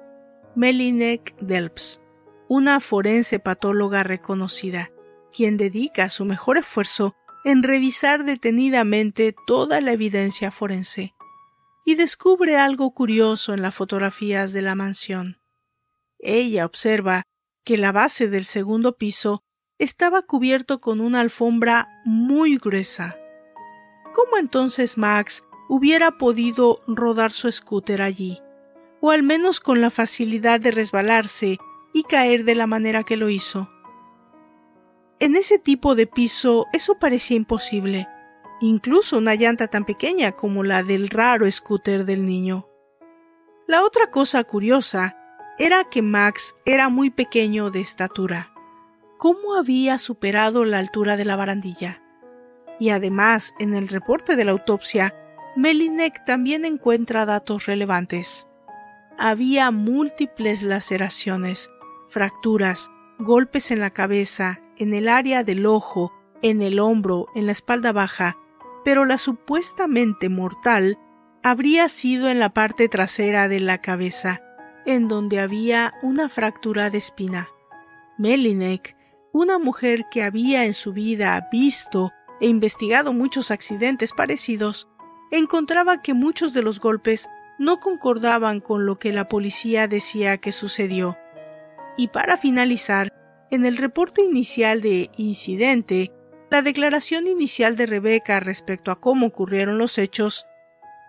Melinek 0.54 1.34
Delps, 1.40 2.00
una 2.48 2.80
forense 2.80 3.38
patóloga 3.38 4.02
reconocida, 4.02 4.90
quien 5.38 5.56
dedica 5.56 6.08
su 6.08 6.24
mejor 6.24 6.58
esfuerzo 6.58 7.14
en 7.44 7.62
revisar 7.62 8.24
detenidamente 8.24 9.36
toda 9.46 9.80
la 9.80 9.92
evidencia 9.92 10.50
forense 10.50 11.14
y 11.86 11.94
descubre 11.94 12.56
algo 12.56 12.90
curioso 12.90 13.54
en 13.54 13.62
las 13.62 13.72
fotografías 13.72 14.52
de 14.52 14.62
la 14.62 14.74
mansión. 14.74 15.40
Ella 16.18 16.66
observa 16.66 17.22
que 17.64 17.76
la 17.76 17.92
base 17.92 18.26
del 18.26 18.44
segundo 18.44 18.96
piso 18.96 19.44
estaba 19.78 20.22
cubierto 20.22 20.80
con 20.80 21.00
una 21.00 21.20
alfombra 21.20 21.86
muy 22.04 22.56
gruesa. 22.56 23.16
¿Cómo 24.12 24.38
entonces 24.38 24.98
Max 24.98 25.44
hubiera 25.68 26.18
podido 26.18 26.82
rodar 26.88 27.30
su 27.30 27.48
scooter 27.52 28.02
allí? 28.02 28.42
O 29.00 29.12
al 29.12 29.22
menos 29.22 29.60
con 29.60 29.80
la 29.80 29.92
facilidad 29.92 30.58
de 30.58 30.72
resbalarse 30.72 31.58
y 31.94 32.02
caer 32.02 32.42
de 32.42 32.56
la 32.56 32.66
manera 32.66 33.04
que 33.04 33.16
lo 33.16 33.28
hizo. 33.28 33.70
En 35.20 35.34
ese 35.34 35.58
tipo 35.58 35.96
de 35.96 36.06
piso 36.06 36.66
eso 36.72 36.98
parecía 36.98 37.36
imposible, 37.36 38.08
incluso 38.60 39.18
una 39.18 39.34
llanta 39.34 39.66
tan 39.66 39.84
pequeña 39.84 40.32
como 40.32 40.62
la 40.62 40.84
del 40.84 41.08
raro 41.08 41.50
scooter 41.50 42.04
del 42.04 42.24
niño. 42.24 42.68
La 43.66 43.82
otra 43.84 44.10
cosa 44.10 44.44
curiosa 44.44 45.16
era 45.58 45.82
que 45.84 46.02
Max 46.02 46.54
era 46.64 46.88
muy 46.88 47.10
pequeño 47.10 47.70
de 47.70 47.80
estatura. 47.80 48.52
¿Cómo 49.18 49.56
había 49.56 49.98
superado 49.98 50.64
la 50.64 50.78
altura 50.78 51.16
de 51.16 51.24
la 51.24 51.34
barandilla? 51.34 52.00
Y 52.78 52.90
además, 52.90 53.54
en 53.58 53.74
el 53.74 53.88
reporte 53.88 54.36
de 54.36 54.44
la 54.44 54.52
autopsia, 54.52 55.16
Melinek 55.56 56.24
también 56.24 56.64
encuentra 56.64 57.26
datos 57.26 57.66
relevantes. 57.66 58.48
Había 59.18 59.72
múltiples 59.72 60.62
laceraciones, 60.62 61.68
fracturas, 62.08 62.88
golpes 63.18 63.72
en 63.72 63.80
la 63.80 63.90
cabeza, 63.90 64.60
en 64.78 64.94
el 64.94 65.08
área 65.08 65.44
del 65.44 65.66
ojo, 65.66 66.12
en 66.42 66.62
el 66.62 66.78
hombro, 66.78 67.26
en 67.34 67.46
la 67.46 67.52
espalda 67.52 67.92
baja, 67.92 68.38
pero 68.84 69.04
la 69.04 69.18
supuestamente 69.18 70.28
mortal 70.28 70.98
habría 71.42 71.88
sido 71.88 72.28
en 72.28 72.38
la 72.38 72.54
parte 72.54 72.88
trasera 72.88 73.48
de 73.48 73.60
la 73.60 73.80
cabeza, 73.80 74.42
en 74.86 75.08
donde 75.08 75.40
había 75.40 75.94
una 76.02 76.28
fractura 76.28 76.90
de 76.90 76.98
espina. 76.98 77.48
Melinek 78.18 78.96
una 79.32 79.58
mujer 79.58 80.06
que 80.10 80.22
había 80.22 80.64
en 80.64 80.74
su 80.74 80.92
vida 80.92 81.48
visto 81.52 82.12
e 82.40 82.46
investigado 82.46 83.12
muchos 83.12 83.50
accidentes 83.50 84.12
parecidos, 84.12 84.88
encontraba 85.30 86.02
que 86.02 86.14
muchos 86.14 86.52
de 86.52 86.62
los 86.62 86.80
golpes 86.80 87.28
no 87.58 87.80
concordaban 87.80 88.60
con 88.60 88.86
lo 88.86 88.98
que 88.98 89.12
la 89.12 89.28
policía 89.28 89.88
decía 89.88 90.38
que 90.38 90.52
sucedió. 90.52 91.16
Y 91.96 92.08
para 92.08 92.36
finalizar, 92.36 93.12
en 93.50 93.64
el 93.64 93.76
reporte 93.76 94.22
inicial 94.22 94.80
de 94.80 95.10
incidente, 95.16 96.12
la 96.50 96.62
declaración 96.62 97.26
inicial 97.26 97.76
de 97.76 97.86
Rebeca 97.86 98.40
respecto 98.40 98.90
a 98.90 99.00
cómo 99.00 99.26
ocurrieron 99.26 99.78
los 99.78 99.98
hechos, 99.98 100.46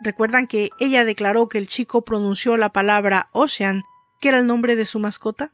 recuerdan 0.02 0.48
que 0.48 0.70
ella 0.80 1.06
declaró 1.06 1.50
que 1.50 1.58
el 1.58 1.68
chico 1.68 2.04
pronunció 2.04 2.58
la 2.58 2.72
palabra 2.72 3.30
Ocean, 3.34 3.84
que 4.22 4.30
era 4.30 4.40
el 4.40 4.48
nombre 4.48 4.76
de 4.76 4.86
su 4.86 5.00
mascota? 5.00 5.54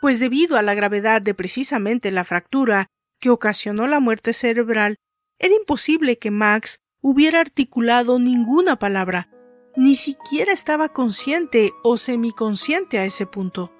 Pues 0.00 0.18
debido 0.18 0.56
a 0.56 0.62
la 0.62 0.74
gravedad 0.74 1.20
de 1.20 1.34
precisamente 1.34 2.10
la 2.10 2.24
fractura 2.24 2.86
que 3.18 3.30
ocasionó 3.30 3.86
la 3.86 4.00
muerte 4.00 4.32
cerebral, 4.32 4.96
era 5.38 5.54
imposible 5.54 6.18
que 6.18 6.30
Max 6.30 6.80
hubiera 7.02 7.40
articulado 7.40 8.18
ninguna 8.18 8.78
palabra, 8.78 9.30
ni 9.76 9.94
siquiera 9.94 10.52
estaba 10.52 10.88
consciente 10.88 11.72
o 11.82 11.96
semiconsciente 11.96 12.98
a 12.98 13.04
ese 13.04 13.26
punto. 13.26 13.72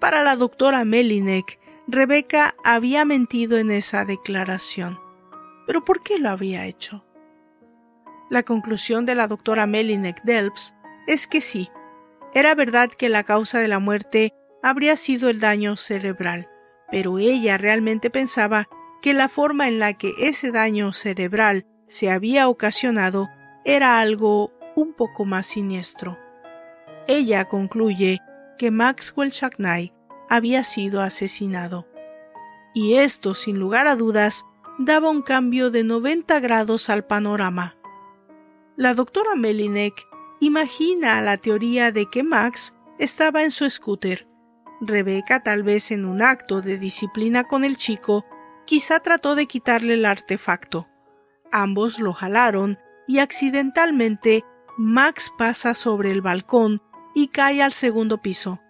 Para 0.00 0.22
la 0.22 0.34
doctora 0.34 0.86
Melinek, 0.86 1.60
Rebeca 1.86 2.54
había 2.64 3.04
mentido 3.04 3.58
en 3.58 3.70
esa 3.70 4.06
declaración. 4.06 4.98
¿Pero 5.66 5.84
por 5.84 6.02
qué 6.02 6.18
lo 6.18 6.30
había 6.30 6.64
hecho? 6.64 7.04
La 8.30 8.42
conclusión 8.42 9.04
de 9.04 9.14
la 9.14 9.26
doctora 9.26 9.66
Melinek 9.66 10.22
Delps 10.22 10.74
es 11.06 11.26
que 11.26 11.42
sí, 11.42 11.68
era 12.32 12.54
verdad 12.54 12.88
que 12.90 13.10
la 13.10 13.24
causa 13.24 13.58
de 13.58 13.68
la 13.68 13.78
muerte 13.78 14.32
habría 14.62 14.96
sido 14.96 15.28
el 15.28 15.38
daño 15.38 15.76
cerebral, 15.76 16.48
pero 16.90 17.18
ella 17.18 17.58
realmente 17.58 18.08
pensaba 18.08 18.68
que 19.02 19.12
la 19.12 19.28
forma 19.28 19.68
en 19.68 19.78
la 19.78 19.94
que 19.94 20.12
ese 20.18 20.50
daño 20.50 20.94
cerebral 20.94 21.66
se 21.88 22.10
había 22.10 22.48
ocasionado 22.48 23.28
era 23.66 24.00
algo 24.00 24.50
un 24.76 24.94
poco 24.94 25.26
más 25.26 25.46
siniestro. 25.46 26.18
Ella 27.06 27.46
concluye 27.48 28.20
que 28.60 28.70
Maxwell 28.70 29.30
Shackney 29.30 29.90
había 30.28 30.64
sido 30.64 31.00
asesinado. 31.00 31.88
Y 32.74 32.96
esto, 32.96 33.32
sin 33.32 33.58
lugar 33.58 33.86
a 33.86 33.96
dudas, 33.96 34.44
daba 34.78 35.08
un 35.08 35.22
cambio 35.22 35.70
de 35.70 35.82
90 35.82 36.40
grados 36.40 36.90
al 36.90 37.06
panorama. 37.06 37.78
La 38.76 38.92
doctora 38.92 39.34
Melinek 39.34 40.06
imagina 40.40 41.22
la 41.22 41.38
teoría 41.38 41.90
de 41.90 42.04
que 42.10 42.22
Max 42.22 42.74
estaba 42.98 43.44
en 43.44 43.50
su 43.50 43.70
scooter. 43.70 44.28
Rebeca, 44.82 45.42
tal 45.42 45.62
vez 45.62 45.90
en 45.90 46.04
un 46.04 46.20
acto 46.20 46.60
de 46.60 46.76
disciplina 46.76 47.44
con 47.44 47.64
el 47.64 47.78
chico, 47.78 48.26
quizá 48.66 49.00
trató 49.00 49.36
de 49.36 49.46
quitarle 49.46 49.94
el 49.94 50.04
artefacto. 50.04 50.86
Ambos 51.50 51.98
lo 51.98 52.12
jalaron 52.12 52.78
y 53.08 53.20
accidentalmente 53.20 54.44
Max 54.76 55.32
pasa 55.38 55.72
sobre 55.72 56.10
el 56.10 56.20
balcón 56.20 56.82
y 57.14 57.28
cae 57.28 57.62
al 57.62 57.72
segundo 57.72 58.22
piso. 58.22 58.60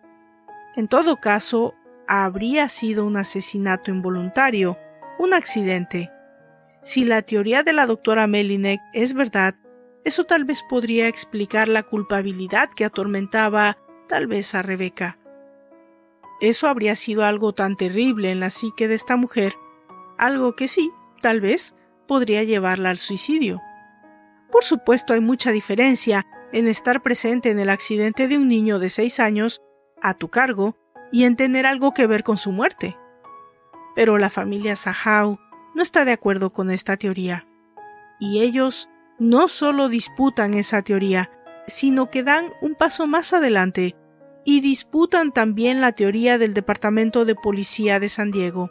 En 0.76 0.88
todo 0.88 1.16
caso, 1.16 1.74
habría 2.06 2.68
sido 2.68 3.04
un 3.04 3.16
asesinato 3.16 3.90
involuntario, 3.90 4.78
un 5.18 5.34
accidente. 5.34 6.10
Si 6.82 7.04
la 7.04 7.22
teoría 7.22 7.62
de 7.62 7.72
la 7.72 7.86
doctora 7.86 8.26
Melinek 8.26 8.80
es 8.92 9.14
verdad, 9.14 9.54
eso 10.04 10.24
tal 10.24 10.44
vez 10.44 10.62
podría 10.62 11.08
explicar 11.08 11.68
la 11.68 11.82
culpabilidad 11.82 12.70
que 12.74 12.84
atormentaba 12.84 13.76
tal 14.08 14.26
vez 14.26 14.54
a 14.54 14.62
Rebeca. 14.62 15.18
Eso 16.40 16.68
habría 16.68 16.96
sido 16.96 17.24
algo 17.24 17.52
tan 17.52 17.76
terrible 17.76 18.30
en 18.30 18.40
la 18.40 18.50
psique 18.50 18.88
de 18.88 18.94
esta 18.94 19.16
mujer, 19.16 19.54
algo 20.18 20.56
que 20.56 20.68
sí, 20.68 20.90
tal 21.20 21.40
vez, 21.40 21.74
podría 22.08 22.42
llevarla 22.42 22.90
al 22.90 22.98
suicidio. 22.98 23.60
Por 24.50 24.64
supuesto 24.64 25.12
hay 25.12 25.20
mucha 25.20 25.52
diferencia 25.52 26.26
en 26.52 26.68
estar 26.68 27.02
presente 27.02 27.50
en 27.50 27.58
el 27.58 27.70
accidente 27.70 28.28
de 28.28 28.38
un 28.38 28.48
niño 28.48 28.78
de 28.78 28.90
seis 28.90 29.20
años 29.20 29.60
a 30.02 30.14
tu 30.14 30.28
cargo 30.28 30.76
y 31.12 31.24
en 31.24 31.36
tener 31.36 31.66
algo 31.66 31.92
que 31.92 32.06
ver 32.06 32.22
con 32.22 32.36
su 32.36 32.52
muerte. 32.52 32.96
Pero 33.94 34.18
la 34.18 34.30
familia 34.30 34.76
Sahau 34.76 35.38
no 35.74 35.82
está 35.82 36.04
de 36.04 36.12
acuerdo 36.12 36.50
con 36.50 36.70
esta 36.70 36.96
teoría. 36.96 37.46
Y 38.18 38.40
ellos 38.42 38.88
no 39.18 39.48
solo 39.48 39.88
disputan 39.88 40.54
esa 40.54 40.82
teoría, 40.82 41.30
sino 41.66 42.10
que 42.10 42.22
dan 42.22 42.52
un 42.60 42.74
paso 42.74 43.06
más 43.06 43.32
adelante 43.32 43.96
y 44.44 44.60
disputan 44.60 45.32
también 45.32 45.80
la 45.80 45.92
teoría 45.92 46.38
del 46.38 46.54
Departamento 46.54 47.24
de 47.24 47.34
Policía 47.34 48.00
de 48.00 48.08
San 48.08 48.30
Diego. 48.30 48.70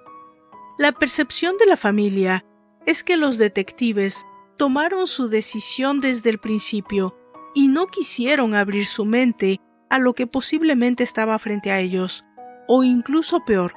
La 0.78 0.92
percepción 0.92 1.58
de 1.58 1.66
la 1.66 1.78
familia 1.78 2.46
es 2.86 3.04
que 3.04 3.18
los 3.18 3.38
detectives 3.38 4.26
tomaron 4.58 5.08
su 5.08 5.30
decisión 5.30 6.02
desde 6.02 6.30
el 6.30 6.40
principio 6.40 7.16
y 7.54 7.68
no 7.68 7.88
quisieron 7.88 8.56
abrir 8.56 8.86
su 8.86 9.06
mente 9.06 9.60
a 9.90 10.00
lo 10.00 10.14
que 10.14 10.28
posiblemente 10.28 11.04
estaba 11.04 11.38
frente 11.40 11.72
a 11.72 11.80
ellos, 11.80 12.26
o 12.68 12.84
incluso 12.84 13.44
peor, 13.46 13.74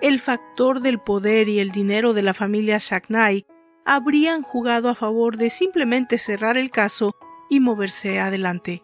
el 0.00 0.18
factor 0.18 0.80
del 0.80 0.98
poder 0.98 1.48
y 1.48 1.60
el 1.60 1.70
dinero 1.70 2.12
de 2.12 2.22
la 2.22 2.34
familia 2.34 2.78
Shacknai 2.78 3.46
habrían 3.84 4.42
jugado 4.42 4.88
a 4.88 4.94
favor 4.94 5.36
de 5.36 5.50
simplemente 5.50 6.18
cerrar 6.18 6.56
el 6.56 6.70
caso 6.70 7.12
y 7.48 7.60
moverse 7.60 8.20
adelante. 8.20 8.82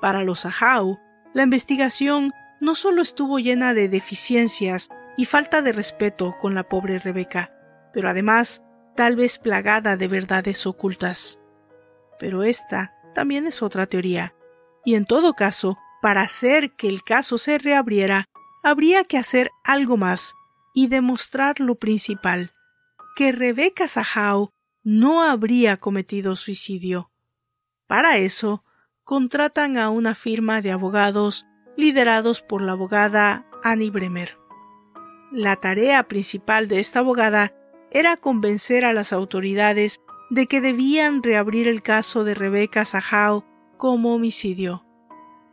Para 0.00 0.24
los 0.24 0.46
Ahau, 0.46 0.98
la 1.34 1.44
investigación 1.44 2.32
no 2.60 2.74
solo 2.74 3.02
estuvo 3.02 3.38
llena 3.38 3.74
de 3.74 3.88
deficiencias 3.88 4.88
y 5.16 5.24
falta 5.24 5.62
de 5.62 5.72
respeto 5.72 6.36
con 6.38 6.54
la 6.54 6.64
pobre 6.64 6.98
Rebeca, 6.98 7.52
pero 7.92 8.08
además 8.08 8.62
tal 8.96 9.16
vez 9.16 9.38
plagada 9.38 9.96
de 9.96 10.08
verdades 10.08 10.66
ocultas. 10.66 11.38
Pero 12.18 12.42
esta 12.42 12.94
también 13.14 13.46
es 13.46 13.62
otra 13.62 13.86
teoría, 13.86 14.34
y 14.84 14.94
en 14.94 15.04
todo 15.04 15.34
caso, 15.34 15.78
para 16.02 16.22
hacer 16.22 16.74
que 16.76 16.88
el 16.88 17.02
caso 17.02 17.38
se 17.38 17.58
reabriera, 17.58 18.26
habría 18.62 19.04
que 19.04 19.18
hacer 19.18 19.50
algo 19.64 19.96
más 19.96 20.34
y 20.74 20.88
demostrar 20.88 21.60
lo 21.60 21.74
principal, 21.74 22.52
que 23.16 23.32
Rebecca 23.32 23.88
Sahau 23.88 24.50
no 24.82 25.22
habría 25.22 25.76
cometido 25.76 26.36
suicidio. 26.36 27.10
Para 27.86 28.18
eso, 28.18 28.64
contratan 29.04 29.76
a 29.76 29.90
una 29.90 30.14
firma 30.14 30.62
de 30.62 30.70
abogados 30.70 31.46
liderados 31.76 32.42
por 32.42 32.62
la 32.62 32.72
abogada 32.72 33.46
Annie 33.62 33.90
Bremer. 33.90 34.38
La 35.32 35.56
tarea 35.56 36.04
principal 36.04 36.68
de 36.68 36.80
esta 36.80 37.00
abogada 37.00 37.54
era 37.90 38.16
convencer 38.16 38.84
a 38.84 38.92
las 38.92 39.12
autoridades 39.12 40.00
de 40.30 40.46
que 40.46 40.60
debían 40.60 41.22
reabrir 41.22 41.68
el 41.68 41.82
caso 41.82 42.24
de 42.24 42.34
Rebecca 42.34 42.84
Sahau 42.84 43.44
como 43.76 44.14
homicidio. 44.14 44.86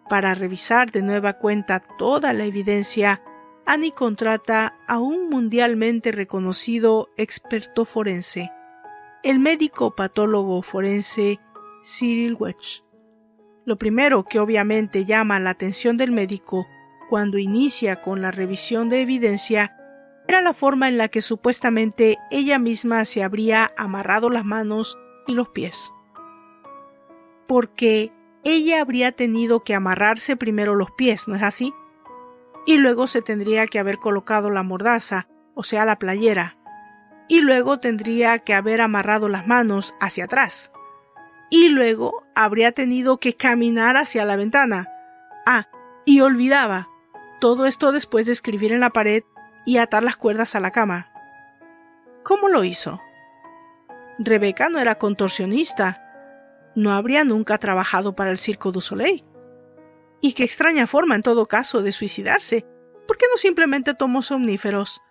Para 0.08 0.36
revisar 0.36 0.92
de 0.92 1.02
nueva 1.02 1.34
cuenta 1.34 1.80
toda 1.98 2.32
la 2.34 2.46
evidencia, 2.46 3.22
Annie 3.66 3.92
contrata 3.92 4.78
a 4.88 5.00
un 5.00 5.30
mundialmente 5.30 6.12
reconocido 6.12 7.10
experto 7.18 7.84
forense, 7.84 8.52
el 9.24 9.40
médico 9.40 9.96
patólogo 9.96 10.62
forense 10.62 11.40
Cyril 11.84 12.36
Wedge. 12.40 12.84
Lo 13.66 13.78
primero 13.78 14.24
que 14.24 14.40
obviamente 14.40 15.04
llama 15.04 15.40
la 15.40 15.50
atención 15.50 15.98
del 15.98 16.12
médico 16.12 16.68
cuando 17.10 17.38
inicia 17.38 18.02
con 18.02 18.22
la 18.22 18.32
revisión 18.32 18.90
de 18.90 19.02
evidencia 19.02 19.77
era 20.28 20.42
la 20.42 20.54
forma 20.54 20.88
en 20.88 20.98
la 20.98 21.08
que 21.08 21.22
supuestamente 21.22 22.18
ella 22.32 22.60
misma 22.60 23.06
se 23.06 23.24
habría 23.24 23.72
amarrado 23.78 24.30
las 24.30 24.44
manos 24.44 24.98
y 25.26 25.34
los 25.34 25.50
pies. 25.50 25.94
Porque 27.48 28.12
ella 28.44 28.82
habría 28.82 29.14
tenido 29.14 29.62
que 29.62 29.74
amarrarse 29.74 30.36
primero 30.36 30.76
los 30.76 30.92
pies, 30.92 31.28
¿no 31.28 31.36
es 31.36 31.44
así? 31.44 31.74
Y 32.66 32.78
luego 32.78 33.08
se 33.08 33.22
tendría 33.22 33.68
que 33.68 33.80
haber 33.80 34.00
colocado 34.00 34.50
la 34.50 34.64
mordaza, 34.64 35.30
o 35.56 35.64
sea, 35.64 35.86
la 35.86 35.98
playera. 35.98 36.58
Y 37.30 37.40
luego 37.40 37.80
tendría 37.80 38.40
que 38.40 38.54
haber 38.54 38.82
amarrado 38.82 39.30
las 39.30 39.48
manos 39.48 39.96
hacia 40.02 40.26
atrás. 40.26 40.74
Y 41.50 41.70
luego 41.70 42.24
habría 42.36 42.74
tenido 42.74 43.20
que 43.20 43.34
caminar 43.34 43.96
hacia 43.96 44.26
la 44.26 44.36
ventana. 44.36 44.90
Ah, 45.46 45.70
y 46.06 46.20
olvidaba. 46.20 46.90
Todo 47.40 47.66
esto 47.66 47.94
después 47.94 48.26
de 48.26 48.34
escribir 48.34 48.74
en 48.74 48.82
la 48.82 48.90
pared 48.90 49.24
y 49.68 49.80
atar 49.80 50.02
las 50.02 50.16
cuerdas 50.16 50.56
a 50.56 50.62
la 50.62 50.72
cama. 50.72 51.12
¿Cómo 52.24 52.48
lo 52.48 52.64
hizo? 52.64 53.02
Rebeca 54.18 54.70
no 54.70 54.80
era 54.80 54.98
contorsionista. 54.98 56.72
No 56.74 56.94
habría 56.94 57.26
nunca 57.26 57.58
trabajado 57.58 58.16
para 58.16 58.32
el 58.32 58.38
Circo 58.38 58.72
du 58.72 58.80
Soleil. 58.80 59.26
Y 60.22 60.32
qué 60.32 60.46
extraña 60.46 60.88
forma, 60.88 61.16
en 61.16 61.22
todo 61.22 61.48
caso, 61.48 61.82
de 61.82 61.92
suicidarse. 61.92 62.66
¿Por 63.10 63.18
qué 63.18 63.26
no 63.30 63.36
simplemente 63.36 63.94
tomó 63.94 64.22
somníferos? 64.22 65.02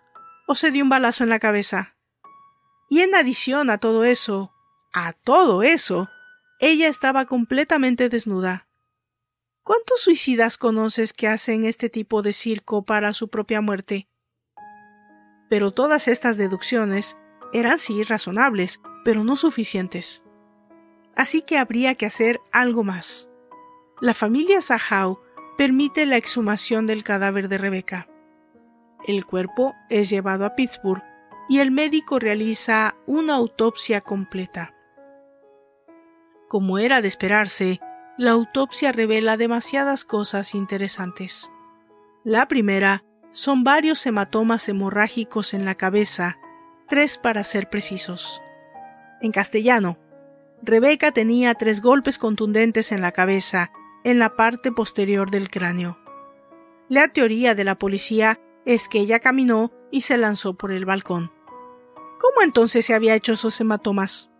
¿O 0.47 0.55
se 0.55 0.71
dio 0.71 0.83
un 0.83 0.89
balazo 0.89 1.23
en 1.23 1.29
la 1.29 1.37
cabeza? 1.37 1.95
Y 2.89 3.01
en 3.01 3.13
adición 3.13 3.69
a 3.69 3.77
todo 3.77 4.05
eso, 4.05 4.55
a 4.91 5.13
todo 5.13 5.61
eso, 5.61 6.09
ella 6.59 6.87
estaba 6.87 7.25
completamente 7.25 8.09
desnuda. 8.09 8.67
¿Cuántos 9.61 10.01
suicidas 10.01 10.57
conoces 10.57 11.13
que 11.13 11.27
hacen 11.27 11.63
este 11.63 11.89
tipo 11.89 12.23
de 12.23 12.33
circo 12.33 12.85
para 12.85 13.13
su 13.13 13.27
propia 13.27 13.61
muerte? 13.61 14.09
Pero 15.49 15.71
todas 15.71 16.07
estas 16.07 16.37
deducciones 16.37 17.17
eran 17.53 17.79
sí 17.79 18.03
razonables, 18.03 18.81
pero 19.05 19.23
no 19.23 19.35
suficientes. 19.35 20.23
Así 21.15 21.41
que 21.41 21.57
habría 21.57 21.95
que 21.95 22.05
hacer 22.05 22.39
algo 22.51 22.83
más. 22.83 23.29
La 24.01 24.13
familia 24.13 24.61
Sahau 24.61 25.19
permite 25.57 26.05
la 26.05 26.17
exhumación 26.17 26.85
del 26.85 27.03
cadáver 27.03 27.49
de 27.49 27.57
Rebeca. 27.57 28.07
El 29.07 29.25
cuerpo 29.25 29.73
es 29.89 30.09
llevado 30.09 30.45
a 30.45 30.55
Pittsburgh 30.55 31.03
y 31.49 31.59
el 31.59 31.71
médico 31.71 32.19
realiza 32.19 32.95
una 33.05 33.35
autopsia 33.35 34.01
completa. 34.01 34.75
Como 36.47 36.77
era 36.77 37.01
de 37.01 37.07
esperarse, 37.07 37.79
la 38.17 38.31
autopsia 38.31 38.91
revela 38.91 39.37
demasiadas 39.37 40.05
cosas 40.05 40.55
interesantes. 40.55 41.51
La 42.23 42.47
primera 42.47 43.03
son 43.37 43.63
varios 43.63 44.03
hematomas 44.07 44.67
hemorrágicos 44.67 45.53
en 45.53 45.63
la 45.63 45.75
cabeza, 45.75 46.39
tres 46.87 47.19
para 47.19 47.43
ser 47.43 47.69
precisos. 47.69 48.41
En 49.21 49.31
castellano, 49.31 49.99
Rebeca 50.63 51.11
tenía 51.11 51.53
tres 51.53 51.79
golpes 51.79 52.17
contundentes 52.17 52.91
en 52.91 52.99
la 52.99 53.11
cabeza, 53.11 53.71
en 54.03 54.17
la 54.17 54.35
parte 54.35 54.71
posterior 54.71 55.29
del 55.29 55.51
cráneo. 55.51 55.99
La 56.89 57.09
teoría 57.09 57.53
de 57.53 57.63
la 57.63 57.77
policía 57.77 58.39
es 58.65 58.89
que 58.89 59.01
ella 59.01 59.19
caminó 59.19 59.71
y 59.91 60.01
se 60.01 60.17
lanzó 60.17 60.55
por 60.55 60.71
el 60.71 60.85
balcón. 60.85 61.31
¿Cómo 62.19 62.41
entonces 62.43 62.87
se 62.87 62.95
había 62.95 63.13
hecho 63.13 63.33
esos 63.33 63.61
hematomas? 63.61 64.31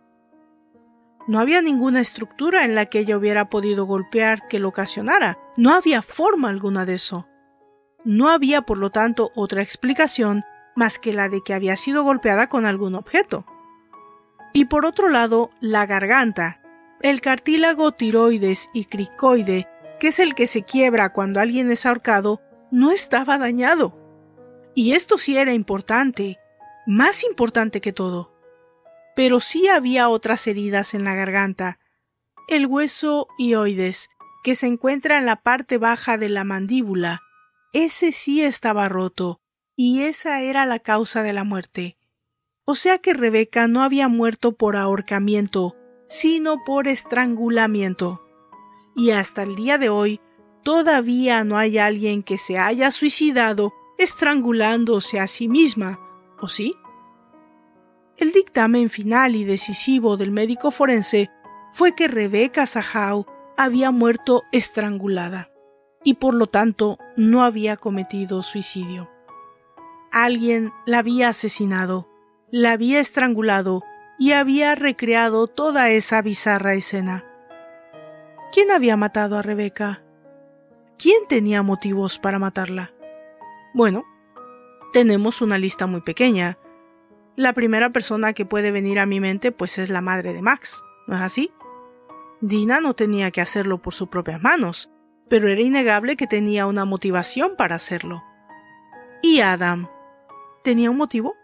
No 1.28 1.38
había 1.38 1.62
ninguna 1.62 2.00
estructura 2.00 2.64
en 2.64 2.74
la 2.74 2.86
que 2.86 2.98
ella 2.98 3.16
hubiera 3.16 3.48
podido 3.48 3.86
golpear 3.86 4.48
que 4.48 4.58
lo 4.58 4.70
ocasionara. 4.70 5.38
No 5.56 5.72
había 5.72 6.02
forma 6.02 6.48
alguna 6.48 6.84
de 6.84 6.94
eso. 6.94 7.28
No 8.04 8.30
había, 8.30 8.62
por 8.62 8.78
lo 8.78 8.90
tanto, 8.90 9.30
otra 9.34 9.62
explicación 9.62 10.44
más 10.76 10.98
que 10.98 11.12
la 11.12 11.28
de 11.28 11.40
que 11.44 11.54
había 11.54 11.76
sido 11.76 12.04
golpeada 12.04 12.48
con 12.48 12.66
algún 12.66 12.94
objeto. 12.94 13.44
Y 14.52 14.66
por 14.66 14.86
otro 14.86 15.08
lado, 15.08 15.50
la 15.60 15.86
garganta, 15.86 16.60
el 17.02 17.20
cartílago 17.20 17.92
tiroides 17.92 18.70
y 18.72 18.84
cricoide, 18.84 19.68
que 20.00 20.08
es 20.08 20.20
el 20.20 20.34
que 20.34 20.46
se 20.46 20.62
quiebra 20.62 21.12
cuando 21.12 21.40
alguien 21.40 21.70
es 21.70 21.84
ahorcado, 21.84 22.40
no 22.70 22.90
estaba 22.92 23.38
dañado. 23.38 23.98
Y 24.74 24.92
esto 24.92 25.18
sí 25.18 25.36
era 25.36 25.52
importante, 25.52 26.38
más 26.86 27.24
importante 27.24 27.80
que 27.80 27.92
todo 27.92 28.38
pero 29.18 29.40
sí 29.40 29.66
había 29.66 30.10
otras 30.10 30.46
heridas 30.46 30.94
en 30.94 31.02
la 31.02 31.12
garganta. 31.12 31.80
El 32.46 32.66
hueso 32.66 33.26
ioides, 33.36 34.10
que 34.44 34.54
se 34.54 34.68
encuentra 34.68 35.18
en 35.18 35.26
la 35.26 35.34
parte 35.34 35.76
baja 35.76 36.16
de 36.18 36.28
la 36.28 36.44
mandíbula, 36.44 37.20
ese 37.72 38.12
sí 38.12 38.42
estaba 38.42 38.88
roto, 38.88 39.40
y 39.76 40.02
esa 40.02 40.40
era 40.40 40.66
la 40.66 40.78
causa 40.78 41.22
de 41.22 41.32
la 41.32 41.44
muerte. 41.44 41.98
O 42.64 42.74
sea 42.74 42.98
que 42.98 43.14
Rebeca 43.14 43.68
no 43.68 43.82
había 43.82 44.08
muerto 44.08 44.56
por 44.56 44.76
ahorcamiento, 44.76 45.76
sino 46.08 46.64
por 46.64 46.88
estrangulamiento. 46.88 48.22
Y 48.96 49.10
hasta 49.10 49.42
el 49.42 49.54
día 49.54 49.78
de 49.78 49.88
hoy, 49.88 50.20
todavía 50.62 51.44
no 51.44 51.56
hay 51.56 51.78
alguien 51.78 52.22
que 52.22 52.38
se 52.38 52.58
haya 52.58 52.90
suicidado 52.90 53.72
estrangulándose 53.98 55.20
a 55.20 55.26
sí 55.26 55.48
misma, 55.48 56.00
¿o 56.40 56.48
sí? 56.48 56.74
El 58.16 58.32
dictamen 58.32 58.90
final 58.90 59.36
y 59.36 59.44
decisivo 59.44 60.16
del 60.16 60.30
médico 60.30 60.70
forense 60.70 61.30
fue 61.72 61.94
que 61.94 62.08
Rebecca 62.08 62.66
Sahau 62.66 63.26
había 63.56 63.90
muerto 63.90 64.42
estrangulada 64.52 65.50
y 66.08 66.14
por 66.14 66.32
lo 66.32 66.46
tanto 66.46 66.98
no 67.18 67.42
había 67.42 67.76
cometido 67.76 68.42
suicidio. 68.42 69.10
Alguien 70.10 70.72
la 70.86 71.00
había 71.00 71.28
asesinado, 71.28 72.08
la 72.50 72.72
había 72.72 72.98
estrangulado 72.98 73.82
y 74.18 74.32
había 74.32 74.74
recreado 74.74 75.48
toda 75.48 75.90
esa 75.90 76.22
bizarra 76.22 76.72
escena. 76.72 77.26
¿Quién 78.52 78.70
había 78.70 78.96
matado 78.96 79.36
a 79.36 79.42
Rebeca? 79.42 80.02
¿Quién 80.98 81.26
tenía 81.28 81.62
motivos 81.62 82.18
para 82.18 82.38
matarla? 82.38 82.94
Bueno, 83.74 84.06
tenemos 84.94 85.42
una 85.42 85.58
lista 85.58 85.86
muy 85.86 86.00
pequeña, 86.00 86.58
la 87.36 87.52
primera 87.52 87.90
persona 87.90 88.32
que 88.32 88.46
puede 88.46 88.70
venir 88.72 88.98
a 88.98 89.04
mi 89.04 89.20
mente 89.20 89.52
pues 89.52 89.76
es 89.76 89.90
la 89.90 90.00
madre 90.00 90.32
de 90.32 90.40
Max, 90.40 90.82
¿no 91.06 91.16
es 91.16 91.20
así? 91.20 91.52
Dina 92.40 92.80
no 92.80 92.94
tenía 92.94 93.30
que 93.30 93.42
hacerlo 93.42 93.82
por 93.82 93.92
sus 93.92 94.08
propias 94.08 94.40
manos, 94.40 94.90
pero 95.28 95.48
era 95.48 95.60
innegable 95.60 96.16
que 96.16 96.26
tenía 96.26 96.66
una 96.66 96.84
motivación 96.84 97.56
para 97.56 97.76
hacerlo. 97.76 98.24
¿Y 99.22 99.40
Adam? 99.40 99.88
¿Tenía 100.62 100.90
un 100.90 100.96
motivo? 100.96 101.36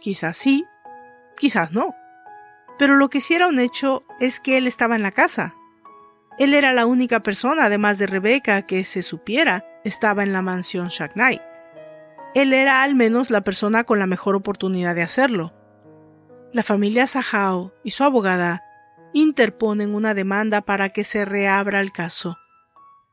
Quizás 0.00 0.36
sí, 0.36 0.66
quizás 1.36 1.72
no. 1.72 1.94
Pero 2.78 2.96
lo 2.96 3.10
que 3.10 3.20
sí 3.20 3.34
era 3.34 3.48
un 3.48 3.58
hecho 3.58 4.04
es 4.20 4.40
que 4.40 4.56
él 4.56 4.66
estaba 4.66 4.96
en 4.96 5.02
la 5.02 5.12
casa. 5.12 5.54
Él 6.38 6.54
era 6.54 6.72
la 6.72 6.86
única 6.86 7.22
persona, 7.22 7.64
además 7.64 7.98
de 7.98 8.06
Rebeca, 8.06 8.62
que 8.62 8.84
se 8.84 9.02
supiera 9.02 9.64
estaba 9.84 10.22
en 10.22 10.32
la 10.32 10.42
mansión 10.42 10.88
Shacknight 10.88 11.40
él 12.34 12.52
era 12.52 12.82
al 12.82 12.94
menos 12.94 13.30
la 13.30 13.40
persona 13.40 13.84
con 13.84 13.98
la 13.98 14.06
mejor 14.06 14.36
oportunidad 14.36 14.94
de 14.94 15.02
hacerlo. 15.02 15.54
La 16.52 16.62
familia 16.62 17.06
Sahao 17.06 17.74
y 17.82 17.90
su 17.90 18.04
abogada 18.04 18.62
interponen 19.12 19.94
una 19.94 20.14
demanda 20.14 20.62
para 20.62 20.90
que 20.90 21.04
se 21.04 21.24
reabra 21.24 21.80
el 21.80 21.92
caso. 21.92 22.38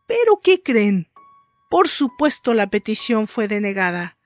Pero 0.07 0.39
¿qué 0.41 0.61
creen? 0.61 1.11
Por 1.69 1.87
supuesto 1.87 2.53
la 2.53 2.67
petición 2.67 3.27
fue 3.27 3.47
denegada. 3.47 4.17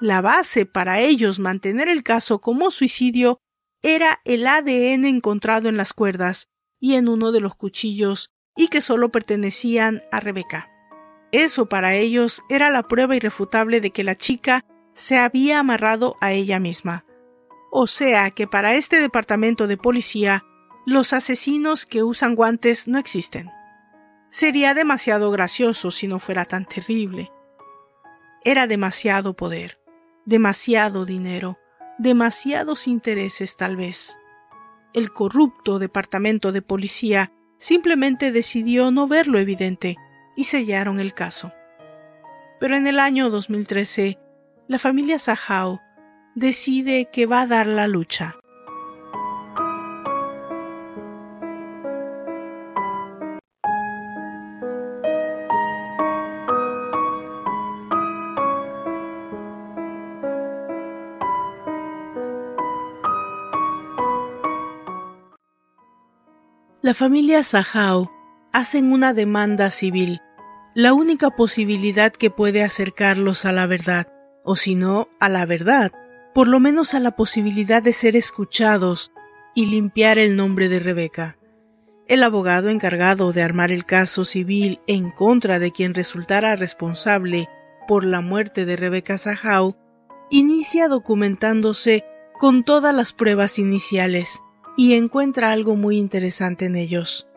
La 0.00 0.20
base 0.20 0.66
para 0.66 1.00
ellos 1.00 1.38
mantener 1.38 1.88
el 1.88 2.02
caso 2.02 2.40
como 2.40 2.70
suicidio 2.70 3.38
era 3.82 4.20
el 4.24 4.46
ADN 4.46 5.04
encontrado 5.04 5.68
en 5.68 5.76
las 5.76 5.92
cuerdas 5.92 6.48
y 6.80 6.94
en 6.94 7.08
uno 7.08 7.30
de 7.30 7.40
los 7.40 7.54
cuchillos 7.54 8.30
y 8.56 8.68
que 8.68 8.80
solo 8.80 9.10
pertenecían 9.10 10.02
a 10.10 10.20
Rebeca. 10.20 10.70
Eso 11.30 11.66
para 11.66 11.94
ellos 11.94 12.42
era 12.48 12.70
la 12.70 12.88
prueba 12.88 13.16
irrefutable 13.16 13.80
de 13.80 13.90
que 13.90 14.04
la 14.04 14.16
chica 14.16 14.64
se 14.94 15.18
había 15.18 15.58
amarrado 15.58 16.16
a 16.20 16.32
ella 16.32 16.58
misma. 16.58 17.04
O 17.70 17.86
sea 17.86 18.30
que 18.30 18.46
para 18.46 18.74
este 18.74 19.00
departamento 19.00 19.66
de 19.66 19.78
policía, 19.78 20.44
los 20.84 21.12
asesinos 21.12 21.86
que 21.86 22.02
usan 22.02 22.34
guantes 22.34 22.88
no 22.88 22.98
existen. 22.98 23.50
Sería 24.32 24.72
demasiado 24.72 25.30
gracioso 25.30 25.90
si 25.90 26.06
no 26.06 26.18
fuera 26.18 26.46
tan 26.46 26.64
terrible. 26.64 27.30
Era 28.42 28.66
demasiado 28.66 29.36
poder, 29.36 29.78
demasiado 30.24 31.04
dinero, 31.04 31.58
demasiados 31.98 32.88
intereses 32.88 33.58
tal 33.58 33.76
vez. 33.76 34.18
El 34.94 35.12
corrupto 35.12 35.78
departamento 35.78 36.50
de 36.50 36.62
policía 36.62 37.30
simplemente 37.58 38.32
decidió 38.32 38.90
no 38.90 39.06
ver 39.06 39.28
lo 39.28 39.38
evidente 39.38 39.98
y 40.34 40.44
sellaron 40.44 40.98
el 40.98 41.12
caso. 41.12 41.52
Pero 42.58 42.74
en 42.74 42.86
el 42.86 43.00
año 43.00 43.28
2013, 43.28 44.18
la 44.66 44.78
familia 44.78 45.18
Sahau 45.18 45.78
decide 46.34 47.10
que 47.12 47.26
va 47.26 47.42
a 47.42 47.46
dar 47.46 47.66
la 47.66 47.86
lucha. 47.86 48.36
La 66.84 66.94
familia 66.94 67.44
Sahau 67.44 68.10
hacen 68.52 68.92
una 68.92 69.14
demanda 69.14 69.70
civil, 69.70 70.20
la 70.74 70.94
única 70.94 71.30
posibilidad 71.30 72.10
que 72.12 72.28
puede 72.28 72.64
acercarlos 72.64 73.44
a 73.44 73.52
la 73.52 73.68
verdad, 73.68 74.12
o 74.42 74.56
si 74.56 74.74
no, 74.74 75.06
a 75.20 75.28
la 75.28 75.46
verdad, 75.46 75.92
por 76.34 76.48
lo 76.48 76.58
menos 76.58 76.94
a 76.94 76.98
la 76.98 77.12
posibilidad 77.12 77.84
de 77.84 77.92
ser 77.92 78.16
escuchados 78.16 79.12
y 79.54 79.66
limpiar 79.66 80.18
el 80.18 80.34
nombre 80.34 80.68
de 80.68 80.80
Rebeca. 80.80 81.38
El 82.08 82.24
abogado 82.24 82.68
encargado 82.68 83.32
de 83.32 83.44
armar 83.44 83.70
el 83.70 83.84
caso 83.84 84.24
civil 84.24 84.80
en 84.88 85.12
contra 85.12 85.60
de 85.60 85.70
quien 85.70 85.94
resultara 85.94 86.56
responsable 86.56 87.46
por 87.86 88.04
la 88.04 88.22
muerte 88.22 88.64
de 88.66 88.74
Rebeca 88.74 89.18
Sahau 89.18 89.76
inicia 90.30 90.88
documentándose 90.88 92.04
con 92.40 92.64
todas 92.64 92.92
las 92.92 93.12
pruebas 93.12 93.60
iniciales 93.60 94.42
y 94.76 94.94
encuentra 94.94 95.52
algo 95.52 95.76
muy 95.76 95.98
interesante 95.98 96.66
en 96.66 96.76
ellos 96.76 97.28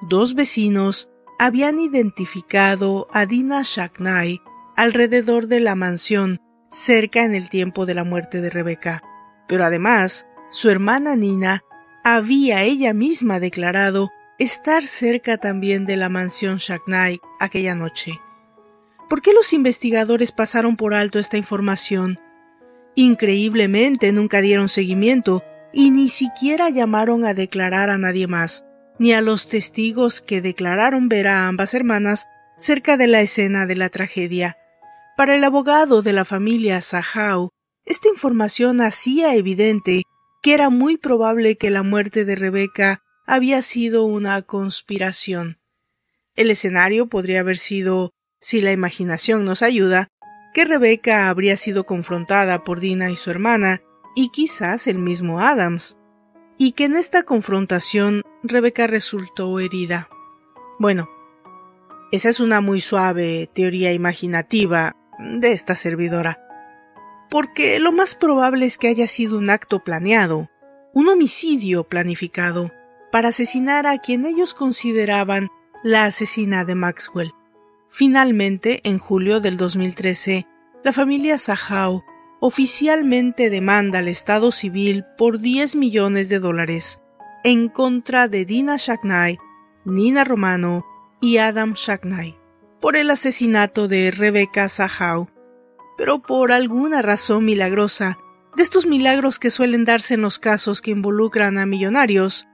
dos 0.00 0.34
vecinos 0.34 1.10
habían 1.38 1.78
identificado 1.78 3.08
a 3.12 3.26
Dina 3.26 3.62
Shaknai 3.64 4.40
alrededor 4.76 5.46
de 5.48 5.60
la 5.60 5.74
mansión 5.74 6.38
cerca 6.70 7.24
en 7.24 7.34
el 7.34 7.48
tiempo 7.48 7.86
de 7.86 7.94
la 7.94 8.04
muerte 8.04 8.40
de 8.40 8.50
Rebeca, 8.50 9.02
pero 9.48 9.64
además 9.64 10.26
su 10.50 10.70
hermana 10.70 11.16
Nina 11.16 11.64
había 12.04 12.62
ella 12.62 12.92
misma 12.92 13.40
declarado 13.40 14.10
estar 14.38 14.86
cerca 14.86 15.38
también 15.38 15.84
de 15.84 15.96
la 15.96 16.08
mansión 16.08 16.58
Shaknai 16.58 17.20
aquella 17.40 17.74
noche. 17.74 18.20
¿Por 19.08 19.22
qué 19.22 19.32
los 19.32 19.52
investigadores 19.52 20.32
pasaron 20.32 20.76
por 20.76 20.94
alto 20.94 21.18
esta 21.18 21.38
información? 21.38 22.20
Increíblemente 22.94 24.12
nunca 24.12 24.40
dieron 24.40 24.68
seguimiento 24.68 25.42
y 25.72 25.90
ni 25.90 26.08
siquiera 26.08 26.70
llamaron 26.70 27.24
a 27.24 27.34
declarar 27.34 27.90
a 27.90 27.98
nadie 27.98 28.26
más, 28.26 28.64
ni 28.98 29.12
a 29.12 29.20
los 29.20 29.48
testigos 29.48 30.20
que 30.20 30.40
declararon 30.40 31.08
ver 31.08 31.28
a 31.28 31.48
ambas 31.48 31.74
hermanas 31.74 32.26
cerca 32.56 32.96
de 32.96 33.06
la 33.06 33.20
escena 33.20 33.66
de 33.66 33.76
la 33.76 33.88
tragedia. 33.88 34.56
Para 35.16 35.36
el 35.36 35.44
abogado 35.44 36.02
de 36.02 36.12
la 36.12 36.24
familia 36.24 36.80
Sahau, 36.80 37.50
esta 37.84 38.08
información 38.08 38.80
hacía 38.80 39.34
evidente 39.34 40.02
que 40.42 40.54
era 40.54 40.70
muy 40.70 40.96
probable 40.96 41.56
que 41.56 41.70
la 41.70 41.82
muerte 41.82 42.24
de 42.24 42.36
Rebeca 42.36 43.02
había 43.26 43.62
sido 43.62 44.04
una 44.04 44.42
conspiración. 44.42 45.58
El 46.34 46.50
escenario 46.50 47.08
podría 47.08 47.40
haber 47.40 47.56
sido, 47.56 48.12
si 48.40 48.60
la 48.60 48.72
imaginación 48.72 49.44
nos 49.44 49.62
ayuda, 49.62 50.08
que 50.54 50.64
Rebeca 50.64 51.28
habría 51.28 51.56
sido 51.56 51.84
confrontada 51.84 52.64
por 52.64 52.80
Dina 52.80 53.10
y 53.10 53.16
su 53.16 53.30
hermana, 53.30 53.82
y 54.18 54.30
quizás 54.30 54.88
el 54.88 54.98
mismo 54.98 55.38
Adams, 55.38 55.96
y 56.58 56.72
que 56.72 56.86
en 56.86 56.96
esta 56.96 57.22
confrontación 57.22 58.22
Rebeca 58.42 58.88
resultó 58.88 59.60
herida. 59.60 60.08
Bueno, 60.80 61.08
esa 62.10 62.28
es 62.28 62.40
una 62.40 62.60
muy 62.60 62.80
suave 62.80 63.48
teoría 63.54 63.92
imaginativa 63.92 64.96
de 65.20 65.52
esta 65.52 65.76
servidora, 65.76 66.40
porque 67.30 67.78
lo 67.78 67.92
más 67.92 68.16
probable 68.16 68.66
es 68.66 68.76
que 68.76 68.88
haya 68.88 69.06
sido 69.06 69.38
un 69.38 69.50
acto 69.50 69.84
planeado, 69.84 70.50
un 70.92 71.08
homicidio 71.08 71.84
planificado, 71.84 72.72
para 73.12 73.28
asesinar 73.28 73.86
a 73.86 73.98
quien 73.98 74.26
ellos 74.26 74.52
consideraban 74.52 75.46
la 75.84 76.06
asesina 76.06 76.64
de 76.64 76.74
Maxwell. 76.74 77.30
Finalmente, 77.88 78.80
en 78.82 78.98
julio 78.98 79.38
del 79.38 79.56
2013, 79.56 80.44
la 80.82 80.92
familia 80.92 81.38
Sahau 81.38 82.02
oficialmente 82.40 83.50
demanda 83.50 83.98
al 83.98 84.08
Estado 84.08 84.52
civil 84.52 85.04
por 85.16 85.40
10 85.40 85.76
millones 85.76 86.28
de 86.28 86.38
dólares 86.38 87.00
en 87.44 87.68
contra 87.68 88.28
de 88.28 88.44
Dina 88.44 88.76
Shacknai, 88.76 89.38
Nina 89.84 90.24
Romano 90.24 90.84
y 91.20 91.38
Adam 91.38 91.74
Shacknai 91.74 92.38
por 92.80 92.96
el 92.96 93.10
asesinato 93.10 93.88
de 93.88 94.10
Rebecca 94.10 94.68
Sahau. 94.68 95.28
Pero 95.96 96.20
por 96.20 96.52
alguna 96.52 97.02
razón 97.02 97.44
milagrosa, 97.44 98.18
de 98.56 98.62
estos 98.62 98.86
milagros 98.86 99.38
que 99.38 99.50
suelen 99.50 99.84
darse 99.84 100.14
en 100.14 100.22
los 100.22 100.38
casos 100.38 100.80
que 100.80 100.90
involucran 100.90 101.58
a 101.58 101.66
millonarios, 101.66 102.46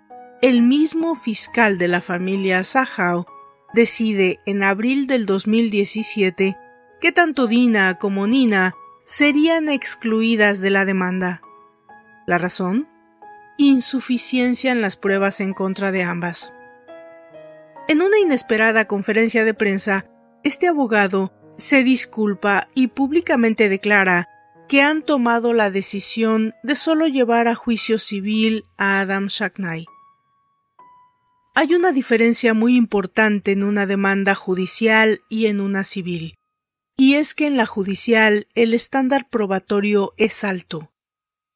el 0.43 0.63
mismo 0.63 1.15
fiscal 1.15 1.79
de 1.79 1.89
la 1.89 2.01
familia 2.01 2.65
Sahau 2.65 3.27
decide 3.75 4.39
en 4.47 4.63
abril 4.63 5.07
del 5.07 5.27
2017 5.27 6.57
que 7.01 7.13
tanto 7.13 7.47
Dina 7.47 7.99
como 7.99 8.27
Nina 8.27 8.75
serían 9.05 9.69
excluidas 9.69 10.61
de 10.61 10.71
la 10.71 10.85
demanda. 10.85 11.43
¿La 12.27 12.39
razón? 12.39 12.89
Insuficiencia 13.59 14.73
en 14.73 14.81
las 14.81 14.97
pruebas 14.97 15.41
en 15.41 15.53
contra 15.53 15.93
de 15.93 16.03
ambas. 16.03 16.55
En 17.87 18.01
una 18.01 18.19
inesperada 18.19 18.87
conferencia 18.87 19.45
de 19.45 19.53
prensa, 19.53 20.07
este 20.43 20.69
abogado 20.69 21.33
se 21.57 21.85
disculpa 21.85 22.69
y 22.75 22.89
públicamente 22.89 23.69
declara 23.69 24.29
que 24.69 24.81
han 24.81 25.03
tomado 25.03 25.53
la 25.53 25.71
decisión 25.71 26.55
de 26.63 26.75
solo 26.75 27.07
llevar 27.07 27.47
a 27.49 27.55
juicio 27.55 27.99
civil 27.99 28.65
a 28.79 29.01
Adam 29.01 29.27
Shacknai. 29.27 29.87
Hay 31.55 31.75
una 31.75 31.93
diferencia 31.93 32.55
muy 32.55 32.75
importante 32.75 33.53
en 33.53 33.63
una 33.63 33.87
demanda 33.87 34.35
judicial 34.35 35.21
y 35.29 35.47
en 35.47 35.61
una 35.61 35.85
civil, 35.85 36.35
y 36.97 37.15
es 37.15 37.35
que 37.35 37.47
en 37.47 37.57
la 37.57 37.67
judicial 37.67 38.47
el 38.55 38.75
estándar 38.75 39.29
probatorio 39.29 40.15
es 40.17 40.45
alto. 40.45 40.93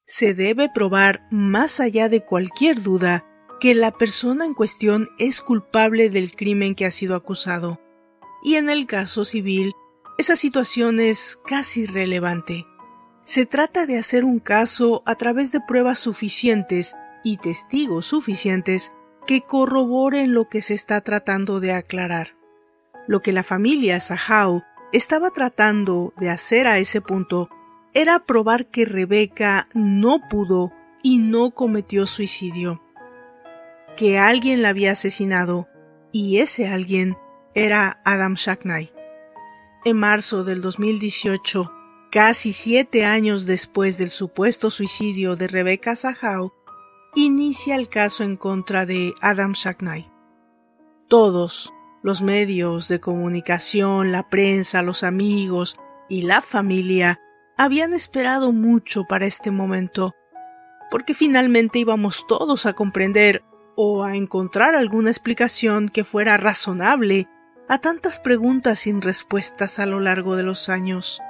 Se 0.05 0.33
debe 0.33 0.69
probar 0.73 1.27
más 1.31 1.79
allá 1.79 2.09
de 2.09 2.25
cualquier 2.25 2.81
duda 2.81 3.25
que 3.59 3.75
la 3.75 3.91
persona 3.91 4.45
en 4.45 4.53
cuestión 4.53 5.09
es 5.17 5.41
culpable 5.41 6.09
del 6.09 6.31
crimen 6.35 6.75
que 6.75 6.85
ha 6.85 6.91
sido 6.91 7.15
acusado, 7.15 7.79
y 8.43 8.55
en 8.55 8.69
el 8.69 8.87
caso 8.87 9.25
civil 9.25 9.73
esa 10.17 10.35
situación 10.35 10.99
es 10.99 11.39
casi 11.45 11.81
irrelevante. 11.81 12.65
Se 13.23 13.45
trata 13.45 13.85
de 13.85 13.97
hacer 13.97 14.25
un 14.25 14.39
caso 14.39 15.03
a 15.05 15.15
través 15.15 15.51
de 15.51 15.61
pruebas 15.61 15.99
suficientes 15.99 16.95
y 17.23 17.37
testigos 17.37 18.07
suficientes 18.07 18.91
que 19.27 19.41
corroboren 19.41 20.33
lo 20.33 20.49
que 20.49 20.61
se 20.61 20.73
está 20.73 21.01
tratando 21.01 21.59
de 21.59 21.73
aclarar. 21.73 22.35
Lo 23.07 23.21
que 23.21 23.31
la 23.31 23.43
familia 23.43 23.99
Sahau 23.99 24.63
estaba 24.91 25.29
tratando 25.31 26.13
de 26.17 26.29
hacer 26.29 26.67
a 26.67 26.79
ese 26.79 27.01
punto 27.01 27.49
era 27.93 28.25
probar 28.25 28.67
que 28.67 28.85
Rebeca 28.85 29.67
no 29.73 30.19
pudo 30.29 30.71
y 31.03 31.17
no 31.17 31.51
cometió 31.51 32.05
suicidio, 32.05 32.81
que 33.95 34.17
alguien 34.17 34.61
la 34.61 34.69
había 34.69 34.91
asesinado 34.91 35.67
y 36.11 36.39
ese 36.39 36.67
alguien 36.67 37.17
era 37.53 38.01
Adam 38.05 38.35
Shacknai. 38.35 38.91
En 39.85 39.97
marzo 39.97 40.43
del 40.43 40.61
2018, 40.61 41.71
casi 42.11 42.53
siete 42.53 43.05
años 43.05 43.45
después 43.45 43.97
del 43.97 44.09
supuesto 44.09 44.69
suicidio 44.69 45.35
de 45.35 45.47
Rebecca 45.47 45.95
Sahau, 45.95 46.53
inicia 47.15 47.75
el 47.75 47.89
caso 47.89 48.23
en 48.23 48.35
contra 48.37 48.85
de 48.85 49.13
Adam 49.21 49.53
Shacknai. 49.53 50.11
Todos, 51.07 51.73
los 52.01 52.21
medios 52.21 52.87
de 52.87 52.99
comunicación, 52.99 54.11
la 54.11 54.29
prensa, 54.29 54.81
los 54.81 55.03
amigos 55.03 55.77
y 56.07 56.23
la 56.23 56.41
familia 56.41 57.19
habían 57.57 57.93
esperado 57.93 58.51
mucho 58.51 59.05
para 59.05 59.25
este 59.25 59.51
momento, 59.51 60.13
porque 60.89 61.13
finalmente 61.13 61.79
íbamos 61.79 62.25
todos 62.27 62.65
a 62.65 62.73
comprender 62.73 63.43
o 63.75 64.03
a 64.03 64.15
encontrar 64.15 64.75
alguna 64.75 65.09
explicación 65.09 65.89
que 65.89 66.03
fuera 66.03 66.37
razonable 66.37 67.27
a 67.67 67.79
tantas 67.79 68.19
preguntas 68.19 68.79
sin 68.79 69.01
respuestas 69.01 69.79
a 69.79 69.85
lo 69.85 69.99
largo 69.99 70.35
de 70.35 70.43
los 70.43 70.69
años. 70.69 71.21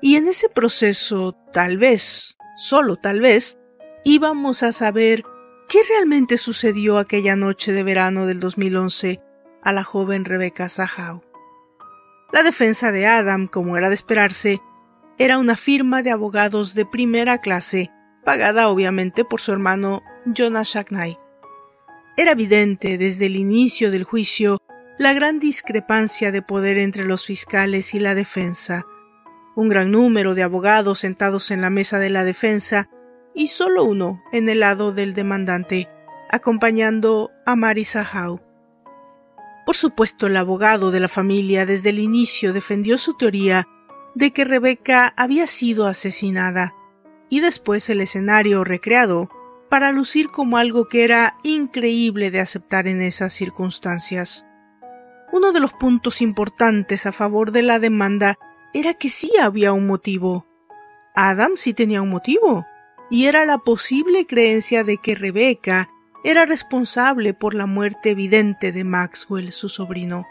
Y 0.00 0.16
en 0.16 0.26
ese 0.26 0.48
proceso, 0.48 1.32
tal 1.52 1.78
vez, 1.78 2.36
solo 2.56 2.96
tal 2.96 3.20
vez, 3.20 3.56
íbamos 4.04 4.62
a 4.64 4.72
saber 4.72 5.22
qué 5.68 5.78
realmente 5.88 6.38
sucedió 6.38 6.98
aquella 6.98 7.36
noche 7.36 7.72
de 7.72 7.84
verano 7.84 8.26
del 8.26 8.40
2011 8.40 9.20
a 9.62 9.72
la 9.72 9.84
joven 9.84 10.24
Rebecca 10.24 10.68
Sahau. 10.68 11.22
La 12.32 12.42
defensa 12.42 12.92
de 12.92 13.06
Adam, 13.06 13.46
como 13.46 13.76
era 13.76 13.88
de 13.88 13.94
esperarse, 13.94 14.60
era 15.18 15.38
una 15.38 15.56
firma 15.56 16.02
de 16.02 16.10
abogados 16.10 16.74
de 16.74 16.86
primera 16.86 17.38
clase, 17.38 17.90
pagada 18.24 18.68
obviamente 18.68 19.24
por 19.24 19.40
su 19.40 19.52
hermano 19.52 20.02
Jonas 20.24 20.68
Shacknai. 20.68 21.18
Era 22.16 22.32
evidente 22.32 22.98
desde 22.98 23.26
el 23.26 23.36
inicio 23.36 23.90
del 23.90 24.04
juicio 24.04 24.58
la 24.98 25.12
gran 25.12 25.38
discrepancia 25.38 26.30
de 26.32 26.42
poder 26.42 26.78
entre 26.78 27.04
los 27.04 27.26
fiscales 27.26 27.94
y 27.94 28.00
la 28.00 28.14
defensa. 28.14 28.86
Un 29.56 29.68
gran 29.68 29.90
número 29.90 30.34
de 30.34 30.42
abogados 30.42 31.00
sentados 31.00 31.50
en 31.50 31.60
la 31.60 31.70
mesa 31.70 31.98
de 31.98 32.10
la 32.10 32.24
defensa 32.24 32.88
y 33.34 33.48
solo 33.48 33.84
uno 33.84 34.22
en 34.32 34.48
el 34.48 34.60
lado 34.60 34.92
del 34.92 35.14
demandante, 35.14 35.88
acompañando 36.30 37.30
a 37.46 37.56
Marisa 37.56 38.06
Howe. 38.14 38.51
Por 39.64 39.76
supuesto, 39.76 40.26
el 40.26 40.36
abogado 40.36 40.90
de 40.90 41.00
la 41.00 41.08
familia 41.08 41.66
desde 41.66 41.90
el 41.90 41.98
inicio 41.98 42.52
defendió 42.52 42.98
su 42.98 43.14
teoría 43.14 43.68
de 44.14 44.32
que 44.32 44.44
Rebeca 44.44 45.14
había 45.16 45.46
sido 45.46 45.86
asesinada, 45.86 46.74
y 47.28 47.40
después 47.40 47.88
el 47.88 48.00
escenario 48.00 48.64
recreado 48.64 49.30
para 49.70 49.90
lucir 49.90 50.28
como 50.28 50.58
algo 50.58 50.88
que 50.88 51.04
era 51.04 51.38
increíble 51.44 52.30
de 52.30 52.40
aceptar 52.40 52.88
en 52.88 53.00
esas 53.00 53.32
circunstancias. 53.32 54.44
Uno 55.32 55.52
de 55.52 55.60
los 55.60 55.72
puntos 55.72 56.20
importantes 56.20 57.06
a 57.06 57.12
favor 57.12 57.52
de 57.52 57.62
la 57.62 57.78
demanda 57.78 58.36
era 58.74 58.92
que 58.94 59.08
sí 59.08 59.32
había 59.40 59.72
un 59.72 59.86
motivo. 59.86 60.46
Adam 61.14 61.52
sí 61.56 61.72
tenía 61.72 62.02
un 62.02 62.10
motivo 62.10 62.66
y 63.10 63.26
era 63.26 63.46
la 63.46 63.58
posible 63.58 64.26
creencia 64.26 64.84
de 64.84 64.98
que 64.98 65.14
Rebeca 65.14 65.88
era 66.24 66.46
responsable 66.46 67.34
por 67.34 67.54
la 67.54 67.66
muerte 67.66 68.10
evidente 68.10 68.72
de 68.72 68.84
Maxwell, 68.84 69.52
su 69.52 69.68
sobrino. 69.68 70.26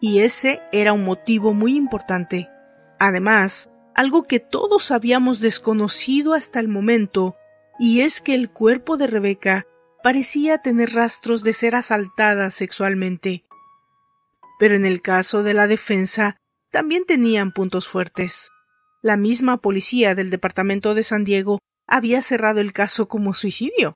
Y 0.00 0.20
ese 0.20 0.60
era 0.72 0.92
un 0.92 1.04
motivo 1.04 1.54
muy 1.54 1.76
importante. 1.76 2.48
Además, 2.98 3.70
algo 3.94 4.24
que 4.24 4.40
todos 4.40 4.90
habíamos 4.90 5.40
desconocido 5.40 6.34
hasta 6.34 6.60
el 6.60 6.68
momento, 6.68 7.36
y 7.78 8.00
es 8.00 8.20
que 8.20 8.34
el 8.34 8.50
cuerpo 8.50 8.96
de 8.96 9.06
Rebeca 9.06 9.66
parecía 10.02 10.58
tener 10.58 10.92
rastros 10.92 11.44
de 11.44 11.52
ser 11.52 11.74
asaltada 11.76 12.50
sexualmente. 12.50 13.44
Pero 14.58 14.74
en 14.74 14.84
el 14.84 15.00
caso 15.00 15.42
de 15.42 15.54
la 15.54 15.66
defensa 15.66 16.36
también 16.70 17.04
tenían 17.06 17.52
puntos 17.52 17.88
fuertes. 17.88 18.50
La 19.00 19.16
misma 19.16 19.58
policía 19.58 20.14
del 20.14 20.30
departamento 20.30 20.94
de 20.94 21.04
San 21.04 21.24
Diego 21.24 21.60
había 21.86 22.20
cerrado 22.20 22.60
el 22.60 22.72
caso 22.72 23.06
como 23.06 23.32
suicidio. 23.32 23.94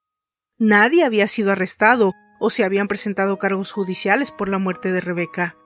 Nadie 0.59 1.05
había 1.05 1.29
sido 1.29 1.53
arrestado 1.53 2.15
o 2.41 2.51
se 2.51 2.65
habían 2.65 2.89
presentado 2.89 3.39
cargos 3.39 3.71
judiciales 3.71 4.33
por 4.33 4.49
la 4.49 4.59
muerte 4.59 4.91
de 4.91 5.01
Rebeca. 5.01 5.57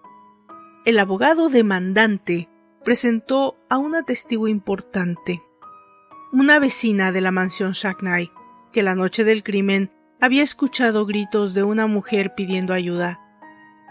El 0.85 0.99
abogado 0.99 1.49
demandante 1.49 2.51
presentó 2.85 3.57
a 3.71 3.79
una 3.79 4.03
testigo 4.03 4.49
importante. 4.49 5.43
una 6.33 6.59
vecina 6.59 7.13
de 7.13 7.21
la 7.21 7.31
mansión 7.31 7.73
Shacknight, 7.73 8.33
que 8.73 8.83
la 8.83 8.95
noche 8.95 9.23
del 9.23 9.43
crimen 9.43 9.93
había 10.19 10.43
escuchado 10.43 11.05
gritos 11.05 11.53
de 11.53 11.63
una 11.63 11.87
mujer 11.87 12.35
pidiendo 12.35 12.73
ayuda. 12.73 13.21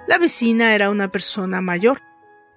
La 0.08 0.18
vecina 0.18 0.74
era 0.74 0.90
una 0.90 1.12
persona 1.12 1.62
mayor 1.62 2.00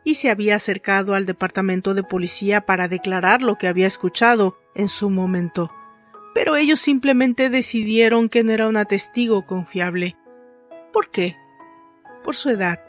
y 0.02 0.14
se 0.14 0.30
había 0.30 0.56
acercado 0.56 1.14
al 1.14 1.26
departamento 1.26 1.92
de 1.92 2.02
policía 2.02 2.64
para 2.64 2.88
declarar 2.88 3.42
lo 3.42 3.56
que 3.56 3.68
había 3.68 3.86
escuchado 3.86 4.56
en 4.74 4.88
su 4.88 5.10
momento. 5.10 5.70
Pero 6.34 6.56
ellos 6.56 6.80
simplemente 6.80 7.48
decidieron 7.48 8.28
que 8.28 8.42
no 8.42 8.52
era 8.52 8.68
una 8.68 8.84
testigo 8.84 9.46
confiable. 9.46 10.16
¿Por 10.92 11.10
qué? 11.10 11.36
Por 12.22 12.34
su 12.34 12.50
edad. 12.50 12.80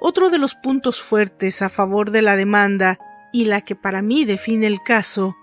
Otro 0.00 0.30
de 0.30 0.38
los 0.38 0.54
puntos 0.54 1.00
fuertes 1.02 1.62
a 1.62 1.68
favor 1.68 2.10
de 2.10 2.22
la 2.22 2.36
demanda 2.36 2.98
y 3.32 3.44
la 3.44 3.60
que 3.60 3.76
para 3.76 4.02
mí 4.02 4.24
define 4.24 4.66
el 4.66 4.82
caso 4.82 5.36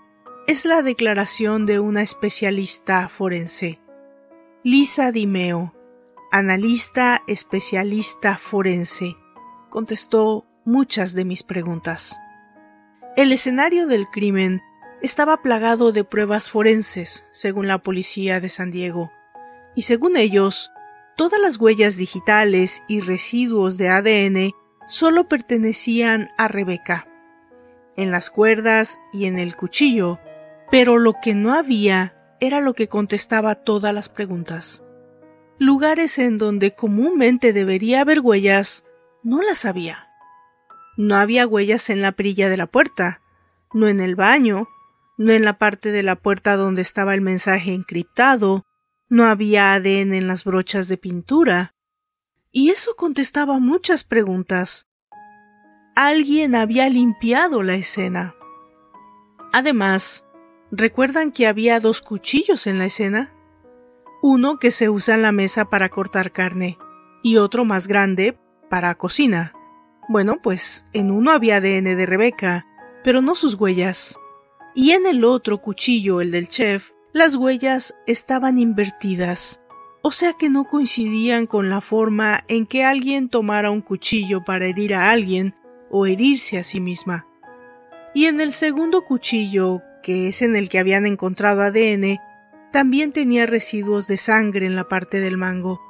es 0.46 0.64
la 0.64 0.82
declaración 0.82 1.66
de 1.66 1.78
una 1.78 2.02
especialista 2.02 3.08
forense. 3.08 3.80
Lisa 4.64 5.12
Dimeo, 5.12 5.74
analista 6.30 7.22
especialista 7.26 8.36
forense, 8.36 9.16
contestó 9.70 10.46
muchas 10.64 11.14
de 11.14 11.24
mis 11.24 11.42
preguntas. 11.42 12.20
El 13.16 13.32
escenario 13.32 13.86
del 13.86 14.08
crimen 14.08 14.60
estaba 15.02 15.42
plagado 15.42 15.92
de 15.92 16.04
pruebas 16.04 16.48
forenses, 16.48 17.24
según 17.30 17.66
la 17.66 17.78
policía 17.78 18.40
de 18.40 18.48
San 18.48 18.70
Diego, 18.70 19.10
y 19.74 19.82
según 19.82 20.16
ellos, 20.16 20.70
todas 21.16 21.40
las 21.40 21.58
huellas 21.58 21.96
digitales 21.96 22.82
y 22.88 23.00
residuos 23.00 23.78
de 23.78 23.88
ADN 23.88 24.52
solo 24.86 25.28
pertenecían 25.28 26.30
a 26.36 26.48
Rebeca, 26.48 27.06
en 27.96 28.10
las 28.10 28.30
cuerdas 28.30 28.98
y 29.12 29.26
en 29.26 29.38
el 29.38 29.56
cuchillo, 29.56 30.20
pero 30.70 30.98
lo 30.98 31.14
que 31.22 31.34
no 31.34 31.52
había 31.54 32.16
era 32.40 32.60
lo 32.60 32.74
que 32.74 32.88
contestaba 32.88 33.54
todas 33.54 33.94
las 33.94 34.08
preguntas. 34.08 34.84
Lugares 35.58 36.18
en 36.18 36.38
donde 36.38 36.72
comúnmente 36.72 37.52
debería 37.52 38.00
haber 38.00 38.20
huellas, 38.20 38.84
no 39.22 39.42
las 39.42 39.66
había. 39.66 40.08
No 40.96 41.16
había 41.16 41.46
huellas 41.46 41.90
en 41.90 42.00
la 42.02 42.12
perilla 42.12 42.48
de 42.48 42.56
la 42.56 42.66
puerta, 42.66 43.20
no 43.72 43.86
en 43.86 44.00
el 44.00 44.16
baño, 44.16 44.68
no 45.20 45.32
en 45.32 45.44
la 45.44 45.58
parte 45.58 45.92
de 45.92 46.02
la 46.02 46.16
puerta 46.16 46.56
donde 46.56 46.80
estaba 46.80 47.12
el 47.12 47.20
mensaje 47.20 47.74
encriptado, 47.74 48.64
no 49.10 49.26
había 49.26 49.74
ADN 49.74 50.14
en 50.14 50.26
las 50.26 50.44
brochas 50.44 50.88
de 50.88 50.96
pintura. 50.96 51.74
Y 52.50 52.70
eso 52.70 52.94
contestaba 52.96 53.58
muchas 53.58 54.02
preguntas. 54.02 54.88
Alguien 55.94 56.54
había 56.54 56.88
limpiado 56.88 57.62
la 57.62 57.74
escena. 57.74 58.34
Además, 59.52 60.24
¿recuerdan 60.70 61.32
que 61.32 61.46
había 61.46 61.80
dos 61.80 62.00
cuchillos 62.00 62.66
en 62.66 62.78
la 62.78 62.86
escena? 62.86 63.30
Uno 64.22 64.58
que 64.58 64.70
se 64.70 64.88
usa 64.88 65.16
en 65.16 65.22
la 65.22 65.32
mesa 65.32 65.68
para 65.68 65.90
cortar 65.90 66.32
carne 66.32 66.78
y 67.22 67.36
otro 67.36 67.66
más 67.66 67.88
grande 67.88 68.38
para 68.70 68.94
cocina. 68.94 69.52
Bueno, 70.08 70.40
pues 70.42 70.86
en 70.94 71.10
uno 71.10 71.30
había 71.30 71.56
ADN 71.56 71.94
de 71.94 72.06
Rebeca, 72.06 72.66
pero 73.04 73.20
no 73.20 73.34
sus 73.34 73.52
huellas 73.52 74.18
y 74.74 74.92
en 74.92 75.06
el 75.06 75.24
otro 75.24 75.58
cuchillo, 75.58 76.20
el 76.20 76.30
del 76.30 76.48
chef, 76.48 76.92
las 77.12 77.34
huellas 77.34 77.96
estaban 78.06 78.58
invertidas, 78.58 79.60
o 80.02 80.10
sea 80.10 80.34
que 80.34 80.48
no 80.48 80.64
coincidían 80.64 81.46
con 81.46 81.68
la 81.68 81.80
forma 81.80 82.44
en 82.48 82.66
que 82.66 82.84
alguien 82.84 83.28
tomara 83.28 83.70
un 83.70 83.80
cuchillo 83.80 84.44
para 84.44 84.66
herir 84.66 84.94
a 84.94 85.10
alguien 85.10 85.54
o 85.90 86.06
herirse 86.06 86.58
a 86.58 86.62
sí 86.62 86.80
misma. 86.80 87.26
Y 88.14 88.26
en 88.26 88.40
el 88.40 88.52
segundo 88.52 89.02
cuchillo, 89.02 89.82
que 90.02 90.28
es 90.28 90.42
en 90.42 90.56
el 90.56 90.68
que 90.68 90.78
habían 90.78 91.06
encontrado 91.06 91.62
ADN, 91.62 92.18
también 92.72 93.12
tenía 93.12 93.46
residuos 93.46 94.06
de 94.06 94.16
sangre 94.16 94.66
en 94.66 94.76
la 94.76 94.88
parte 94.88 95.20
del 95.20 95.36
mango. 95.36 95.80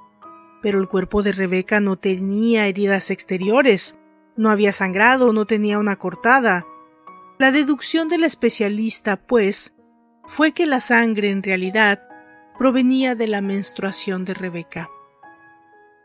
Pero 0.62 0.78
el 0.78 0.89
cuerpo 0.89 1.22
de 1.22 1.33
Rebeca 1.33 1.81
no 1.81 1.97
tenía 1.97 2.66
heridas 2.66 3.11
exteriores, 3.11 3.97
no 4.37 4.51
había 4.51 4.72
sangrado, 4.72 5.33
no 5.33 5.47
tenía 5.47 5.78
una 5.78 5.97
cortada, 5.97 6.66
la 7.41 7.53
deducción 7.53 8.09
del 8.09 8.24
especialista, 8.24 9.16
pues, 9.16 9.74
fue 10.26 10.53
que 10.53 10.66
la 10.66 10.78
sangre 10.78 11.30
en 11.30 11.43
realidad 11.43 12.07
provenía 12.59 13.14
de 13.14 13.28
la 13.28 13.41
menstruación 13.41 14.26
de 14.26 14.34
Rebeca. 14.34 14.91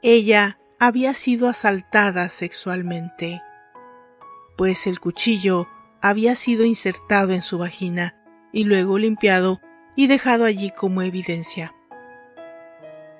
Ella 0.01 0.59
había 0.79 1.13
sido 1.13 1.49
asaltada 1.49 2.29
sexualmente, 2.29 3.41
pues 4.55 4.87
el 4.87 5.01
cuchillo 5.01 5.67
había 6.01 6.35
sido 6.35 6.63
insertado 6.63 7.33
en 7.33 7.41
su 7.41 7.57
vagina 7.57 8.15
y 8.53 8.63
luego 8.63 8.97
limpiado 8.97 9.59
y 9.97 10.07
dejado 10.07 10.45
allí 10.45 10.71
como 10.71 11.01
evidencia. 11.01 11.75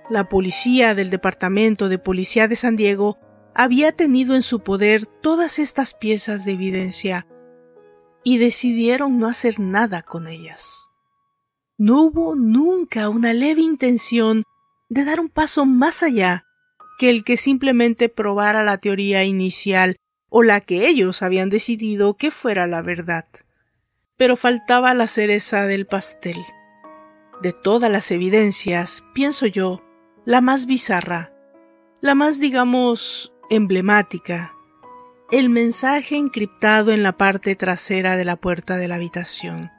La 0.10 0.30
policía 0.30 0.96
del 0.96 1.10
Departamento 1.10 1.90
de 1.90 2.00
Policía 2.00 2.48
de 2.48 2.56
San 2.56 2.78
Diego 2.78 3.20
había 3.54 3.92
tenido 3.92 4.36
en 4.36 4.42
su 4.42 4.62
poder 4.62 5.06
todas 5.06 5.60
estas 5.60 5.94
piezas 5.94 6.46
de 6.46 6.54
evidencia 6.54 7.28
y 8.26 8.40
decidieron 8.40 9.20
no 9.20 9.28
hacer 9.28 9.60
nada 9.60 10.02
con 10.02 10.28
ellas. 10.28 10.90
No 11.78 12.02
hubo 12.02 12.36
nunca 12.36 13.08
una 13.08 13.32
leve 13.34 13.62
intención 13.62 14.44
de 14.90 15.06
dar 15.06 15.20
un 15.20 15.30
paso 15.30 15.66
más 15.66 16.02
allá 16.04 16.44
que 16.98 17.10
el 17.12 17.24
que 17.24 17.38
simplemente 17.38 18.10
probara 18.10 18.64
la 18.64 18.80
teoría 18.80 19.24
inicial 19.24 19.98
o 20.30 20.42
la 20.42 20.60
que 20.60 20.88
ellos 20.88 21.22
habían 21.22 21.50
decidido 21.50 22.18
que 22.18 22.32
fuera 22.32 22.66
la 22.66 22.82
verdad. 22.82 23.26
Pero 24.18 24.36
faltaba 24.36 24.94
la 24.96 25.06
cereza 25.06 25.68
del 25.68 25.86
pastel. 25.86 26.44
De 27.44 27.54
todas 27.54 27.92
las 27.92 28.10
evidencias, 28.10 29.04
pienso 29.14 29.46
yo, 29.46 29.84
la 30.26 30.42
más 30.42 30.66
bizarra, 30.66 31.32
la 32.02 32.16
más, 32.16 32.40
digamos, 32.40 33.34
emblemática, 33.52 34.55
el 35.32 35.50
mensaje 35.50 36.18
encriptado 36.18 36.92
en 36.92 37.02
la 37.02 37.18
parte 37.18 37.56
trasera 37.56 38.16
de 38.16 38.26
la 38.26 38.36
puerta 38.36 38.78
de 38.78 38.88
la 38.88 38.96
habitación. 38.96 39.72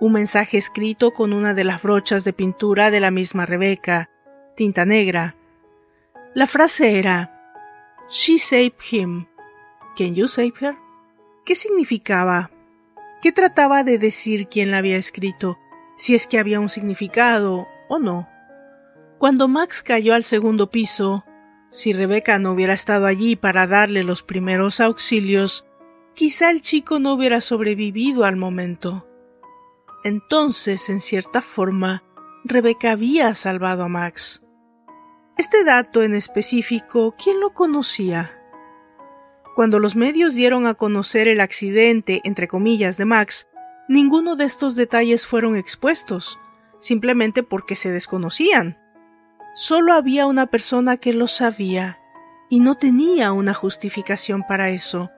Un 0.00 0.12
mensaje 0.12 0.56
escrito 0.56 1.12
con 1.12 1.32
una 1.32 1.52
de 1.52 1.64
las 1.64 1.82
brochas 1.82 2.22
de 2.22 2.32
pintura 2.32 2.90
de 2.90 3.00
la 3.00 3.10
misma 3.10 3.44
Rebeca, 3.44 4.08
tinta 4.56 4.84
negra. 4.84 5.36
La 6.34 6.46
frase 6.46 6.98
era 6.98 7.32
She 8.08 8.38
saved 8.38 8.80
him. 8.90 9.26
Can 9.96 10.14
you 10.14 10.28
save 10.28 10.54
her? 10.60 10.76
¿Qué 11.44 11.54
significaba? 11.56 12.50
¿Qué 13.20 13.32
trataba 13.32 13.82
de 13.82 13.98
decir 13.98 14.48
quien 14.48 14.70
la 14.70 14.78
había 14.78 14.96
escrito? 14.96 15.58
Si 15.96 16.14
es 16.14 16.26
que 16.26 16.38
había 16.38 16.60
un 16.60 16.68
significado 16.68 17.66
o 17.88 17.98
no. 17.98 18.28
Cuando 19.18 19.48
Max 19.48 19.82
cayó 19.82 20.14
al 20.14 20.22
segundo 20.22 20.70
piso, 20.70 21.24
si 21.72 21.94
Rebeca 21.94 22.38
no 22.38 22.52
hubiera 22.52 22.74
estado 22.74 23.06
allí 23.06 23.34
para 23.34 23.66
darle 23.66 24.02
los 24.02 24.22
primeros 24.22 24.78
auxilios, 24.78 25.64
quizá 26.14 26.50
el 26.50 26.60
chico 26.60 26.98
no 26.98 27.14
hubiera 27.14 27.40
sobrevivido 27.40 28.26
al 28.26 28.36
momento. 28.36 29.08
Entonces, 30.04 30.90
en 30.90 31.00
cierta 31.00 31.40
forma, 31.40 32.04
Rebeca 32.44 32.92
había 32.92 33.34
salvado 33.34 33.84
a 33.84 33.88
Max. 33.88 34.42
Este 35.38 35.64
dato 35.64 36.02
en 36.02 36.14
específico, 36.14 37.14
¿quién 37.16 37.40
lo 37.40 37.54
conocía? 37.54 38.38
Cuando 39.56 39.78
los 39.78 39.96
medios 39.96 40.34
dieron 40.34 40.66
a 40.66 40.74
conocer 40.74 41.26
el 41.26 41.40
accidente, 41.40 42.20
entre 42.24 42.48
comillas, 42.48 42.98
de 42.98 43.06
Max, 43.06 43.48
ninguno 43.88 44.36
de 44.36 44.44
estos 44.44 44.76
detalles 44.76 45.26
fueron 45.26 45.56
expuestos, 45.56 46.38
simplemente 46.78 47.42
porque 47.42 47.76
se 47.76 47.90
desconocían. 47.90 48.81
Solo 49.54 49.92
había 49.92 50.26
una 50.26 50.46
persona 50.46 50.96
que 50.96 51.12
lo 51.12 51.28
sabía 51.28 52.00
y 52.48 52.60
no 52.60 52.76
tenía 52.76 53.32
una 53.32 53.52
justificación 53.52 54.44
para 54.48 54.70
eso, 54.70 55.10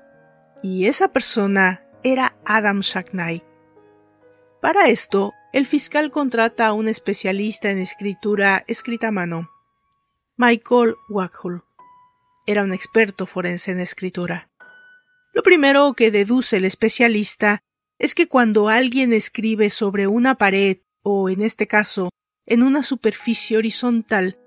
y 0.62 0.86
esa 0.86 1.08
persona 1.08 1.84
era 2.02 2.36
Adam 2.44 2.80
Shacknight. 2.80 3.44
Para 4.60 4.88
esto, 4.88 5.34
el 5.52 5.66
fiscal 5.66 6.10
contrata 6.10 6.66
a 6.66 6.72
un 6.72 6.88
especialista 6.88 7.70
en 7.70 7.78
escritura 7.78 8.64
escrita 8.66 9.08
a 9.08 9.12
mano, 9.12 9.50
Michael 10.36 10.96
Wackhall. 11.08 11.62
Era 12.46 12.64
un 12.64 12.72
experto 12.72 13.26
forense 13.26 13.70
en 13.70 13.78
escritura. 13.78 14.50
Lo 15.32 15.44
primero 15.44 15.94
que 15.94 16.10
deduce 16.10 16.56
el 16.56 16.64
especialista 16.64 17.62
es 18.00 18.16
que 18.16 18.26
cuando 18.26 18.68
alguien 18.68 19.12
escribe 19.12 19.70
sobre 19.70 20.08
una 20.08 20.34
pared 20.36 20.78
o, 21.02 21.28
en 21.28 21.42
este 21.42 21.68
caso, 21.68 22.10
en 22.46 22.62
una 22.62 22.82
superficie 22.82 23.56
horizontal, 23.56 24.38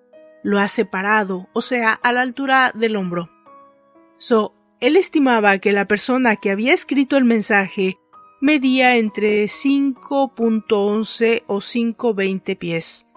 lo 0.43 0.59
ha 0.59 0.67
separado, 0.67 1.49
o 1.53 1.61
sea, 1.61 1.93
a 1.93 2.13
la 2.13 2.21
altura 2.21 2.71
del 2.73 2.95
hombro. 2.95 3.29
So, 4.17 4.53
él 4.79 4.95
estimaba 4.95 5.57
que 5.57 5.71
la 5.71 5.87
persona 5.87 6.35
que 6.35 6.51
había 6.51 6.73
escrito 6.73 7.17
el 7.17 7.25
mensaje 7.25 7.97
medía 8.39 8.95
entre 8.97 9.45
5.11 9.45 11.43
o 11.47 11.57
5.20 11.57 12.57
pies, 12.57 13.07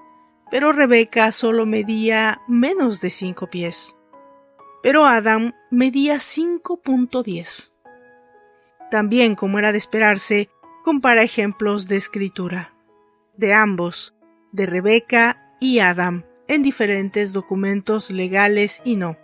pero 0.51 0.73
Rebeca 0.73 1.31
solo 1.33 1.67
medía 1.67 2.41
menos 2.49 3.01
de 3.01 3.11
5 3.11 3.49
pies. 3.49 3.97
Pero 4.83 5.05
Adam 5.05 5.53
medía 5.71 6.17
5.10. 6.17 7.73
También, 8.91 9.35
como 9.37 9.59
era 9.59 9.73
de 9.73 9.79
esperarse, 9.79 10.51
compara 10.83 11.23
ejemplos 11.23 11.87
de 11.87 11.97
escritura, 11.97 12.75
de 13.37 13.53
ambos, 13.53 14.17
de 14.53 14.67
Rebeca 14.67 15.55
y 15.61 15.79
Adam, 15.81 16.25
en 16.49 16.63
diferentes 16.63 17.33
documentos 17.33 18.11
legales 18.11 18.83
y 18.85 18.97
no. 18.97 19.17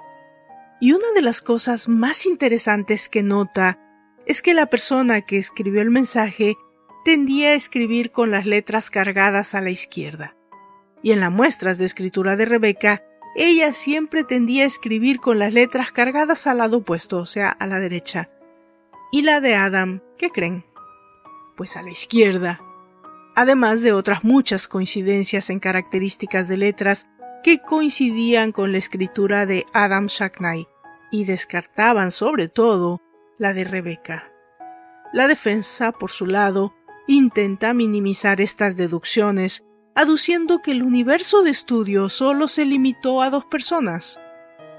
Y 0.81 0.93
una 0.93 1.11
de 1.15 1.23
las 1.23 1.41
cosas 1.41 1.89
más 1.89 2.27
interesantes 2.27 3.09
que 3.09 3.23
nota 3.23 3.81
es 4.27 4.43
que 4.43 4.55
la 4.55 4.67
persona 4.67 5.23
que 5.23 5.39
escribió 5.39 5.81
el 5.81 5.91
mensaje 5.91 6.57
tendía 7.05 7.51
a 7.51 7.55
escribir 7.55 8.11
con 8.11 8.31
las 8.31 8.47
letras 8.47 8.91
cargadas 8.91 9.55
a 9.55 9.61
la 9.61 9.71
izquierda. 9.71 10.37
Y 11.03 11.13
en 11.13 11.21
las 11.21 11.31
muestras 11.31 11.79
de 11.79 11.85
escritura 11.85 12.37
de 12.37 12.45
Rebeca, 12.45 13.05
ella 13.37 13.73
siempre 13.73 14.25
tendía 14.25 14.65
a 14.65 14.67
escribir 14.67 15.21
con 15.21 15.39
las 15.39 15.53
letras 15.53 15.93
cargadas 15.93 16.47
al 16.47 16.59
lado 16.59 16.79
opuesto, 16.79 17.19
o 17.19 17.27
sea, 17.27 17.51
a 17.51 17.67
la 17.67 17.79
derecha. 17.79 18.31
Y 19.13 19.23
la 19.23 19.41
de 19.41 19.55
Adam, 19.55 20.03
¿qué 20.19 20.31
creen? 20.31 20.65
Pues 21.57 21.77
a 21.77 21.83
la 21.83 21.91
izquierda. 21.91 22.61
Además 23.37 23.83
de 23.83 23.93
otras 23.93 24.25
muchas 24.25 24.67
coincidencias 24.67 25.51
en 25.51 25.61
características 25.61 26.49
de 26.49 26.57
letras 26.57 27.07
que 27.43 27.59
coincidían 27.59 28.51
con 28.51 28.73
la 28.73 28.79
escritura 28.79 29.45
de 29.45 29.67
Adam 29.75 30.07
Shackney 30.07 30.67
y 31.11 31.27
descartaban 31.27 32.11
sobre 32.11 32.49
todo 32.49 33.03
la 33.39 33.53
de 33.53 33.65
Rebeca. 33.65 34.33
La 35.13 35.29
defensa, 35.29 35.93
por 35.93 36.11
su 36.11 36.25
lado, 36.25 36.75
intenta 37.07 37.75
minimizar 37.75 38.41
estas 38.41 38.79
deducciones, 38.79 39.67
aduciendo 39.95 40.61
que 40.61 40.73
el 40.73 40.83
universo 40.83 41.43
de 41.43 41.51
estudio 41.51 42.09
solo 42.09 42.49
se 42.49 42.65
limitó 42.65 43.21
a 43.21 43.29
dos 43.29 43.45
personas, 43.45 44.19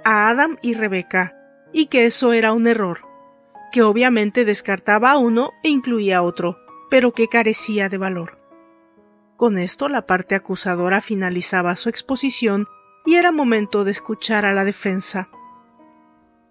a 0.04 0.30
Adam 0.30 0.58
y 0.64 0.74
Rebeca, 0.74 1.38
y 1.74 1.86
que 1.86 2.06
eso 2.06 2.34
era 2.34 2.54
un 2.54 2.66
error, 2.66 3.08
que 3.72 3.84
obviamente 3.84 4.46
descartaba 4.46 5.12
a 5.12 5.18
uno 5.18 5.52
e 5.64 5.70
incluía 5.70 6.18
a 6.18 6.22
otro, 6.24 6.58
pero 6.90 7.14
que 7.14 7.28
carecía 7.28 7.88
de 7.88 8.00
valor. 8.00 8.37
Con 9.38 9.60
esto 9.60 9.88
la 9.88 10.08
parte 10.08 10.34
acusadora 10.34 11.00
finalizaba 11.00 11.76
su 11.76 11.90
exposición 11.90 12.66
y 13.06 13.16
era 13.16 13.32
momento 13.32 13.84
de 13.84 13.92
escuchar 13.92 14.46
a 14.46 14.52
la 14.52 14.64
defensa. 14.64 15.30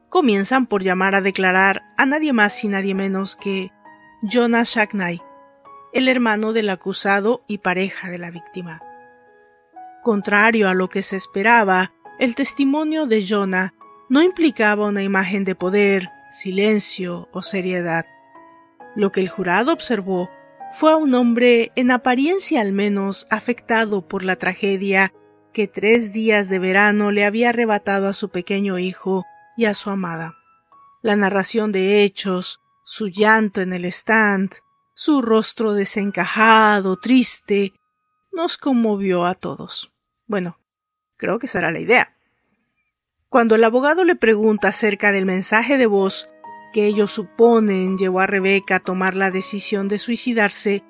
Comienzan 0.08 0.66
por 0.66 0.84
llamar 0.84 1.16
a 1.16 1.20
declarar 1.20 1.82
a 1.98 2.06
nadie 2.06 2.32
más 2.32 2.62
y 2.62 2.68
nadie 2.68 2.94
menos 2.94 3.34
que 3.34 3.72
Jonah 4.22 4.62
Shackney, 4.62 5.20
el 5.92 6.06
hermano 6.06 6.52
del 6.52 6.70
acusado 6.70 7.44
y 7.48 7.58
pareja 7.58 8.08
de 8.08 8.18
la 8.18 8.30
víctima. 8.30 8.80
Contrario 10.00 10.68
a 10.68 10.74
lo 10.74 10.88
que 10.88 11.02
se 11.02 11.16
esperaba, 11.16 11.92
el 12.20 12.36
testimonio 12.36 13.06
de 13.06 13.26
Jonah 13.26 13.74
no 14.08 14.22
implicaba 14.22 14.86
una 14.86 15.02
imagen 15.02 15.44
de 15.44 15.56
poder, 15.56 16.08
silencio 16.30 17.28
o 17.32 17.42
seriedad. 17.42 18.06
Lo 18.94 19.10
que 19.10 19.20
el 19.20 19.28
jurado 19.28 19.72
observó 19.72 20.30
fue 20.72 20.94
un 20.94 21.14
hombre, 21.14 21.72
en 21.76 21.90
apariencia 21.90 22.60
al 22.60 22.72
menos, 22.72 23.26
afectado 23.30 24.06
por 24.06 24.24
la 24.24 24.36
tragedia 24.36 25.12
que 25.52 25.68
tres 25.68 26.12
días 26.12 26.48
de 26.48 26.59
verano 26.59 27.10
le 27.10 27.24
había 27.24 27.48
arrebatado 27.48 28.09
a 28.09 28.12
su 28.12 28.28
pequeño 28.28 28.78
hijo 28.78 29.24
y 29.56 29.64
a 29.64 29.74
su 29.74 29.90
amada. 29.90 30.36
La 31.02 31.16
narración 31.16 31.72
de 31.72 32.02
hechos, 32.02 32.60
su 32.84 33.09
llanto 33.09 33.62
en 33.62 33.72
el 33.72 33.86
stand, 33.86 34.51
su 34.93 35.22
rostro 35.22 35.72
desencajado, 35.72 36.97
triste, 36.97 37.72
nos 38.32 38.59
conmovió 38.59 39.24
a 39.24 39.34
todos. 39.34 39.93
Bueno, 40.26 40.59
creo 41.16 41.38
que 41.38 41.48
será 41.48 41.70
la 41.70 41.80
idea. 41.80 42.16
Cuando 43.28 43.55
el 43.55 43.64
abogado 43.64 44.05
le 44.05 44.16
pregunta 44.16 44.68
acerca 44.68 45.10
del 45.10 45.24
mensaje 45.24 45.78
de 45.78 45.86
voz 45.86 46.28
que 46.77 46.85
ellos 46.85 47.11
suponen 47.11 47.97
llevó 47.97 48.20
a 48.20 48.27
Rebeca 48.27 48.77
a 48.77 48.81
tomar 48.81 49.16
la 49.16 49.31
decisión 49.31 49.89
de 49.89 49.97
suicidarse, 49.97 50.85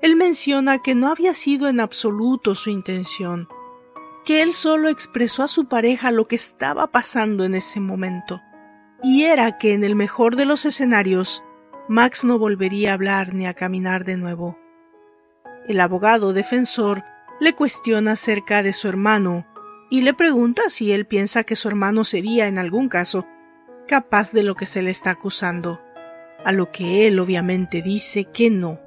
él 0.00 0.14
menciona 0.14 0.78
que 0.78 0.94
no 0.94 1.10
había 1.10 1.34
sido 1.34 1.66
en 1.68 1.80
absoluto 1.80 2.54
su 2.54 2.70
intención, 2.70 3.48
que 4.24 4.42
él 4.42 4.52
solo 4.52 4.88
expresó 4.88 5.42
a 5.42 5.48
su 5.48 5.64
pareja 5.66 6.12
lo 6.12 6.28
que 6.28 6.36
estaba 6.36 6.86
pasando 6.92 7.42
en 7.42 7.56
ese 7.56 7.80
momento, 7.80 8.42
y 9.02 9.24
era 9.24 9.58
que 9.58 9.72
en 9.72 9.82
el 9.82 9.96
mejor 9.96 10.36
de 10.36 10.44
los 10.44 10.66
escenarios, 10.66 11.42
Max 11.88 12.22
no 12.22 12.38
volvería 12.38 12.92
a 12.92 12.94
hablar 12.94 13.34
ni 13.34 13.46
a 13.46 13.54
caminar 13.54 14.04
de 14.04 14.16
nuevo. 14.16 14.56
El 15.66 15.80
abogado 15.80 16.32
defensor 16.32 17.02
le 17.40 17.54
cuestiona 17.54 18.12
acerca 18.12 18.62
de 18.62 18.72
su 18.72 18.86
hermano 18.86 19.48
y 19.90 20.02
le 20.02 20.14
pregunta 20.14 20.62
si 20.68 20.92
él 20.92 21.06
piensa 21.06 21.42
que 21.42 21.56
su 21.56 21.66
hermano 21.66 22.04
sería, 22.04 22.46
en 22.46 22.56
algún 22.56 22.88
caso, 22.88 23.26
capaz 23.86 24.32
de 24.32 24.42
lo 24.42 24.54
que 24.54 24.66
se 24.66 24.82
le 24.82 24.90
está 24.90 25.10
acusando, 25.10 25.80
a 26.44 26.52
lo 26.52 26.70
que 26.70 27.06
él 27.06 27.18
obviamente 27.18 27.82
dice 27.82 28.24
que 28.24 28.50
no, 28.50 28.80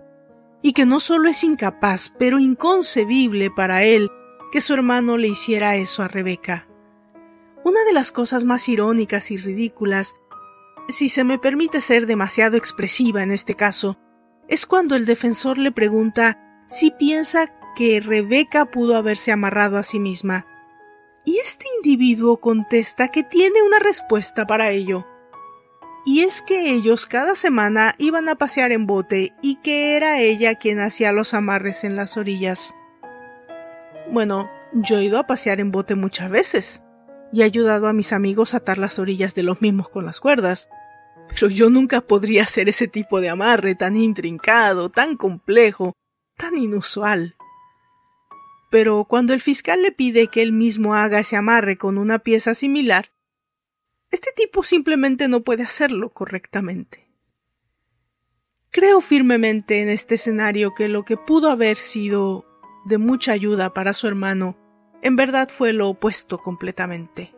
y 0.61 0.74
que 0.74 0.86
no 0.86 0.99
solo 0.99 1.30
es 1.30 1.44
incapaz, 1.44 2.14
pero 2.18 2.40
inconcebible 2.40 3.49
para 3.52 3.84
él 3.84 4.10
que 4.52 4.61
su 4.61 4.74
hermano 4.74 5.18
le 5.18 5.28
hiciera 5.28 5.76
eso 5.76 6.03
a 6.03 6.07
Rebeca. 6.07 6.68
Una 7.64 7.84
de 7.84 7.94
las 7.94 8.11
cosas 8.11 8.44
más 8.44 8.69
irónicas 8.69 9.32
y 9.32 9.38
ridículas, 9.38 10.15
si 10.88 11.10
se 11.10 11.24
me 11.24 11.38
permite 11.38 11.82
ser 11.82 12.06
demasiado 12.06 12.57
expresiva 12.57 13.24
en 13.24 13.32
este 13.32 13.56
caso, 13.56 13.99
es 14.48 14.65
cuando 14.65 14.95
el 14.95 15.06
defensor 15.06 15.57
le 15.57 15.72
pregunta 15.72 16.64
si 16.68 16.91
piensa 16.91 17.53
que 17.76 17.99
Rebeca 17.99 18.65
pudo 18.72 18.95
haberse 18.95 19.32
amarrado 19.32 19.78
a 19.78 19.84
sí 19.84 19.99
misma 19.99 20.48
y 21.28 21.40
este 21.40 21.66
individuo 21.76 22.38
contesta 22.38 23.10
que 23.10 23.22
tiene 23.22 23.62
una 23.62 23.80
respuesta 23.80 24.48
para 24.48 24.70
ello. 24.70 25.06
Y 26.06 26.22
es 26.22 26.41
que 26.41 26.72
ellos 26.72 27.06
cada 27.06 27.36
semana 27.36 27.95
iban 27.98 28.30
a 28.30 28.36
pasear 28.36 28.72
en 28.72 28.88
bote 28.88 29.34
y 29.41 29.58
que 29.58 29.98
era 29.98 30.22
ella 30.22 30.56
quien 30.56 30.80
hacía 30.80 31.12
los 31.12 31.34
amarres 31.34 31.84
en 31.84 31.98
las 31.98 32.16
orillas. 32.16 32.76
Bueno, 34.10 34.49
yo 34.72 34.99
he 34.99 35.04
ido 35.04 35.20
a 35.20 35.28
pasear 35.28 35.60
en 35.60 35.70
bote 35.70 35.95
muchas 35.95 36.32
veces 36.32 36.86
y 37.34 37.41
he 37.41 37.44
ayudado 37.44 37.90
a 37.90 37.94
mis 37.94 38.14
amigos 38.14 38.54
a 38.54 38.58
atar 38.58 38.78
las 38.78 38.98
orillas 38.98 39.36
de 39.36 39.44
los 39.44 39.62
mismos 39.62 39.90
con 39.90 40.06
las 40.06 40.22
cuerdas, 40.22 40.70
pero 41.28 41.49
yo 41.49 41.70
nunca 41.70 41.99
podría 41.99 42.44
hacer 42.44 42.70
ese 42.70 42.88
tipo 42.88 43.20
de 43.20 43.28
amarre 43.28 43.76
tan 43.76 43.98
intrincado, 43.98 44.90
tan 44.90 45.18
complejo, 45.18 45.91
tan 46.38 46.58
inusual. 46.58 47.36
Pero 48.69 49.06
cuando 49.06 49.34
el 49.34 49.41
fiscal 49.41 49.81
le 49.81 49.91
pide 49.91 50.27
que 50.27 50.41
él 50.41 50.52
mismo 50.52 50.94
haga 50.94 51.19
ese 51.19 51.35
amarre 51.35 51.77
con 51.77 51.98
una 51.98 52.19
pieza 52.19 52.53
similar, 52.53 53.11
este 54.11 54.31
tipo 54.35 54.64
simplemente 54.64 55.27
no 55.27 55.44
puede 55.44 55.64
hacerlo 55.64 56.10
correctamente. 56.14 57.10
Creo 58.72 59.02
firmemente 59.02 59.81
en 59.81 59.89
este 59.89 60.15
escenario 60.15 60.73
que 60.73 60.88
lo 60.88 61.03
que 61.03 61.18
pudo 61.18 61.49
haber 61.49 61.77
sido 61.77 62.45
de 62.85 62.98
mucha 62.98 63.31
ayuda 63.31 63.73
para 63.73 63.94
su 63.94 64.07
hermano 64.07 64.57
en 65.02 65.15
verdad 65.15 65.49
fue 65.49 65.73
lo 65.73 65.89
opuesto 65.89 66.39
completamente. 66.39 67.34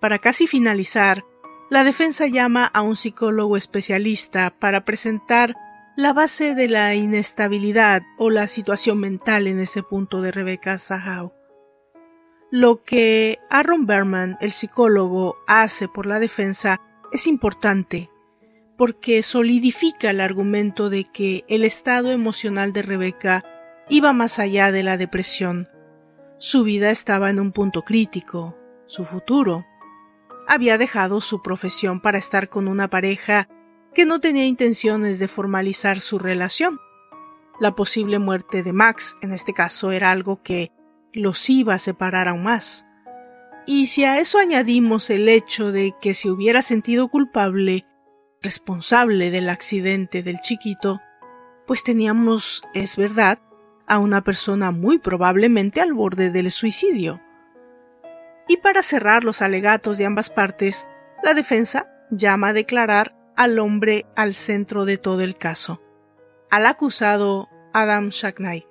Para 0.00 0.18
casi 0.18 0.46
finalizar, 0.46 1.24
la 1.68 1.84
defensa 1.84 2.26
llama 2.26 2.64
a 2.64 2.82
un 2.82 2.96
psicólogo 2.96 3.56
especialista 3.56 4.50
para 4.58 4.84
presentar 4.84 5.54
la 5.96 6.12
base 6.12 6.54
de 6.54 6.68
la 6.68 6.94
inestabilidad 6.94 8.02
o 8.16 8.30
la 8.30 8.46
situación 8.46 8.98
mental 8.98 9.46
en 9.46 9.60
ese 9.60 9.82
punto 9.82 10.22
de 10.22 10.32
Rebecca 10.32 10.78
Sahau. 10.78 11.32
Lo 12.50 12.82
que 12.82 13.38
Aaron 13.50 13.86
Berman, 13.86 14.36
el 14.40 14.52
psicólogo, 14.52 15.36
hace 15.46 15.88
por 15.88 16.06
la 16.06 16.18
defensa 16.18 16.80
es 17.12 17.26
importante 17.26 18.10
porque 18.76 19.22
solidifica 19.22 20.08
el 20.10 20.20
argumento 20.20 20.88
de 20.88 21.04
que 21.04 21.44
el 21.48 21.64
estado 21.64 22.12
emocional 22.12 22.72
de 22.72 22.80
Rebecca 22.80 23.42
iba 23.90 24.14
más 24.14 24.38
allá 24.38 24.72
de 24.72 24.82
la 24.82 24.96
depresión. 24.96 25.68
Su 26.38 26.64
vida 26.64 26.90
estaba 26.90 27.28
en 27.28 27.40
un 27.40 27.52
punto 27.52 27.82
crítico, 27.82 28.56
su 28.86 29.04
futuro. 29.04 29.66
Había 30.48 30.78
dejado 30.78 31.20
su 31.20 31.42
profesión 31.42 32.00
para 32.00 32.16
estar 32.16 32.48
con 32.48 32.68
una 32.68 32.88
pareja 32.88 33.48
que 33.94 34.06
no 34.06 34.20
tenía 34.20 34.46
intenciones 34.46 35.18
de 35.18 35.28
formalizar 35.28 36.00
su 36.00 36.18
relación. 36.18 36.78
La 37.58 37.74
posible 37.74 38.18
muerte 38.18 38.62
de 38.62 38.72
Max, 38.72 39.16
en 39.22 39.32
este 39.32 39.52
caso, 39.52 39.92
era 39.92 40.10
algo 40.10 40.42
que 40.42 40.72
los 41.12 41.50
iba 41.50 41.74
a 41.74 41.78
separar 41.78 42.28
aún 42.28 42.44
más. 42.44 42.86
Y 43.66 43.86
si 43.86 44.04
a 44.04 44.18
eso 44.18 44.38
añadimos 44.38 45.10
el 45.10 45.28
hecho 45.28 45.72
de 45.72 45.94
que 46.00 46.14
se 46.14 46.30
hubiera 46.30 46.62
sentido 46.62 47.08
culpable, 47.08 47.86
responsable 48.42 49.30
del 49.30 49.50
accidente 49.50 50.22
del 50.22 50.40
chiquito, 50.40 51.00
pues 51.66 51.84
teníamos, 51.84 52.62
es 52.74 52.96
verdad, 52.96 53.38
a 53.86 53.98
una 53.98 54.24
persona 54.24 54.70
muy 54.70 54.98
probablemente 54.98 55.80
al 55.80 55.92
borde 55.92 56.30
del 56.30 56.50
suicidio. 56.50 57.20
Y 58.48 58.56
para 58.56 58.82
cerrar 58.82 59.24
los 59.24 59.42
alegatos 59.42 59.98
de 59.98 60.06
ambas 60.06 60.30
partes, 60.30 60.88
la 61.22 61.34
defensa 61.34 61.88
llama 62.10 62.48
a 62.48 62.52
declarar 62.52 63.14
al 63.36 63.58
hombre 63.58 64.06
al 64.16 64.34
centro 64.34 64.84
de 64.84 64.98
todo 64.98 65.22
el 65.22 65.36
caso, 65.36 65.80
al 66.50 66.66
acusado 66.66 67.48
Adam 67.72 68.08
Shackney. 68.08 68.66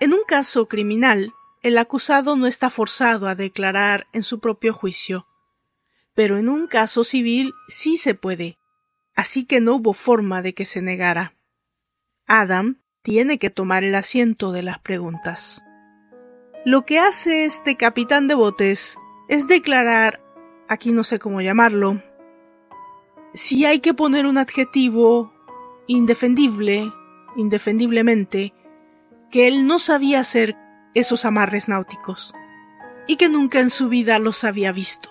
En 0.00 0.12
un 0.12 0.24
caso 0.26 0.68
criminal, 0.68 1.32
el 1.62 1.76
acusado 1.78 2.36
no 2.36 2.46
está 2.46 2.70
forzado 2.70 3.26
a 3.26 3.34
declarar 3.34 4.06
en 4.12 4.22
su 4.22 4.40
propio 4.40 4.72
juicio, 4.72 5.26
pero 6.14 6.38
en 6.38 6.48
un 6.48 6.66
caso 6.66 7.04
civil 7.04 7.52
sí 7.68 7.96
se 7.96 8.14
puede, 8.14 8.58
así 9.14 9.44
que 9.44 9.60
no 9.60 9.76
hubo 9.76 9.92
forma 9.92 10.42
de 10.42 10.54
que 10.54 10.64
se 10.64 10.82
negara. 10.82 11.36
Adam 12.26 12.80
tiene 13.02 13.38
que 13.38 13.50
tomar 13.50 13.84
el 13.84 13.94
asiento 13.94 14.52
de 14.52 14.62
las 14.62 14.78
preguntas. 14.78 15.64
Lo 16.64 16.84
que 16.84 16.98
hace 16.98 17.44
este 17.44 17.76
capitán 17.76 18.28
de 18.28 18.34
botes 18.34 18.98
es 19.28 19.48
declarar, 19.48 20.20
aquí 20.68 20.92
no 20.92 21.04
sé 21.04 21.18
cómo 21.18 21.40
llamarlo, 21.40 22.02
si 23.34 23.64
hay 23.64 23.80
que 23.80 23.94
poner 23.94 24.26
un 24.26 24.38
adjetivo 24.38 25.32
indefendible, 25.86 26.92
indefendiblemente, 27.36 28.54
que 29.30 29.46
él 29.46 29.66
no 29.66 29.78
sabía 29.78 30.20
hacer 30.20 30.56
esos 30.94 31.24
amarres 31.24 31.68
náuticos 31.68 32.34
y 33.06 33.16
que 33.16 33.28
nunca 33.28 33.60
en 33.60 33.70
su 33.70 33.88
vida 33.88 34.18
los 34.18 34.44
había 34.44 34.72
visto. 34.72 35.10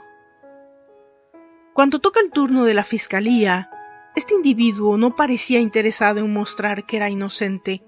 Cuando 1.73 1.99
toca 1.99 2.19
el 2.19 2.31
turno 2.31 2.65
de 2.65 2.73
la 2.73 2.84
fiscalía, 2.84 3.69
este 4.15 4.34
individuo 4.34 4.98
no 4.98 5.15
parecía 5.15 5.60
interesado 5.60 6.22
en 6.22 6.34
mostrar 6.34 6.88
que 6.88 6.98
era 6.98 7.10
inocente. 7.10 7.84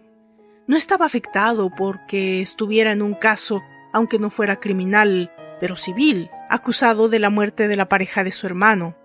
No 0.68 0.78
estaba 0.78 1.08
afectado 1.08 1.72
porque 1.76 2.42
estuviera 2.42 2.92
en 2.92 3.02
un 3.02 3.16
caso, 3.16 3.64
aunque 3.92 4.20
no 4.20 4.30
fuera 4.30 4.60
criminal, 4.60 5.32
pero 5.60 5.76
civil, 5.76 6.30
acusado 6.52 7.10
de 7.10 7.18
la 7.18 7.32
muerte 7.32 7.68
de 7.68 7.76
la 7.76 7.90
pareja 7.90 8.24
de 8.24 8.32
su 8.32 8.46
hermano. 8.46 8.96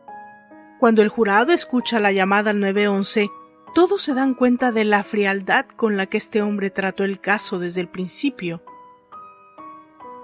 Cuando 0.84 1.00
el 1.00 1.08
jurado 1.08 1.52
escucha 1.52 1.98
la 1.98 2.12
llamada 2.12 2.50
al 2.50 2.60
911, 2.60 3.30
todos 3.74 4.02
se 4.02 4.12
dan 4.12 4.34
cuenta 4.34 4.70
de 4.70 4.84
la 4.84 5.02
frialdad 5.02 5.64
con 5.64 5.96
la 5.96 6.04
que 6.04 6.18
este 6.18 6.42
hombre 6.42 6.68
trató 6.68 7.04
el 7.04 7.22
caso 7.22 7.58
desde 7.58 7.80
el 7.80 7.88
principio. 7.88 8.62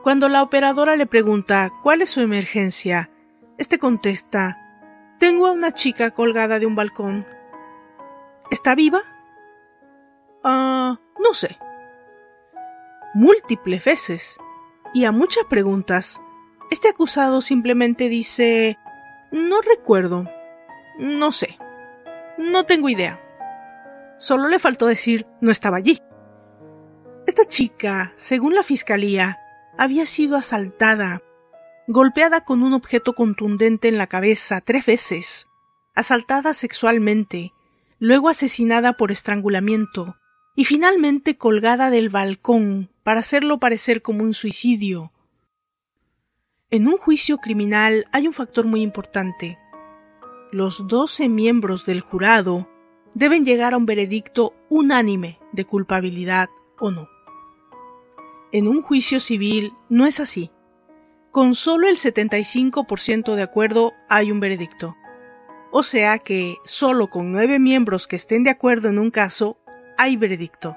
Cuando 0.03 0.29
la 0.29 0.43
operadora 0.43 0.97
le 0.97 1.07
pregunta 1.07 1.73
cuál 1.83 2.03
es 2.03 2.11
su 2.11 2.21
emergencia, 2.21 3.11
este 3.57 3.79
contesta 3.79 4.59
Tengo 5.19 5.47
a 5.47 5.53
una 5.53 5.73
chica 5.73 6.11
colgada 6.11 6.59
de 6.59 6.67
un 6.67 6.75
balcón. 6.75 7.27
¿Está 8.51 8.75
viva? 8.75 9.01
Ah, 10.45 11.01
no 11.19 11.33
sé. 11.33 11.57
Múltiples 13.15 13.83
veces. 13.83 14.39
Y 14.93 15.07
a 15.07 15.11
muchas 15.11 15.45
preguntas, 15.45 16.21
este 16.71 16.91
acusado 16.91 17.41
simplemente 17.41 18.11
dice 18.11 18.77
No 19.33 19.63
recuerdo. 19.63 20.29
No 21.01 21.33
sé. 21.33 21.59
No 22.37 22.65
tengo 22.65 22.91
idea. 22.91 23.19
Solo 24.19 24.49
le 24.49 24.59
faltó 24.59 24.87
decir 24.87 25.27
no 25.41 25.51
estaba 25.51 25.79
allí. 25.79 25.99
Esta 27.27 27.45
chica, 27.47 28.13
según 28.17 28.55
la 28.55 28.63
fiscalía, 28.63 29.39
había 29.79 30.05
sido 30.05 30.37
asaltada, 30.37 31.23
golpeada 31.87 32.45
con 32.45 32.63
un 32.63 32.75
objeto 32.75 33.15
contundente 33.15 33.89
en 33.89 33.97
la 33.97 34.09
cabeza 34.09 34.61
tres 34.61 34.85
veces, 34.85 35.49
asaltada 35.95 36.53
sexualmente, 36.53 37.53
luego 37.99 38.29
asesinada 38.29 38.95
por 38.95 39.11
estrangulamiento, 39.11 40.17
y 40.55 40.67
finalmente 40.67 41.39
colgada 41.39 41.89
del 41.89 42.11
balcón 42.11 42.91
para 43.03 43.21
hacerlo 43.21 43.59
parecer 43.59 44.03
como 44.03 44.23
un 44.23 44.35
suicidio. 44.35 45.13
En 46.69 46.89
un 46.89 46.99
juicio 46.99 47.39
criminal 47.39 48.07
hay 48.13 48.27
un 48.27 48.35
factor 48.35 48.67
muy 48.67 48.83
importante. 48.83 49.59
Los 50.53 50.89
doce 50.89 51.29
miembros 51.29 51.87
del 51.87 52.01
jurado 52.01 52.69
deben 53.15 53.45
llegar 53.45 53.73
a 53.73 53.77
un 53.77 53.87
veredicto 53.87 54.53
unánime 54.69 55.39
de 55.53 55.65
culpabilidad 55.65 56.49
o 56.81 56.91
no. 56.91 57.09
En 58.51 58.67
un 58.67 58.83
juicio 58.83 59.21
civil 59.21 59.73
no 59.89 60.07
es 60.07 60.19
así. 60.19 60.51
Con 61.31 61.55
solo 61.55 61.89
el 61.89 61.97
75% 61.97 63.37
de 63.37 63.43
acuerdo 63.43 63.93
hay 64.09 64.33
un 64.33 64.41
veredicto. 64.41 64.97
O 65.71 65.85
sea 65.85 66.19
que 66.19 66.57
solo 66.65 67.07
con 67.07 67.31
nueve 67.31 67.61
miembros 67.61 68.09
que 68.09 68.17
estén 68.17 68.43
de 68.43 68.51
acuerdo 68.51 68.89
en 68.89 68.99
un 68.99 69.13
caso 69.13 69.57
hay 69.97 70.17
veredicto. 70.17 70.77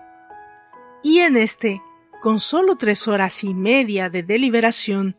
Y 1.02 1.20
en 1.20 1.36
este, 1.36 1.82
con 2.22 2.40
solo 2.40 2.76
tres 2.76 3.08
horas 3.08 3.44
y 3.44 3.56
media 3.56 4.12
de 4.12 4.22
deliberación, 4.22 5.18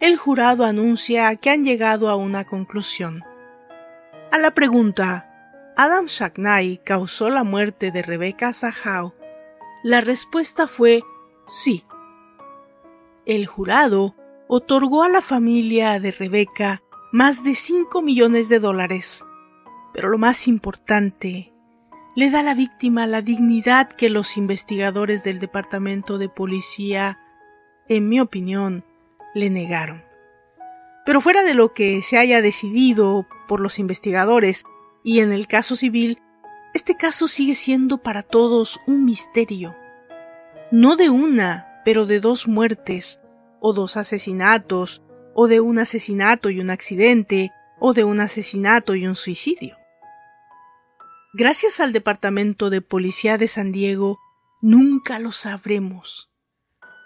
el 0.00 0.16
jurado 0.16 0.64
anuncia 0.64 1.36
que 1.36 1.50
han 1.50 1.62
llegado 1.62 2.08
a 2.08 2.16
una 2.16 2.44
conclusión. 2.44 3.22
A 4.32 4.38
la 4.38 4.52
pregunta, 4.52 5.28
¿Adam 5.76 6.06
Shacknai 6.06 6.82
causó 6.84 7.30
la 7.30 7.44
muerte 7.44 7.92
de 7.92 8.02
Rebecca 8.02 8.52
Sahau? 8.52 9.14
La 9.84 10.00
respuesta 10.00 10.66
fue 10.66 11.02
sí 11.46 11.84
el 13.24 13.46
jurado 13.46 14.16
otorgó 14.48 15.04
a 15.04 15.08
la 15.08 15.20
familia 15.20 16.00
de 16.00 16.10
Rebeca 16.10 16.82
más 17.12 17.44
de 17.44 17.54
5 17.54 18.02
millones 18.02 18.48
de 18.48 18.58
dólares. 18.58 19.24
Pero 19.92 20.08
lo 20.08 20.18
más 20.18 20.48
importante, 20.48 21.52
le 22.16 22.30
da 22.30 22.40
a 22.40 22.42
la 22.42 22.54
víctima 22.54 23.06
la 23.06 23.22
dignidad 23.22 23.88
que 23.88 24.10
los 24.10 24.36
investigadores 24.36 25.22
del 25.22 25.38
Departamento 25.38 26.18
de 26.18 26.28
Policía, 26.28 27.20
en 27.88 28.08
mi 28.08 28.18
opinión, 28.18 28.84
le 29.34 29.50
negaron. 29.50 30.02
Pero 31.06 31.20
fuera 31.20 31.44
de 31.44 31.54
lo 31.54 31.72
que 31.72 32.02
se 32.02 32.18
haya 32.18 32.42
decidido 32.42 33.26
por 33.52 33.60
los 33.60 33.78
investigadores 33.78 34.64
y 35.04 35.20
en 35.20 35.30
el 35.30 35.46
caso 35.46 35.76
civil, 35.76 36.22
este 36.72 36.96
caso 36.96 37.28
sigue 37.28 37.54
siendo 37.54 37.98
para 37.98 38.22
todos 38.22 38.80
un 38.86 39.04
misterio. 39.04 39.76
No 40.70 40.96
de 40.96 41.10
una, 41.10 41.82
pero 41.84 42.06
de 42.06 42.18
dos 42.18 42.48
muertes, 42.48 43.20
o 43.60 43.74
dos 43.74 43.98
asesinatos, 43.98 45.02
o 45.34 45.48
de 45.48 45.60
un 45.60 45.78
asesinato 45.78 46.48
y 46.48 46.60
un 46.60 46.70
accidente, 46.70 47.50
o 47.78 47.92
de 47.92 48.04
un 48.04 48.20
asesinato 48.20 48.94
y 48.94 49.06
un 49.06 49.16
suicidio. 49.16 49.76
Gracias 51.34 51.78
al 51.78 51.92
Departamento 51.92 52.70
de 52.70 52.80
Policía 52.80 53.36
de 53.36 53.48
San 53.48 53.70
Diego, 53.70 54.18
nunca 54.62 55.18
lo 55.18 55.30
sabremos. 55.30 56.30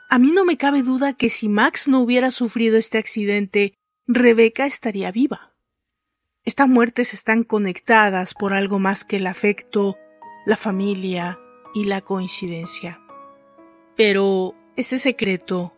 A 0.08 0.20
mí 0.20 0.30
no 0.30 0.44
me 0.44 0.56
cabe 0.56 0.84
duda 0.84 1.12
que 1.12 1.28
si 1.28 1.48
Max 1.48 1.88
no 1.88 1.98
hubiera 2.02 2.30
sufrido 2.30 2.76
este 2.76 2.98
accidente, 2.98 3.74
Rebeca 4.06 4.64
estaría 4.64 5.10
viva. 5.10 5.45
Estas 6.46 6.68
muertes 6.68 7.12
están 7.12 7.42
conectadas 7.42 8.32
por 8.32 8.54
algo 8.54 8.78
más 8.78 9.04
que 9.04 9.16
el 9.16 9.26
afecto, 9.26 9.98
la 10.44 10.54
familia 10.54 11.40
y 11.74 11.86
la 11.86 12.02
coincidencia. 12.02 13.00
Pero 13.96 14.54
ese 14.76 14.98
secreto 14.98 15.74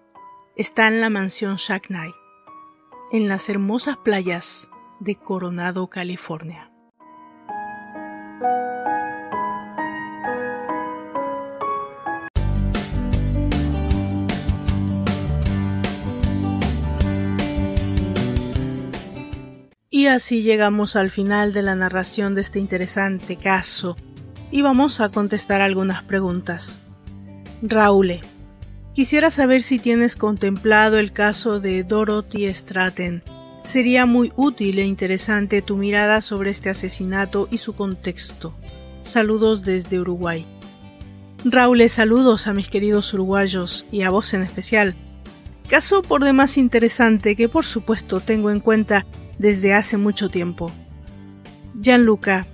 está 0.56 0.86
en 0.86 1.00
la 1.00 1.08
mansión 1.08 1.56
Shack 1.56 1.86
Knight, 1.86 2.14
en 3.12 3.28
las 3.28 3.48
hermosas 3.48 3.96
playas 3.96 4.70
de 5.00 5.16
Coronado, 5.16 5.88
California. 5.88 6.70
Y 19.98 20.06
así 20.06 20.42
llegamos 20.42 20.94
al 20.94 21.10
final 21.10 21.52
de 21.52 21.60
la 21.60 21.74
narración 21.74 22.36
de 22.36 22.42
este 22.42 22.60
interesante 22.60 23.34
caso 23.34 23.96
y 24.52 24.62
vamos 24.62 25.00
a 25.00 25.08
contestar 25.08 25.60
algunas 25.60 26.04
preguntas. 26.04 26.84
Raúl, 27.62 28.20
Quisiera 28.94 29.32
saber 29.32 29.60
si 29.60 29.80
tienes 29.80 30.14
contemplado 30.14 30.98
el 30.98 31.10
caso 31.10 31.58
de 31.58 31.82
Dorothy 31.82 32.46
Stratton. 32.54 33.24
Sería 33.64 34.06
muy 34.06 34.32
útil 34.36 34.78
e 34.78 34.86
interesante 34.86 35.62
tu 35.62 35.76
mirada 35.76 36.20
sobre 36.20 36.50
este 36.50 36.70
asesinato 36.70 37.48
y 37.50 37.58
su 37.58 37.72
contexto. 37.72 38.54
Saludos 39.00 39.64
desde 39.64 39.98
Uruguay. 39.98 40.46
Raúl, 41.44 41.88
saludos 41.90 42.46
a 42.46 42.54
mis 42.54 42.68
queridos 42.68 43.12
uruguayos 43.14 43.84
y 43.90 44.02
a 44.02 44.10
vos 44.10 44.32
en 44.32 44.44
especial. 44.44 44.94
Caso 45.68 46.02
por 46.02 46.22
demás 46.22 46.56
interesante 46.56 47.34
que 47.34 47.48
por 47.48 47.64
supuesto 47.64 48.20
tengo 48.20 48.52
en 48.52 48.60
cuenta 48.60 49.04
desde 49.38 49.74
hace 49.74 49.96
mucho 49.96 50.28
tiempo. 50.28 50.72
Gianluca, 51.80 52.46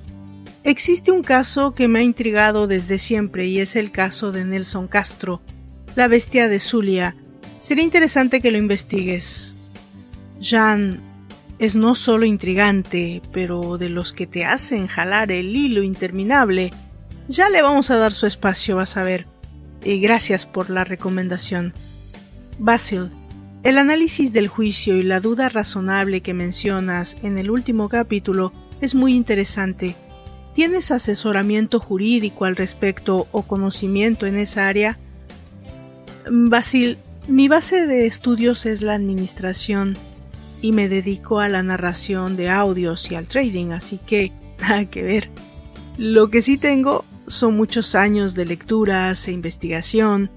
existe 0.63 1.11
un 1.11 1.23
caso 1.23 1.75
que 1.75 1.89
me 1.89 2.01
ha 2.01 2.03
intrigado 2.03 2.67
desde 2.67 2.99
siempre 2.99 3.47
y 3.47 3.59
es 3.59 3.77
el 3.77 3.91
caso 3.91 4.33
de 4.33 4.45
Nelson 4.45 4.87
Castro, 4.87 5.43
la 5.97 6.09
bestia 6.09 6.49
de 6.49 6.59
Zulia. 6.59 7.17
Sería 7.59 7.85
interesante 7.85 8.41
que 8.41 8.51
lo 8.51 8.59
investigues. 8.59 9.57
Jan 10.41 11.01
es 11.59 11.77
no 11.77 11.95
solo 11.95 12.27
intrigante, 12.27 13.23
pero 13.33 13.79
de 13.79 13.89
los 13.89 14.13
que 14.13 14.27
te 14.27 14.45
hacen 14.45 14.87
jalar 14.87 15.31
el 15.33 15.57
hilo 15.57 15.83
interminable. 15.83 16.73
Ya 17.29 17.49
le 17.49 17.63
vamos 17.63 17.91
a 17.91 17.97
dar 17.97 18.13
su 18.13 18.27
espacio, 18.27 18.77
vas 18.77 18.97
a 18.97 19.03
ver. 19.03 19.27
Y 19.83 20.01
gracias 20.01 20.47
por 20.47 20.69
la 20.69 20.85
recomendación. 20.85 21.73
Basil, 22.59 23.11
el 23.65 23.79
análisis 23.79 24.35
del 24.35 24.47
juicio 24.47 24.97
y 24.99 25.03
la 25.03 25.21
duda 25.21 25.49
razonable 25.49 26.21
que 26.21 26.35
mencionas 26.35 27.17
en 27.23 27.39
el 27.39 27.51
último 27.51 27.89
capítulo 27.89 28.53
es 28.83 28.95
muy 28.95 29.15
interesante. 29.15 29.97
¿Tienes 30.53 30.91
asesoramiento 30.91 31.81
jurídico 31.81 32.45
al 32.45 32.57
respecto 32.57 33.27
o 33.33 33.43
conocimiento 33.43 34.27
en 34.27 34.37
esa 34.37 34.69
área? 34.69 34.99
Basil, 36.31 36.99
mi 37.27 37.49
base 37.49 37.87
de 37.87 38.05
estudios 38.05 38.67
es 38.67 38.83
la 38.83 38.93
administración 38.93 39.97
y 40.61 40.73
me 40.73 40.91
dedico 40.91 41.41
a 41.41 41.49
la 41.49 41.63
narración 41.63 42.37
de 42.37 42.51
audios 42.51 43.11
y 43.11 43.15
al 43.15 43.27
trading, 43.27 43.71
así 43.71 43.99
que 43.99 44.31
nada 44.61 44.85
que 44.85 45.03
ver. 45.03 45.31
Lo 45.97 46.29
que 46.29 46.43
sí 46.43 46.59
tengo 46.59 47.07
son 47.29 47.57
muchos 47.57 47.95
años 47.95 48.35
de 48.35 48.45
lecturas 48.45 49.27
e 49.27 49.33
investigación, 49.33 50.31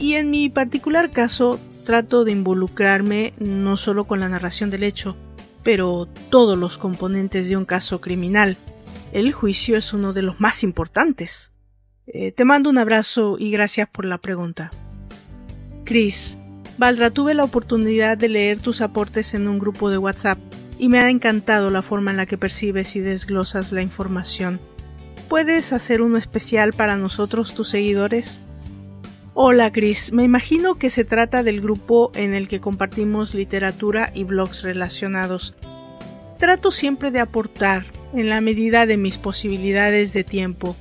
y 0.00 0.14
en 0.14 0.30
mi 0.30 0.48
particular 0.48 1.12
caso 1.12 1.60
trato 1.82 2.24
de 2.24 2.32
involucrarme 2.32 3.32
no 3.38 3.76
solo 3.76 4.04
con 4.04 4.20
la 4.20 4.28
narración 4.28 4.70
del 4.70 4.82
hecho, 4.82 5.16
pero 5.62 6.08
todos 6.30 6.58
los 6.58 6.78
componentes 6.78 7.48
de 7.48 7.56
un 7.56 7.64
caso 7.64 8.00
criminal. 8.00 8.56
El 9.12 9.32
juicio 9.32 9.76
es 9.76 9.92
uno 9.92 10.12
de 10.12 10.22
los 10.22 10.40
más 10.40 10.62
importantes. 10.62 11.52
Eh, 12.06 12.32
te 12.32 12.44
mando 12.44 12.70
un 12.70 12.78
abrazo 12.78 13.36
y 13.38 13.50
gracias 13.50 13.88
por 13.88 14.04
la 14.04 14.18
pregunta. 14.18 14.72
Chris, 15.84 16.38
Valdra, 16.78 17.10
tuve 17.10 17.34
la 17.34 17.44
oportunidad 17.44 18.16
de 18.16 18.28
leer 18.28 18.58
tus 18.58 18.80
aportes 18.80 19.34
en 19.34 19.46
un 19.46 19.58
grupo 19.58 19.90
de 19.90 19.98
WhatsApp 19.98 20.38
y 20.78 20.88
me 20.88 20.98
ha 20.98 21.10
encantado 21.10 21.70
la 21.70 21.82
forma 21.82 22.10
en 22.10 22.16
la 22.16 22.26
que 22.26 22.38
percibes 22.38 22.96
y 22.96 23.00
desglosas 23.00 23.72
la 23.72 23.82
información. 23.82 24.60
¿Puedes 25.28 25.72
hacer 25.72 26.02
uno 26.02 26.18
especial 26.18 26.72
para 26.72 26.96
nosotros, 26.96 27.54
tus 27.54 27.68
seguidores? 27.68 28.42
Hola 29.34 29.72
Chris, 29.72 30.12
me 30.12 30.24
imagino 30.24 30.74
que 30.74 30.90
se 30.90 31.06
trata 31.06 31.42
del 31.42 31.62
grupo 31.62 32.12
en 32.14 32.34
el 32.34 32.48
que 32.48 32.60
compartimos 32.60 33.32
literatura 33.32 34.12
y 34.14 34.24
blogs 34.24 34.62
relacionados. 34.62 35.54
Trato 36.38 36.70
siempre 36.70 37.10
de 37.10 37.20
aportar, 37.20 37.86
en 38.12 38.28
la 38.28 38.42
medida 38.42 38.84
de 38.84 38.98
mis 38.98 39.16
posibilidades 39.16 40.12
de 40.12 40.22
tiempo. 40.22 40.76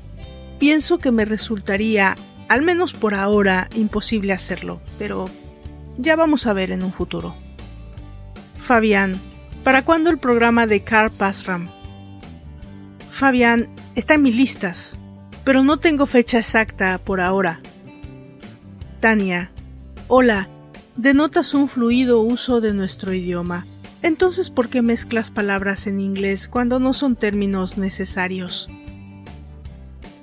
Pienso 0.59 0.99
que 0.99 1.11
me 1.11 1.23
resultaría, 1.23 2.17
al 2.49 2.61
menos 2.61 2.93
por 2.93 3.13
ahora, 3.13 3.69
imposible 3.73 4.33
hacerlo, 4.33 4.81
pero 4.99 5.29
ya 5.97 6.17
vamos 6.17 6.45
a 6.45 6.51
ver 6.51 6.71
en 6.71 6.83
un 6.83 6.91
futuro. 6.91 7.33
Fabián, 8.57 9.17
¿para 9.63 9.85
cuándo 9.85 10.09
el 10.09 10.19
programa 10.19 10.67
de 10.67 10.83
Car 10.83 11.09
Pasram? 11.09 11.69
Fabián, 13.07 13.69
está 13.95 14.15
en 14.15 14.23
mis 14.23 14.35
listas, 14.35 14.99
pero 15.45 15.63
no 15.63 15.79
tengo 15.79 16.05
fecha 16.05 16.39
exacta 16.39 16.97
por 16.97 17.21
ahora. 17.21 17.61
Tania. 19.01 19.49
Hola, 20.07 20.47
denotas 20.95 21.55
un 21.55 21.67
fluido 21.67 22.21
uso 22.21 22.61
de 22.61 22.71
nuestro 22.71 23.15
idioma. 23.15 23.65
Entonces, 24.03 24.51
¿por 24.51 24.69
qué 24.69 24.83
mezclas 24.83 25.31
palabras 25.31 25.87
en 25.87 25.99
inglés 25.99 26.47
cuando 26.47 26.79
no 26.79 26.93
son 26.93 27.15
términos 27.15 27.79
necesarios? 27.79 28.69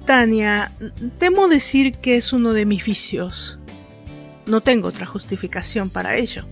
Tania, 0.07 0.71
temo 1.19 1.49
decir 1.49 1.95
que 1.95 2.17
es 2.17 2.33
uno 2.33 2.53
de 2.53 2.67
mis 2.67 2.85
vicios. 2.85 3.59
No 4.47 4.61
tengo 4.61 4.87
otra 4.87 5.07
justificación 5.07 5.91
para 5.91 6.15
ello. 6.15 6.45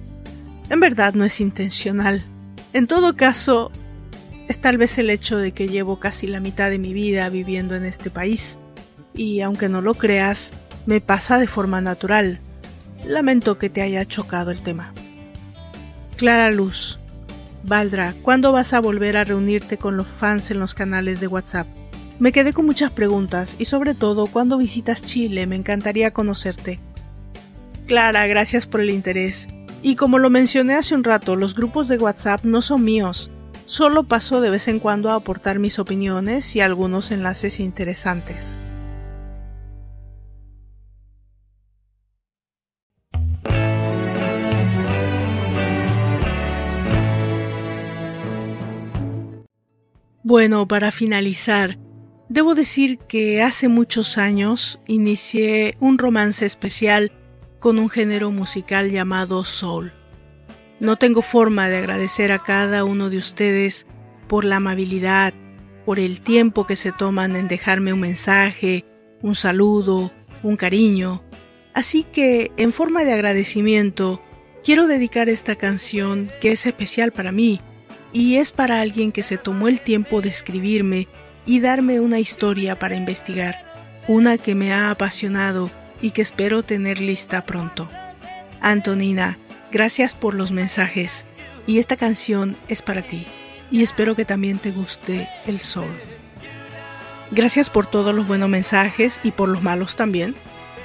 En 0.68 0.80
verdad 0.80 1.14
no 1.14 1.24
es 1.24 1.40
intencional. 1.40 2.24
En 2.72 2.88
todo 2.88 3.14
caso, 3.14 3.70
es 4.48 4.60
tal 4.60 4.78
vez 4.78 4.98
el 4.98 5.10
hecho 5.10 5.38
de 5.38 5.52
que 5.52 5.68
llevo 5.68 6.00
casi 6.00 6.26
la 6.26 6.40
mitad 6.40 6.70
de 6.70 6.80
mi 6.80 6.92
vida 6.92 7.28
viviendo 7.28 7.76
en 7.76 7.84
este 7.84 8.10
país, 8.10 8.58
y 9.14 9.42
aunque 9.42 9.68
no 9.68 9.80
lo 9.80 9.94
creas, 9.94 10.54
me 10.86 11.00
pasa 11.00 11.38
de 11.38 11.48
forma 11.48 11.80
natural. 11.80 12.38
Lamento 13.04 13.58
que 13.58 13.68
te 13.68 13.82
haya 13.82 14.04
chocado 14.04 14.50
el 14.52 14.62
tema. 14.62 14.92
Clara 16.16 16.50
Luz. 16.50 16.98
Valdra, 17.64 18.14
¿cuándo 18.22 18.52
vas 18.52 18.72
a 18.72 18.80
volver 18.80 19.16
a 19.16 19.24
reunirte 19.24 19.76
con 19.76 19.96
los 19.96 20.06
fans 20.06 20.52
en 20.52 20.60
los 20.60 20.74
canales 20.74 21.18
de 21.18 21.26
WhatsApp? 21.26 21.66
Me 22.20 22.30
quedé 22.30 22.52
con 22.52 22.64
muchas 22.64 22.92
preguntas 22.92 23.56
y 23.58 23.64
sobre 23.64 23.92
todo, 23.94 24.28
¿cuándo 24.28 24.56
visitas 24.56 25.02
Chile? 25.02 25.46
Me 25.46 25.56
encantaría 25.56 26.12
conocerte. 26.12 26.78
Clara, 27.86 28.26
gracias 28.28 28.66
por 28.66 28.80
el 28.80 28.90
interés. 28.90 29.48
Y 29.82 29.96
como 29.96 30.18
lo 30.18 30.30
mencioné 30.30 30.74
hace 30.74 30.94
un 30.94 31.04
rato, 31.04 31.36
los 31.36 31.54
grupos 31.54 31.88
de 31.88 31.98
WhatsApp 31.98 32.44
no 32.44 32.62
son 32.62 32.84
míos. 32.84 33.30
Solo 33.64 34.04
paso 34.04 34.40
de 34.40 34.50
vez 34.50 34.68
en 34.68 34.78
cuando 34.78 35.10
a 35.10 35.16
aportar 35.16 35.58
mis 35.58 35.80
opiniones 35.80 36.54
y 36.54 36.60
algunos 36.60 37.10
enlaces 37.10 37.58
interesantes. 37.58 38.56
Bueno, 50.28 50.66
para 50.66 50.90
finalizar, 50.90 51.78
debo 52.28 52.56
decir 52.56 52.98
que 52.98 53.42
hace 53.42 53.68
muchos 53.68 54.18
años 54.18 54.80
inicié 54.88 55.76
un 55.78 55.98
romance 55.98 56.44
especial 56.44 57.12
con 57.60 57.78
un 57.78 57.88
género 57.88 58.32
musical 58.32 58.90
llamado 58.90 59.44
soul. 59.44 59.92
No 60.80 60.96
tengo 60.96 61.22
forma 61.22 61.68
de 61.68 61.76
agradecer 61.76 62.32
a 62.32 62.40
cada 62.40 62.82
uno 62.82 63.08
de 63.08 63.18
ustedes 63.18 63.86
por 64.26 64.44
la 64.44 64.56
amabilidad, 64.56 65.32
por 65.84 66.00
el 66.00 66.20
tiempo 66.20 66.66
que 66.66 66.74
se 66.74 66.90
toman 66.90 67.36
en 67.36 67.46
dejarme 67.46 67.92
un 67.92 68.00
mensaje, 68.00 68.84
un 69.22 69.36
saludo, 69.36 70.10
un 70.42 70.56
cariño. 70.56 71.22
Así 71.72 72.02
que, 72.02 72.50
en 72.56 72.72
forma 72.72 73.04
de 73.04 73.12
agradecimiento, 73.12 74.20
quiero 74.64 74.88
dedicar 74.88 75.28
esta 75.28 75.54
canción 75.54 76.32
que 76.40 76.50
es 76.50 76.66
especial 76.66 77.12
para 77.12 77.30
mí 77.30 77.60
y 78.16 78.38
es 78.38 78.50
para 78.50 78.80
alguien 78.80 79.12
que 79.12 79.22
se 79.22 79.36
tomó 79.36 79.68
el 79.68 79.82
tiempo 79.82 80.22
de 80.22 80.30
escribirme 80.30 81.06
y 81.44 81.60
darme 81.60 82.00
una 82.00 82.18
historia 82.18 82.78
para 82.78 82.96
investigar, 82.96 83.62
una 84.08 84.38
que 84.38 84.54
me 84.54 84.72
ha 84.72 84.90
apasionado 84.90 85.70
y 86.00 86.12
que 86.12 86.22
espero 86.22 86.62
tener 86.62 86.98
lista 86.98 87.44
pronto. 87.44 87.90
Antonina, 88.62 89.36
gracias 89.70 90.14
por 90.14 90.32
los 90.32 90.50
mensajes 90.50 91.26
y 91.66 91.78
esta 91.78 91.98
canción 91.98 92.56
es 92.68 92.80
para 92.80 93.02
ti 93.02 93.26
y 93.70 93.82
espero 93.82 94.16
que 94.16 94.24
también 94.24 94.58
te 94.58 94.70
guste 94.70 95.28
el 95.46 95.60
sol. 95.60 95.92
Gracias 97.32 97.68
por 97.68 97.86
todos 97.86 98.14
los 98.14 98.26
buenos 98.26 98.48
mensajes 98.48 99.20
y 99.24 99.32
por 99.32 99.50
los 99.50 99.62
malos 99.62 99.94
también. 99.94 100.34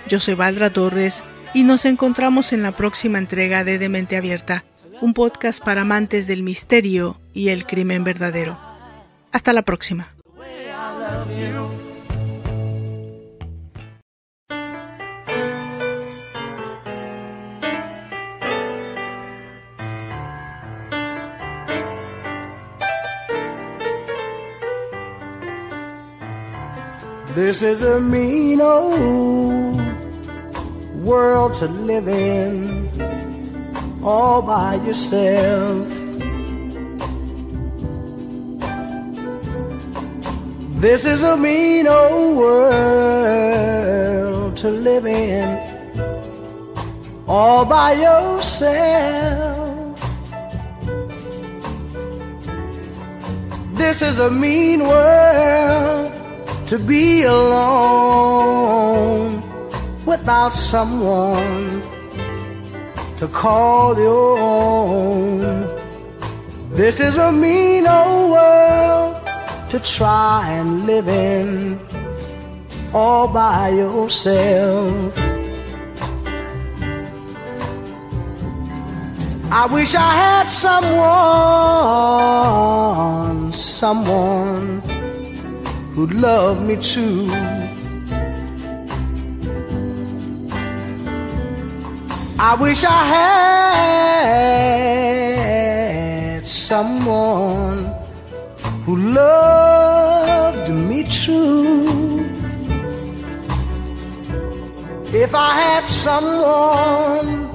Yo 0.05 0.19
soy 0.19 0.33
Valdra 0.33 0.69
Torres 0.69 1.23
y 1.53 1.63
nos 1.63 1.85
encontramos 1.85 2.51
en 2.51 2.61
la 2.61 2.73
próxima 2.73 3.19
entrega 3.19 3.63
de 3.63 3.79
Demente 3.79 4.17
Abierta 4.17 4.65
un 5.01 5.13
podcast 5.13 5.63
para 5.63 5.81
amantes 5.81 6.27
del 6.27 6.43
misterio 6.43 7.19
y 7.33 7.49
el 7.49 7.65
crimen 7.65 8.03
verdadero. 8.03 8.57
Hasta 9.31 9.51
la 9.51 9.63
próxima. 9.63 10.13
World 31.03 31.55
to 31.55 31.65
live 31.65 32.07
in. 32.07 33.30
All 34.03 34.41
by 34.41 34.75
yourself. 34.85 35.87
This 40.81 41.05
is 41.05 41.21
a 41.21 41.37
mean 41.37 41.87
old 41.87 42.37
world 42.37 43.51
to 44.57 44.69
live 44.71 45.05
in 45.05 45.71
all 47.27 47.65
by 47.65 47.93
yourself. 47.93 49.61
This 53.77 54.01
is 54.01 54.17
a 54.19 54.31
mean 54.31 54.79
world 54.79 56.11
to 56.67 56.79
be 56.79 57.23
alone 57.23 58.63
without 60.05 60.53
someone 60.53 62.00
to 63.21 63.27
call 63.27 63.95
your 63.99 64.39
own. 64.39 65.39
This 66.71 66.99
is 66.99 67.17
a 67.17 67.31
mean 67.31 67.85
old 67.85 68.31
world 68.31 69.15
to 69.69 69.79
try 69.79 70.49
and 70.49 70.87
live 70.87 71.07
in 71.07 71.79
all 72.95 73.27
by 73.27 73.69
yourself. 73.69 75.15
I 79.51 79.67
wish 79.71 79.93
I 79.93 80.13
had 80.25 80.47
someone, 80.47 81.03
someone 83.53 84.81
who'd 85.93 86.13
love 86.15 86.59
me 86.63 86.75
too. 86.77 87.60
I 92.43 92.55
wish 92.55 92.83
I 92.83 93.03
had 96.33 96.43
someone 96.43 97.93
who 98.83 98.97
loved 98.97 100.71
me 100.73 101.03
true. 101.03 102.25
If 105.13 105.35
I 105.35 105.51
had 105.61 105.85
someone 105.85 107.51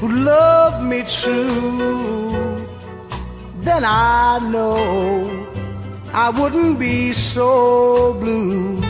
who 0.00 0.08
loved 0.24 0.82
me 0.86 1.02
true, 1.02 2.66
then 3.60 3.84
I 3.84 4.38
know 4.50 5.28
I 6.14 6.30
wouldn't 6.30 6.78
be 6.78 7.12
so 7.12 8.14
blue. 8.14 8.80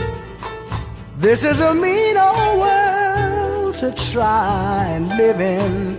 This 1.17 1.43
is 1.43 1.59
a 1.59 1.75
mean 1.75 2.15
old 2.15 2.59
world 2.59 3.02
to 3.83 3.91
try 4.13 4.85
and 4.95 5.09
live 5.09 5.41
in 5.41 5.97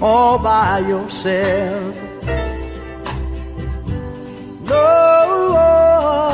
all 0.00 0.38
by 0.38 0.78
yourself. 0.78 1.96
No, 4.62 6.30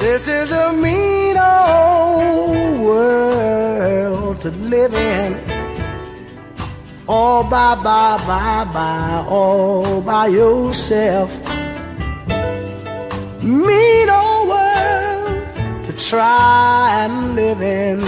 this 0.00 0.26
is 0.26 0.50
a 0.50 0.72
mean 0.72 1.36
old 1.36 2.80
world 2.80 4.40
to 4.40 4.50
live 4.50 4.92
in 4.92 5.38
all 7.06 7.44
by, 7.44 7.76
by, 7.76 8.16
by, 8.26 8.64
by, 8.74 9.24
all 9.28 10.00
by 10.00 10.26
yourself. 10.26 11.30
Mean 13.40 14.10
old 14.10 14.31
to 15.92 15.98
try 16.08 17.04
and 17.04 17.34
live 17.36 17.60
in. 17.62 17.98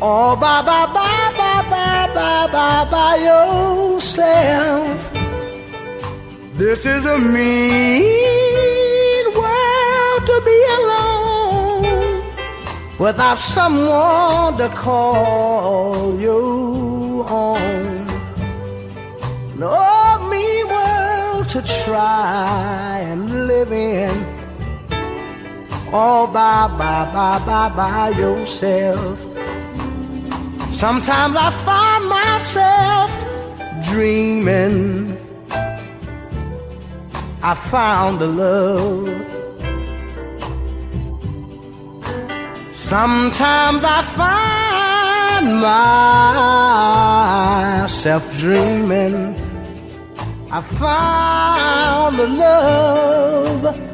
Oh, 0.00 0.02
All 0.02 0.36
by, 0.36 0.62
by, 0.62 0.86
by, 0.86 1.32
by, 1.36 1.62
by, 1.68 2.06
by, 2.14 2.46
by, 2.52 2.84
by 2.90 3.16
yourself. 3.28 5.12
This 6.56 6.86
is 6.86 7.06
a 7.06 7.18
mean 7.18 8.04
world 9.34 10.26
to 10.26 10.42
be 10.44 10.66
alone 10.78 12.22
without 12.98 13.38
someone 13.38 14.56
to 14.58 14.68
call 14.74 16.18
you 16.18 17.24
home. 17.24 18.06
No 19.56 20.28
mean 20.30 20.68
world 20.68 21.48
to 21.50 21.62
try 21.84 23.00
and 23.04 23.46
live 23.46 23.72
in 23.72 24.37
all 25.98 26.26
by, 26.28 26.68
by, 26.78 27.10
by, 27.12 27.38
by, 27.44 27.68
by 27.76 28.08
yourself. 28.10 29.18
Sometimes 30.82 31.34
I 31.36 31.50
find 31.68 32.08
myself 32.08 33.10
dreaming 33.90 35.16
I 37.42 37.54
found 37.54 38.20
a 38.22 38.26
love. 38.26 39.08
Sometimes 42.72 43.82
I 43.96 44.02
find 44.20 45.46
myself 47.80 48.22
dreaming 48.38 49.34
I 50.52 50.60
found 50.60 52.18
a 52.20 52.26
love. 52.26 53.87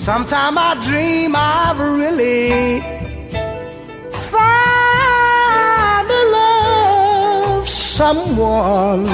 Sometimes 0.00 0.56
I 0.58 0.74
dream 0.80 1.34
I've 1.36 1.78
really 1.78 2.80
found 4.10 4.40
a 6.10 6.22
love, 6.32 7.68
someone 7.68 9.06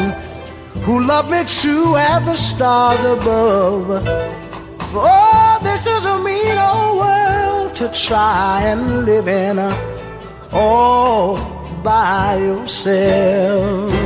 who 0.85 1.01
loved 1.01 1.33
me 1.33 1.43
true 1.43 1.97
as 1.97 2.25
the 2.25 2.37
stars 2.37 3.03
above. 3.03 4.05
Oh, 4.95 5.59
this 5.61 5.89
is 5.89 6.05
a 6.05 6.19
mean 6.21 6.57
old 6.57 6.99
world 6.99 7.75
to 7.75 7.89
try 7.89 8.63
and 8.67 9.05
live 9.05 9.27
in 9.27 9.59
all 10.53 11.37
by 11.83 12.37
yourself. 12.37 14.06